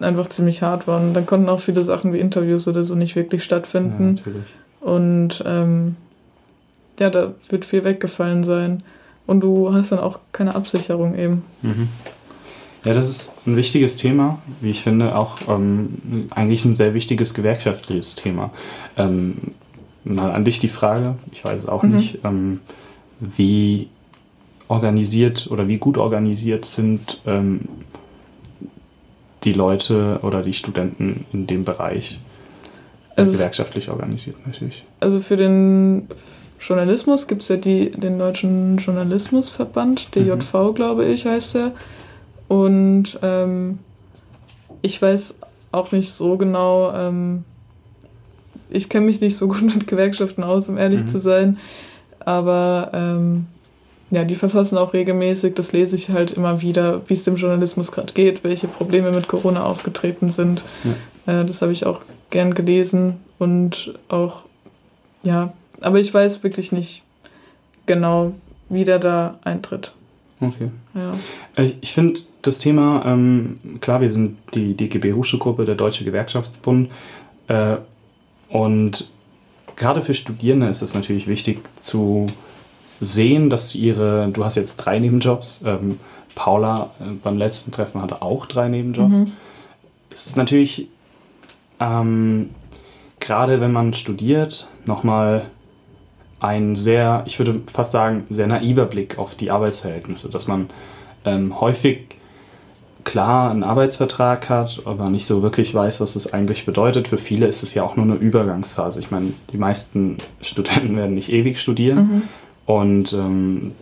einfach 0.00 0.28
ziemlich 0.30 0.62
hart 0.62 0.88
war. 0.88 1.00
Und 1.00 1.14
dann 1.14 1.26
konnten 1.26 1.48
auch 1.48 1.60
viele 1.60 1.82
Sachen 1.84 2.12
wie 2.12 2.18
Interviews 2.18 2.66
oder 2.66 2.82
so 2.82 2.94
nicht 2.94 3.14
wirklich 3.14 3.42
Ja, 3.42 3.44
stattfinden. 3.44 4.14
natürlich. 4.14 4.44
Und 4.80 5.42
ähm, 5.46 5.96
ja, 6.98 7.10
da 7.10 7.34
wird 7.50 7.64
viel 7.66 7.84
weggefallen 7.84 8.42
sein. 8.44 8.82
Und 9.26 9.40
du 9.40 9.72
hast 9.72 9.92
dann 9.92 9.98
auch 10.00 10.18
keine 10.32 10.54
Absicherung 10.54 11.16
eben. 11.16 11.44
Mhm. 11.62 11.88
Ja, 12.84 12.94
das 12.94 13.10
ist 13.10 13.34
ein 13.46 13.56
wichtiges 13.56 13.96
Thema, 13.96 14.38
wie 14.60 14.70
ich 14.70 14.82
finde, 14.82 15.14
auch 15.16 15.36
ähm, 15.48 16.28
eigentlich 16.30 16.64
ein 16.64 16.74
sehr 16.74 16.94
wichtiges 16.94 17.34
gewerkschaftliches 17.34 18.14
Thema. 18.14 18.50
Ähm, 18.96 19.36
mal 20.04 20.30
an 20.32 20.44
dich 20.46 20.60
die 20.60 20.68
Frage, 20.68 21.16
ich 21.30 21.44
weiß 21.44 21.62
es 21.62 21.68
auch 21.68 21.82
Mhm. 21.82 21.96
nicht, 21.96 22.18
ähm, 22.24 22.60
wie 23.20 23.88
organisiert 24.68 25.48
oder 25.50 25.68
wie 25.68 25.76
gut 25.76 25.98
organisiert 25.98 26.64
sind 26.64 27.20
ähm, 27.26 27.60
die 29.44 29.52
Leute 29.52 30.20
oder 30.22 30.42
die 30.42 30.52
Studenten 30.54 31.26
in 31.32 31.46
dem 31.46 31.64
Bereich 31.64 32.18
Also- 33.16 33.32
gewerkschaftlich 33.32 33.90
organisiert 33.90 34.36
natürlich. 34.46 34.84
Also 35.00 35.20
für 35.20 35.36
den 35.36 36.08
Journalismus 36.60 37.26
gibt 37.26 37.42
es 37.42 37.48
ja 37.48 37.56
die, 37.56 37.90
den 37.90 38.18
Deutschen 38.18 38.78
Journalismusverband, 38.78 40.14
DJV, 40.14 40.72
glaube 40.74 41.06
ich, 41.06 41.26
heißt 41.26 41.56
er. 41.56 41.72
Und 42.50 43.16
ähm, 43.22 43.78
ich 44.82 45.00
weiß 45.00 45.34
auch 45.70 45.92
nicht 45.92 46.12
so 46.12 46.36
genau, 46.36 46.92
ähm, 46.92 47.44
ich 48.70 48.88
kenne 48.88 49.06
mich 49.06 49.20
nicht 49.20 49.36
so 49.36 49.46
gut 49.48 49.62
mit 49.62 49.86
Gewerkschaften 49.86 50.42
aus, 50.42 50.68
um 50.68 50.76
ehrlich 50.76 51.04
Mhm. 51.04 51.08
zu 51.10 51.20
sein. 51.20 51.58
Aber 52.18 52.90
ähm, 52.92 53.46
ja, 54.10 54.24
die 54.24 54.34
verfassen 54.34 54.76
auch 54.78 54.92
regelmäßig, 54.94 55.54
das 55.54 55.70
lese 55.70 55.94
ich 55.94 56.08
halt 56.08 56.32
immer 56.32 56.60
wieder, 56.60 57.08
wie 57.08 57.14
es 57.14 57.22
dem 57.22 57.36
Journalismus 57.36 57.92
gerade 57.92 58.12
geht, 58.12 58.42
welche 58.42 58.66
Probleme 58.66 59.12
mit 59.12 59.28
Corona 59.28 59.62
aufgetreten 59.62 60.30
sind. 60.30 60.64
Äh, 61.26 61.44
das 61.44 61.62
habe 61.62 61.70
ich 61.70 61.86
auch 61.86 62.00
gern 62.30 62.54
gelesen 62.54 63.18
und 63.38 63.94
auch, 64.08 64.40
ja, 65.22 65.52
aber 65.80 66.00
ich 66.00 66.12
weiß 66.12 66.42
wirklich 66.42 66.72
nicht 66.72 67.04
genau, 67.86 68.32
wie 68.68 68.82
der 68.84 68.98
da 68.98 69.38
eintritt. 69.44 69.92
Okay. 70.40 70.70
Ja. 70.96 71.12
Äh, 71.54 71.74
Ich 71.80 71.92
finde 71.92 72.18
das 72.42 72.58
Thema, 72.58 73.04
ähm, 73.06 73.58
klar, 73.80 74.00
wir 74.00 74.10
sind 74.10 74.38
die 74.54 74.74
DGB 74.74 75.12
Hochschulgruppe, 75.12 75.64
der 75.64 75.74
Deutsche 75.74 76.04
Gewerkschaftsbund. 76.04 76.90
Äh, 77.48 77.76
und 78.48 79.08
gerade 79.76 80.02
für 80.02 80.14
Studierende 80.14 80.68
ist 80.68 80.82
es 80.82 80.94
natürlich 80.94 81.26
wichtig 81.26 81.60
zu 81.80 82.26
sehen, 83.00 83.50
dass 83.50 83.74
ihre, 83.74 84.28
du 84.28 84.44
hast 84.44 84.56
jetzt 84.56 84.76
drei 84.76 84.98
Nebenjobs, 84.98 85.62
ähm, 85.64 85.98
Paula 86.34 86.90
äh, 87.00 87.12
beim 87.22 87.38
letzten 87.38 87.72
Treffen 87.72 88.00
hatte 88.00 88.22
auch 88.22 88.46
drei 88.46 88.68
Nebenjobs. 88.68 89.12
Mhm. 89.12 89.32
Es 90.10 90.26
ist 90.26 90.36
natürlich, 90.36 90.88
ähm, 91.78 92.50
gerade 93.20 93.60
wenn 93.60 93.72
man 93.72 93.94
studiert, 93.94 94.66
nochmal 94.86 95.50
ein 96.40 96.74
sehr, 96.74 97.22
ich 97.26 97.38
würde 97.38 97.60
fast 97.72 97.92
sagen, 97.92 98.26
sehr 98.30 98.46
naiver 98.46 98.86
Blick 98.86 99.18
auf 99.18 99.34
die 99.34 99.50
Arbeitsverhältnisse, 99.50 100.30
dass 100.30 100.46
man 100.46 100.70
ähm, 101.24 101.60
häufig 101.60 102.06
klar 103.04 103.50
einen 103.50 103.62
Arbeitsvertrag 103.62 104.48
hat, 104.48 104.82
aber 104.84 105.10
nicht 105.10 105.26
so 105.26 105.42
wirklich 105.42 105.74
weiß, 105.74 106.00
was 106.00 106.16
es 106.16 106.32
eigentlich 106.32 106.66
bedeutet. 106.66 107.08
Für 107.08 107.18
viele 107.18 107.46
ist 107.46 107.62
es 107.62 107.74
ja 107.74 107.82
auch 107.82 107.96
nur 107.96 108.04
eine 108.04 108.14
Übergangsphase. 108.14 109.00
Ich 109.00 109.10
meine, 109.10 109.32
die 109.52 109.56
meisten 109.56 110.18
Studenten 110.40 110.96
werden 110.96 111.14
nicht 111.14 111.30
ewig 111.30 111.60
studieren. 111.60 111.98
Mhm. 111.98 112.22
Und 112.66 113.12
ähm, 113.12 113.72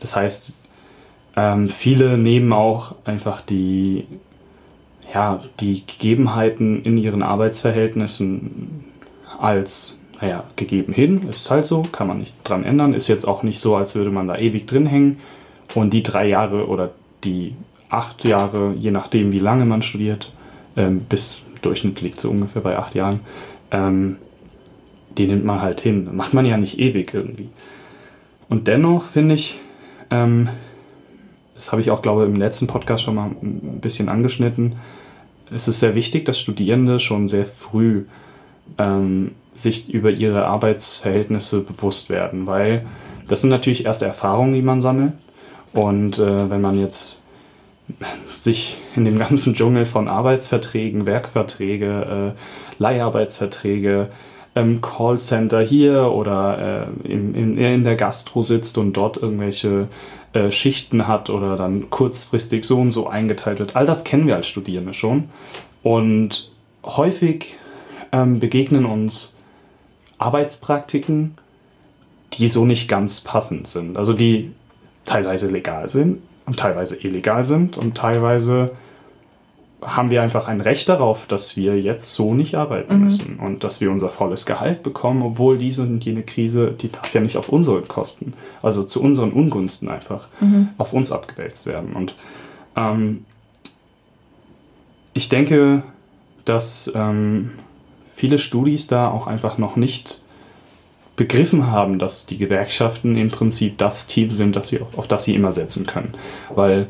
das 0.00 0.16
heißt, 0.16 0.52
ähm, 1.36 1.68
viele 1.68 2.18
nehmen 2.18 2.52
auch 2.52 2.94
einfach 3.04 3.40
die, 3.42 4.06
ja, 5.12 5.40
die 5.60 5.84
Gegebenheiten 5.86 6.82
in 6.82 6.98
ihren 6.98 7.22
Arbeitsverhältnissen 7.22 8.84
als 9.38 9.98
naja, 10.20 10.44
gegeben 10.56 10.92
hin. 10.92 11.28
Ist 11.28 11.50
halt 11.50 11.66
so, 11.66 11.82
kann 11.82 12.06
man 12.06 12.18
nicht 12.18 12.34
dran 12.44 12.64
ändern. 12.64 12.94
Ist 12.94 13.08
jetzt 13.08 13.26
auch 13.26 13.42
nicht 13.42 13.60
so, 13.60 13.74
als 13.74 13.94
würde 13.94 14.10
man 14.10 14.28
da 14.28 14.36
ewig 14.36 14.66
drin 14.66 14.86
hängen. 14.86 15.20
Und 15.74 15.92
die 15.92 16.02
drei 16.02 16.28
Jahre 16.28 16.68
oder 16.68 16.90
die 17.24 17.56
acht 17.92 18.24
Jahre, 18.24 18.74
je 18.78 18.90
nachdem, 18.90 19.32
wie 19.32 19.38
lange 19.38 19.64
man 19.64 19.82
studiert, 19.82 20.32
ähm, 20.76 21.00
bis 21.00 21.42
Durchschnitt 21.62 22.00
liegt 22.00 22.20
so 22.20 22.30
ungefähr 22.30 22.62
bei 22.62 22.76
acht 22.76 22.94
Jahren, 22.94 23.20
ähm, 23.70 24.16
die 25.16 25.26
nimmt 25.26 25.44
man 25.44 25.60
halt 25.60 25.80
hin. 25.80 26.08
Macht 26.12 26.34
man 26.34 26.46
ja 26.46 26.56
nicht 26.56 26.78
ewig 26.78 27.12
irgendwie. 27.12 27.48
Und 28.48 28.66
dennoch 28.66 29.04
finde 29.04 29.34
ich, 29.34 29.58
ähm, 30.10 30.48
das 31.54 31.70
habe 31.70 31.82
ich 31.82 31.90
auch, 31.90 32.02
glaube 32.02 32.22
ich, 32.22 32.28
im 32.28 32.36
letzten 32.36 32.66
Podcast 32.66 33.04
schon 33.04 33.14
mal 33.14 33.30
ein 33.42 33.80
bisschen 33.80 34.08
angeschnitten, 34.08 34.76
es 35.54 35.68
ist 35.68 35.80
sehr 35.80 35.94
wichtig, 35.94 36.24
dass 36.24 36.40
Studierende 36.40 36.98
schon 36.98 37.28
sehr 37.28 37.46
früh 37.46 38.04
ähm, 38.78 39.32
sich 39.54 39.92
über 39.92 40.10
ihre 40.10 40.46
Arbeitsverhältnisse 40.46 41.60
bewusst 41.60 42.08
werden, 42.08 42.46
weil 42.46 42.86
das 43.28 43.42
sind 43.42 43.50
natürlich 43.50 43.84
erste 43.84 44.06
Erfahrungen, 44.06 44.54
die 44.54 44.62
man 44.62 44.80
sammelt. 44.80 45.12
Und 45.72 46.18
äh, 46.18 46.50
wenn 46.50 46.60
man 46.60 46.78
jetzt 46.78 47.21
sich 48.28 48.78
in 48.96 49.04
dem 49.04 49.18
ganzen 49.18 49.54
Dschungel 49.54 49.86
von 49.86 50.08
Arbeitsverträgen, 50.08 51.06
Werkverträge, 51.06 52.34
äh, 52.36 52.82
Leiharbeitsverträge, 52.82 54.08
ähm, 54.54 54.80
Callcenter 54.80 55.60
hier 55.60 56.12
oder 56.12 56.88
äh, 57.04 57.10
in, 57.10 57.34
in, 57.34 57.58
in 57.58 57.84
der 57.84 57.96
Gastro 57.96 58.42
sitzt 58.42 58.76
und 58.78 58.92
dort 58.94 59.16
irgendwelche 59.16 59.88
äh, 60.32 60.50
Schichten 60.50 61.06
hat 61.06 61.30
oder 61.30 61.56
dann 61.56 61.90
kurzfristig 61.90 62.64
so 62.64 62.78
und 62.78 62.92
so 62.92 63.06
eingeteilt 63.06 63.58
wird. 63.58 63.76
All 63.76 63.86
das 63.86 64.04
kennen 64.04 64.26
wir 64.26 64.36
als 64.36 64.46
Studierende 64.46 64.94
schon. 64.94 65.30
Und 65.82 66.50
häufig 66.84 67.56
ähm, 68.12 68.40
begegnen 68.40 68.84
uns 68.84 69.34
Arbeitspraktiken, 70.18 71.36
die 72.34 72.48
so 72.48 72.64
nicht 72.64 72.88
ganz 72.88 73.20
passend 73.20 73.68
sind. 73.68 73.96
Also 73.96 74.12
die 74.12 74.52
teilweise 75.04 75.48
legal 75.48 75.88
sind 75.88 76.22
und 76.46 76.58
teilweise 76.58 76.96
illegal 77.02 77.44
sind 77.44 77.76
und 77.76 77.96
teilweise 77.96 78.72
haben 79.80 80.10
wir 80.10 80.22
einfach 80.22 80.46
ein 80.46 80.60
Recht 80.60 80.88
darauf, 80.88 81.26
dass 81.26 81.56
wir 81.56 81.80
jetzt 81.80 82.12
so 82.12 82.34
nicht 82.34 82.54
arbeiten 82.54 82.98
Mhm. 82.98 83.04
müssen 83.04 83.36
und 83.40 83.64
dass 83.64 83.80
wir 83.80 83.90
unser 83.90 84.10
volles 84.10 84.46
Gehalt 84.46 84.84
bekommen, 84.84 85.22
obwohl 85.22 85.58
diese 85.58 85.82
und 85.82 86.04
jene 86.04 86.22
Krise, 86.22 86.70
die 86.70 86.90
darf 86.92 87.12
ja 87.12 87.20
nicht 87.20 87.36
auf 87.36 87.48
unsere 87.48 87.82
Kosten, 87.82 88.34
also 88.62 88.84
zu 88.84 89.02
unseren 89.02 89.32
Ungunsten 89.32 89.88
einfach 89.88 90.28
Mhm. 90.40 90.68
auf 90.78 90.92
uns 90.92 91.10
abgewälzt 91.10 91.66
werden. 91.66 91.94
Und 91.94 92.14
ähm, 92.76 93.24
ich 95.14 95.28
denke, 95.28 95.82
dass 96.44 96.90
ähm, 96.94 97.50
viele 98.16 98.38
Studis 98.38 98.86
da 98.86 99.10
auch 99.10 99.26
einfach 99.26 99.58
noch 99.58 99.74
nicht 99.76 100.21
begriffen 101.16 101.70
haben, 101.70 101.98
dass 101.98 102.26
die 102.26 102.38
Gewerkschaften 102.38 103.16
im 103.16 103.30
Prinzip 103.30 103.78
das 103.78 104.06
Team 104.06 104.30
sind, 104.30 104.56
das 104.56 104.72
wir, 104.72 104.86
auf 104.96 105.08
das 105.08 105.24
sie 105.24 105.34
immer 105.34 105.52
setzen 105.52 105.86
können. 105.86 106.14
Weil, 106.54 106.86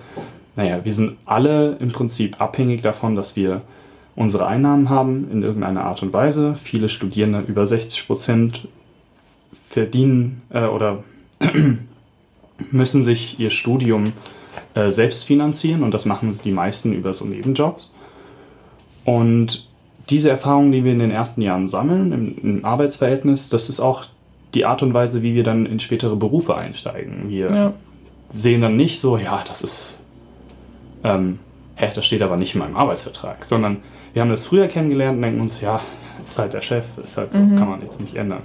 naja, 0.56 0.84
wir 0.84 0.94
sind 0.94 1.16
alle 1.26 1.76
im 1.80 1.92
Prinzip 1.92 2.40
abhängig 2.40 2.82
davon, 2.82 3.16
dass 3.16 3.36
wir 3.36 3.62
unsere 4.14 4.46
Einnahmen 4.46 4.90
haben 4.90 5.30
in 5.32 5.42
irgendeiner 5.42 5.84
Art 5.84 6.02
und 6.02 6.12
Weise. 6.12 6.56
Viele 6.62 6.88
Studierende, 6.88 7.40
über 7.40 7.66
60 7.66 8.06
Prozent, 8.06 8.68
verdienen 9.68 10.42
äh, 10.50 10.66
oder 10.66 11.02
müssen 12.70 13.04
sich 13.04 13.40
ihr 13.40 13.50
Studium 13.50 14.12
äh, 14.74 14.90
selbst 14.90 15.24
finanzieren 15.24 15.82
und 15.82 15.92
das 15.92 16.04
machen 16.04 16.38
die 16.44 16.52
meisten 16.52 16.92
über 16.92 17.14
so 17.14 17.24
Nebenjobs. 17.24 17.90
Und 19.04 19.66
diese 20.10 20.30
Erfahrungen, 20.30 20.72
die 20.72 20.84
wir 20.84 20.92
in 20.92 20.98
den 20.98 21.10
ersten 21.10 21.42
Jahren 21.42 21.68
sammeln 21.68 22.12
im, 22.12 22.36
im 22.58 22.64
Arbeitsverhältnis, 22.64 23.48
das 23.48 23.68
ist 23.68 23.80
auch 23.80 24.04
die 24.54 24.64
Art 24.64 24.82
und 24.82 24.92
Weise, 24.94 25.22
wie 25.22 25.34
wir 25.34 25.44
dann 25.44 25.64
in 25.66 25.80
spätere 25.80 26.16
Berufe 26.16 26.54
einsteigen. 26.56 27.28
Wir 27.28 27.50
Ja. 27.50 27.72
sehen 28.34 28.60
dann 28.60 28.76
nicht 28.76 29.00
so, 29.00 29.16
ja, 29.16 29.42
das 29.46 29.62
ist, 29.62 29.98
ähm, 31.04 31.38
hä, 31.76 31.88
das 31.94 32.04
steht 32.06 32.22
aber 32.22 32.36
nicht 32.36 32.54
in 32.54 32.60
meinem 32.60 32.76
Arbeitsvertrag, 32.76 33.44
sondern 33.44 33.78
wir 34.12 34.22
haben 34.22 34.30
das 34.30 34.44
früher 34.46 34.68
kennengelernt 34.68 35.16
und 35.16 35.22
denken 35.22 35.40
uns, 35.40 35.60
ja, 35.60 35.80
ist 36.26 36.38
halt 36.38 36.52
der 36.52 36.60
Chef, 36.62 36.84
ist 37.02 37.16
halt 37.16 37.32
so, 37.32 37.38
Mhm. 37.38 37.56
kann 37.56 37.68
man 37.68 37.80
jetzt 37.80 38.00
nicht 38.00 38.14
ändern. 38.14 38.42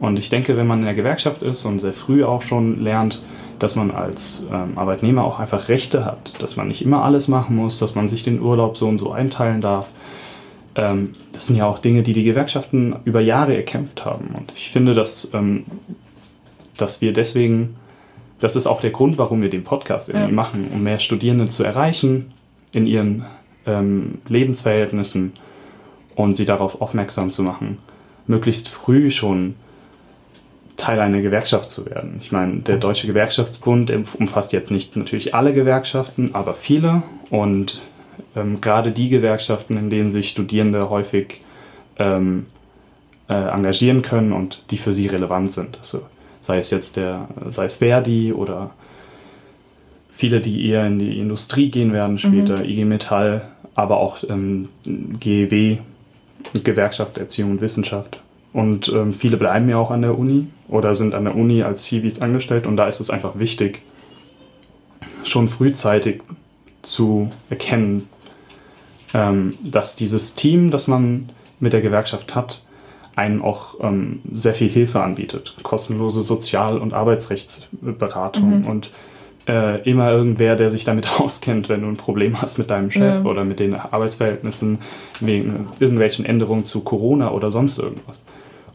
Und 0.00 0.18
ich 0.18 0.28
denke, 0.28 0.56
wenn 0.56 0.66
man 0.66 0.80
in 0.80 0.84
der 0.86 0.94
Gewerkschaft 0.94 1.42
ist 1.42 1.64
und 1.64 1.78
sehr 1.78 1.92
früh 1.92 2.24
auch 2.24 2.42
schon 2.42 2.80
lernt, 2.82 3.22
dass 3.60 3.76
man 3.76 3.92
als 3.92 4.44
ähm, 4.52 4.76
Arbeitnehmer 4.76 5.22
auch 5.24 5.38
einfach 5.38 5.68
Rechte 5.68 6.04
hat, 6.04 6.32
dass 6.40 6.56
man 6.56 6.66
nicht 6.68 6.82
immer 6.82 7.04
alles 7.04 7.28
machen 7.28 7.54
muss, 7.56 7.78
dass 7.78 7.94
man 7.94 8.08
sich 8.08 8.24
den 8.24 8.40
Urlaub 8.42 8.76
so 8.76 8.88
und 8.88 8.98
so 8.98 9.12
einteilen 9.12 9.60
darf, 9.60 9.88
ähm, 10.76 11.12
das 11.32 11.46
sind 11.46 11.56
ja 11.56 11.66
auch 11.66 11.78
Dinge, 11.78 12.02
die 12.02 12.12
die 12.12 12.24
Gewerkschaften 12.24 12.96
über 13.04 13.20
Jahre 13.20 13.56
erkämpft 13.56 14.04
haben. 14.04 14.34
Und 14.34 14.52
ich 14.54 14.70
finde, 14.70 14.94
dass, 14.94 15.30
ähm, 15.32 15.64
dass 16.76 17.00
wir 17.00 17.12
deswegen, 17.12 17.76
das 18.40 18.56
ist 18.56 18.66
auch 18.66 18.80
der 18.80 18.90
Grund, 18.90 19.18
warum 19.18 19.42
wir 19.42 19.50
den 19.50 19.64
Podcast 19.64 20.08
irgendwie 20.08 20.28
ja. 20.28 20.34
machen, 20.34 20.68
um 20.72 20.82
mehr 20.82 20.98
Studierende 20.98 21.48
zu 21.48 21.62
erreichen 21.64 22.32
in 22.72 22.86
ihren 22.86 23.24
ähm, 23.66 24.18
Lebensverhältnissen 24.28 25.32
und 26.16 26.36
sie 26.36 26.44
darauf 26.44 26.80
aufmerksam 26.80 27.30
zu 27.30 27.42
machen, 27.42 27.78
möglichst 28.26 28.68
früh 28.68 29.10
schon 29.10 29.54
Teil 30.76 30.98
einer 31.00 31.22
Gewerkschaft 31.22 31.70
zu 31.70 31.86
werden. 31.86 32.18
Ich 32.20 32.32
meine, 32.32 32.58
der 32.58 32.78
Deutsche 32.78 33.06
Gewerkschaftsbund 33.06 33.92
umfasst 34.18 34.52
jetzt 34.52 34.72
nicht 34.72 34.96
natürlich 34.96 35.34
alle 35.34 35.54
Gewerkschaften, 35.54 36.34
aber 36.34 36.54
viele 36.54 37.04
und 37.30 37.80
ähm, 38.36 38.60
gerade 38.60 38.92
die 38.92 39.08
Gewerkschaften, 39.08 39.76
in 39.76 39.90
denen 39.90 40.10
sich 40.10 40.28
Studierende 40.28 40.90
häufig 40.90 41.42
ähm, 41.98 42.46
äh, 43.28 43.34
engagieren 43.34 44.02
können 44.02 44.32
und 44.32 44.62
die 44.70 44.78
für 44.78 44.92
sie 44.92 45.06
relevant 45.06 45.52
sind. 45.52 45.78
Also 45.78 46.02
sei 46.42 46.58
es 46.58 46.70
jetzt 46.70 46.96
der, 46.96 47.28
sei 47.48 47.66
es 47.66 47.76
Verdi 47.76 48.32
oder 48.32 48.70
viele, 50.16 50.40
die 50.40 50.68
eher 50.68 50.86
in 50.86 50.98
die 50.98 51.18
Industrie 51.18 51.70
gehen 51.70 51.92
werden 51.92 52.18
später, 52.18 52.58
mhm. 52.58 52.64
IG 52.64 52.84
Metall, 52.84 53.48
aber 53.74 53.98
auch 53.98 54.22
ähm, 54.28 54.68
GEW, 54.84 55.78
Gewerkschaft 56.62 57.18
Erziehung 57.18 57.52
und 57.52 57.60
Wissenschaft. 57.60 58.20
Und 58.52 58.88
ähm, 58.88 59.14
viele 59.14 59.36
bleiben 59.36 59.68
ja 59.68 59.78
auch 59.78 59.90
an 59.90 60.02
der 60.02 60.16
Uni 60.16 60.46
oder 60.68 60.94
sind 60.94 61.14
an 61.14 61.24
der 61.24 61.34
Uni 61.34 61.62
als 61.62 61.84
Civis 61.84 62.20
angestellt 62.20 62.66
und 62.66 62.76
da 62.76 62.86
ist 62.86 63.00
es 63.00 63.10
einfach 63.10 63.38
wichtig, 63.38 63.82
schon 65.24 65.48
frühzeitig 65.48 66.22
zu 66.84 67.30
erkennen, 67.50 68.08
ähm, 69.12 69.54
dass 69.62 69.96
dieses 69.96 70.34
Team, 70.34 70.70
das 70.70 70.88
man 70.88 71.30
mit 71.60 71.72
der 71.72 71.80
Gewerkschaft 71.80 72.34
hat, 72.34 72.60
einen 73.16 73.42
auch 73.42 73.76
ähm, 73.80 74.20
sehr 74.34 74.54
viel 74.54 74.68
Hilfe 74.68 75.02
anbietet. 75.02 75.56
Kostenlose 75.62 76.22
Sozial- 76.22 76.78
und 76.78 76.94
Arbeitsrechtsberatung 76.94 78.60
mhm. 78.60 78.66
und 78.66 78.90
äh, 79.46 79.82
immer 79.88 80.10
irgendwer, 80.10 80.56
der 80.56 80.70
sich 80.70 80.84
damit 80.84 81.08
auskennt, 81.20 81.68
wenn 81.68 81.82
du 81.82 81.88
ein 81.88 81.96
Problem 81.96 82.40
hast 82.40 82.58
mit 82.58 82.70
deinem 82.70 82.90
Chef 82.90 83.24
ja. 83.24 83.30
oder 83.30 83.44
mit 83.44 83.60
den 83.60 83.74
Arbeitsverhältnissen 83.74 84.78
wegen 85.20 85.68
irgendwelchen 85.78 86.24
Änderungen 86.24 86.64
zu 86.64 86.80
Corona 86.80 87.30
oder 87.30 87.50
sonst 87.50 87.78
irgendwas. 87.78 88.20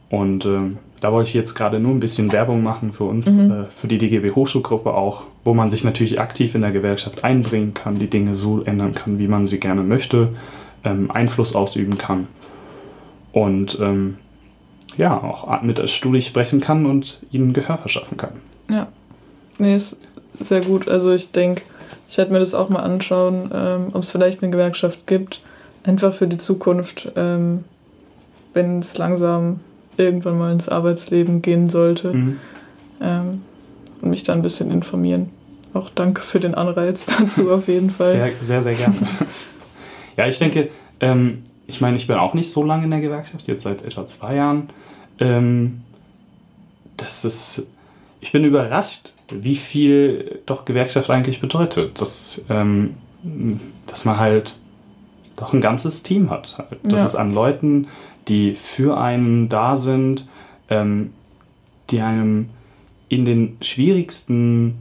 Und 0.09 0.45
äh, 0.45 0.59
da 1.01 1.11
wollte 1.11 1.29
ich 1.29 1.33
jetzt 1.33 1.53
gerade 1.53 1.79
nur 1.79 1.91
ein 1.91 1.99
bisschen 1.99 2.31
Werbung 2.31 2.63
machen 2.63 2.93
für 2.93 3.03
uns, 3.03 3.29
mhm. 3.29 3.51
äh, 3.51 3.65
für 3.79 3.87
die 3.87 3.97
DGB 3.97 4.31
Hochschulgruppe 4.31 4.93
auch, 4.93 5.23
wo 5.43 5.53
man 5.53 5.69
sich 5.69 5.83
natürlich 5.83 6.19
aktiv 6.19 6.55
in 6.55 6.61
der 6.61 6.71
Gewerkschaft 6.71 7.23
einbringen 7.23 7.73
kann, 7.73 7.99
die 7.99 8.09
Dinge 8.09 8.35
so 8.35 8.61
ändern 8.63 8.93
kann, 8.93 9.19
wie 9.19 9.27
man 9.27 9.47
sie 9.47 9.59
gerne 9.59 9.83
möchte, 9.83 10.29
ähm, 10.83 11.11
Einfluss 11.11 11.55
ausüben 11.55 11.97
kann 11.97 12.27
und 13.31 13.77
ähm, 13.79 14.17
ja, 14.97 15.15
auch 15.17 15.61
mit 15.61 15.77
der 15.77 15.87
Studie 15.87 16.21
sprechen 16.21 16.59
kann 16.59 16.85
und 16.85 17.19
ihnen 17.31 17.53
Gehör 17.53 17.77
verschaffen 17.77 18.17
kann. 18.17 18.33
Ja, 18.69 18.87
nee, 19.57 19.75
ist 19.75 19.97
sehr 20.39 20.61
gut. 20.61 20.87
Also 20.87 21.11
ich 21.11 21.31
denke, 21.31 21.61
ich 22.09 22.17
werde 22.17 22.31
mir 22.31 22.39
das 22.39 22.53
auch 22.53 22.69
mal 22.69 22.81
anschauen, 22.81 23.51
ähm, 23.53 23.87
ob 23.93 24.03
es 24.03 24.11
vielleicht 24.11 24.41
eine 24.41 24.51
Gewerkschaft 24.51 25.07
gibt, 25.07 25.41
einfach 25.83 26.13
für 26.13 26.27
die 26.27 26.37
Zukunft, 26.37 27.11
ähm, 27.15 27.63
wenn 28.53 28.79
es 28.79 28.97
langsam 28.97 29.59
irgendwann 29.99 30.37
mal 30.37 30.51
ins 30.51 30.69
Arbeitsleben 30.69 31.41
gehen 31.41 31.69
sollte. 31.69 32.13
Mhm. 32.13 32.39
Ähm, 33.01 33.41
und 34.01 34.09
mich 34.09 34.23
da 34.23 34.33
ein 34.33 34.41
bisschen 34.41 34.71
informieren. 34.71 35.29
Auch 35.73 35.89
danke 35.93 36.21
für 36.21 36.39
den 36.39 36.55
Anreiz 36.55 37.05
dazu 37.19 37.51
auf 37.51 37.67
jeden 37.67 37.91
Fall. 37.91 38.11
Sehr, 38.11 38.31
sehr, 38.41 38.63
sehr 38.63 38.73
gerne. 38.73 38.95
ja, 40.17 40.27
ich 40.27 40.39
denke, 40.39 40.69
ähm, 40.99 41.43
ich 41.67 41.81
meine, 41.81 41.97
ich 41.97 42.07
bin 42.07 42.15
auch 42.15 42.33
nicht 42.33 42.51
so 42.51 42.63
lange 42.63 42.85
in 42.85 42.91
der 42.91 43.01
Gewerkschaft, 43.01 43.47
jetzt 43.47 43.63
seit 43.63 43.83
etwa 43.83 44.05
zwei 44.05 44.35
Jahren. 44.35 44.69
Ähm, 45.19 45.81
das 46.97 47.23
ist, 47.23 47.63
ich 48.19 48.31
bin 48.31 48.43
überrascht, 48.43 49.13
wie 49.29 49.55
viel 49.55 50.39
doch 50.45 50.65
Gewerkschaft 50.65 51.09
eigentlich 51.09 51.39
bedeutet. 51.39 52.01
Dass, 52.01 52.41
ähm, 52.49 52.95
dass 53.85 54.05
man 54.05 54.17
halt 54.17 54.55
doch 55.35 55.53
ein 55.53 55.61
ganzes 55.61 56.03
Team 56.03 56.29
hat. 56.29 56.65
Dass 56.83 57.01
ja. 57.01 57.05
es 57.05 57.15
an 57.15 57.33
Leuten 57.33 57.87
die 58.29 58.55
für 58.55 58.97
einen 58.97 59.49
da 59.49 59.75
sind, 59.75 60.27
ähm, 60.69 61.11
die 61.89 62.01
einem 62.01 62.49
in 63.09 63.25
den 63.25 63.57
schwierigsten 63.61 64.75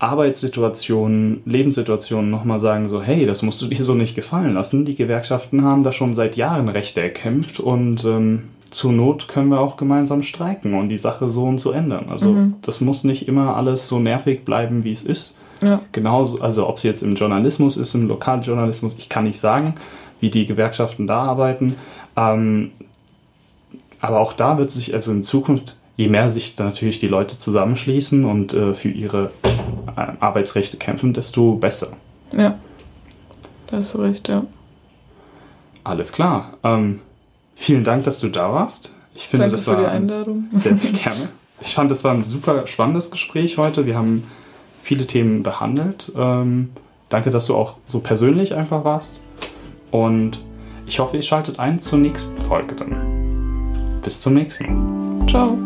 Arbeitssituationen, 0.00 1.42
Lebenssituationen 1.44 2.30
nochmal 2.30 2.60
sagen, 2.60 2.88
so, 2.88 3.02
hey, 3.02 3.26
das 3.26 3.42
musst 3.42 3.60
du 3.62 3.66
dir 3.66 3.84
so 3.84 3.94
nicht 3.94 4.14
gefallen 4.14 4.54
lassen. 4.54 4.84
Die 4.84 4.94
Gewerkschaften 4.94 5.64
haben 5.64 5.82
da 5.82 5.92
schon 5.92 6.14
seit 6.14 6.36
Jahren 6.36 6.68
Rechte 6.68 7.00
erkämpft 7.00 7.58
und 7.58 8.04
ähm, 8.04 8.44
zur 8.70 8.92
Not 8.92 9.28
können 9.28 9.48
wir 9.48 9.60
auch 9.60 9.76
gemeinsam 9.76 10.22
streiken 10.22 10.74
und 10.74 10.88
die 10.88 10.98
Sache 10.98 11.30
so 11.30 11.44
und 11.44 11.58
so 11.58 11.72
ändern. 11.72 12.06
Also 12.10 12.32
mhm. 12.32 12.54
das 12.62 12.80
muss 12.80 13.02
nicht 13.02 13.26
immer 13.26 13.56
alles 13.56 13.88
so 13.88 13.98
nervig 13.98 14.44
bleiben, 14.44 14.84
wie 14.84 14.92
es 14.92 15.02
ist. 15.02 15.36
Ja. 15.62 15.80
Genauso, 15.90 16.40
also 16.40 16.68
ob 16.68 16.76
es 16.76 16.84
jetzt 16.84 17.02
im 17.02 17.16
Journalismus 17.16 17.76
ist, 17.76 17.94
im 17.94 18.06
Lokaljournalismus, 18.06 18.94
ich 18.98 19.08
kann 19.08 19.24
nicht 19.24 19.40
sagen, 19.40 19.74
wie 20.20 20.30
die 20.30 20.46
Gewerkschaften 20.46 21.06
da 21.06 21.22
arbeiten, 21.22 21.76
ähm, 22.18 22.72
aber 24.00 24.18
auch 24.18 24.32
da 24.32 24.58
wird 24.58 24.72
sich, 24.72 24.92
also 24.92 25.12
in 25.12 25.22
Zukunft, 25.22 25.76
je 25.96 26.08
mehr 26.08 26.30
sich 26.30 26.56
natürlich 26.58 26.98
die 26.98 27.08
Leute 27.08 27.38
zusammenschließen 27.38 28.24
und 28.24 28.52
äh, 28.52 28.74
für 28.74 28.88
ihre 28.88 29.30
äh, 29.42 29.48
Arbeitsrechte 30.20 30.76
kämpfen, 30.76 31.14
desto 31.14 31.54
besser. 31.54 31.92
Ja, 32.32 32.58
da 33.68 33.76
hast 33.76 33.94
du 33.94 33.98
recht, 33.98 34.28
ja. 34.28 34.44
Alles 35.84 36.12
klar. 36.12 36.54
Ähm, 36.64 37.00
vielen 37.54 37.84
Dank, 37.84 38.04
dass 38.04 38.20
du 38.20 38.28
da 38.28 38.52
warst. 38.52 38.92
Ich 39.14 39.28
finde, 39.28 39.44
Danke 39.44 39.56
das 39.56 39.66
war 39.66 39.76
für 39.76 39.82
die 39.82 39.88
Einladung. 39.88 40.48
sehr, 40.52 40.76
sehr 40.76 40.92
gerne. 40.92 41.28
Ich 41.60 41.74
fand, 41.74 41.90
das 41.90 42.04
war 42.04 42.14
ein 42.14 42.24
super 42.24 42.66
spannendes 42.66 43.10
Gespräch 43.10 43.58
heute. 43.58 43.86
Wir 43.86 43.96
haben 43.96 44.24
viele 44.82 45.06
Themen 45.06 45.42
behandelt. 45.42 46.12
Ähm, 46.16 46.70
danke, 47.08 47.30
dass 47.30 47.46
du 47.46 47.54
auch 47.54 47.74
so 47.86 48.00
persönlich 48.00 48.54
einfach 48.54 48.84
warst. 48.84 49.18
Und 49.90 50.38
ich 50.88 50.98
hoffe, 50.98 51.16
ihr 51.16 51.22
schaltet 51.22 51.58
ein 51.58 51.78
zur 51.78 51.98
nächsten 51.98 52.34
Folge 52.48 52.74
dann. 52.74 54.00
Bis 54.02 54.18
zum 54.20 54.32
nächsten 54.34 55.18
Mal. 55.18 55.26
Ciao. 55.28 55.56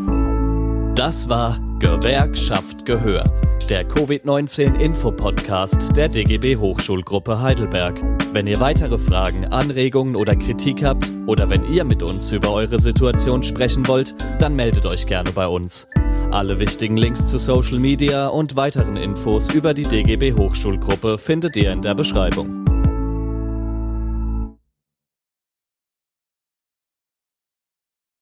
Das 0.97 1.29
war 1.29 1.61
Gewerkschaft 1.79 2.85
Gehör, 2.85 3.23
der 3.71 3.85
Covid-19-Info-Podcast 3.85 5.97
der 5.97 6.09
DGB 6.09 6.57
Hochschulgruppe 6.57 7.41
Heidelberg. 7.41 8.03
Wenn 8.33 8.49
ihr 8.49 8.59
weitere 8.61 8.99
Fragen, 8.99 9.47
Anregungen 9.47 10.17
oder 10.17 10.35
Kritik 10.35 10.85
habt 10.85 11.09
oder 11.27 11.49
wenn 11.49 11.65
ihr 11.73 11.85
mit 11.85 12.03
uns 12.03 12.33
über 12.33 12.53
eure 12.53 12.81
Situation 12.81 13.45
sprechen 13.45 13.87
wollt, 13.87 14.15
dann 14.41 14.57
meldet 14.57 14.87
euch 14.87 15.07
gerne 15.07 15.31
bei 15.31 15.47
uns. 15.47 15.87
Alle 16.33 16.59
wichtigen 16.59 16.97
Links 16.97 17.29
zu 17.29 17.39
Social 17.39 17.79
Media 17.79 18.27
und 18.27 18.57
weiteren 18.57 18.97
Infos 18.97 19.55
über 19.55 19.73
die 19.73 19.83
DGB 19.83 20.33
Hochschulgruppe 20.33 21.19
findet 21.19 21.57
ihr 21.57 21.71
in 21.73 21.83
der 21.83 21.95
Beschreibung. 21.95 22.72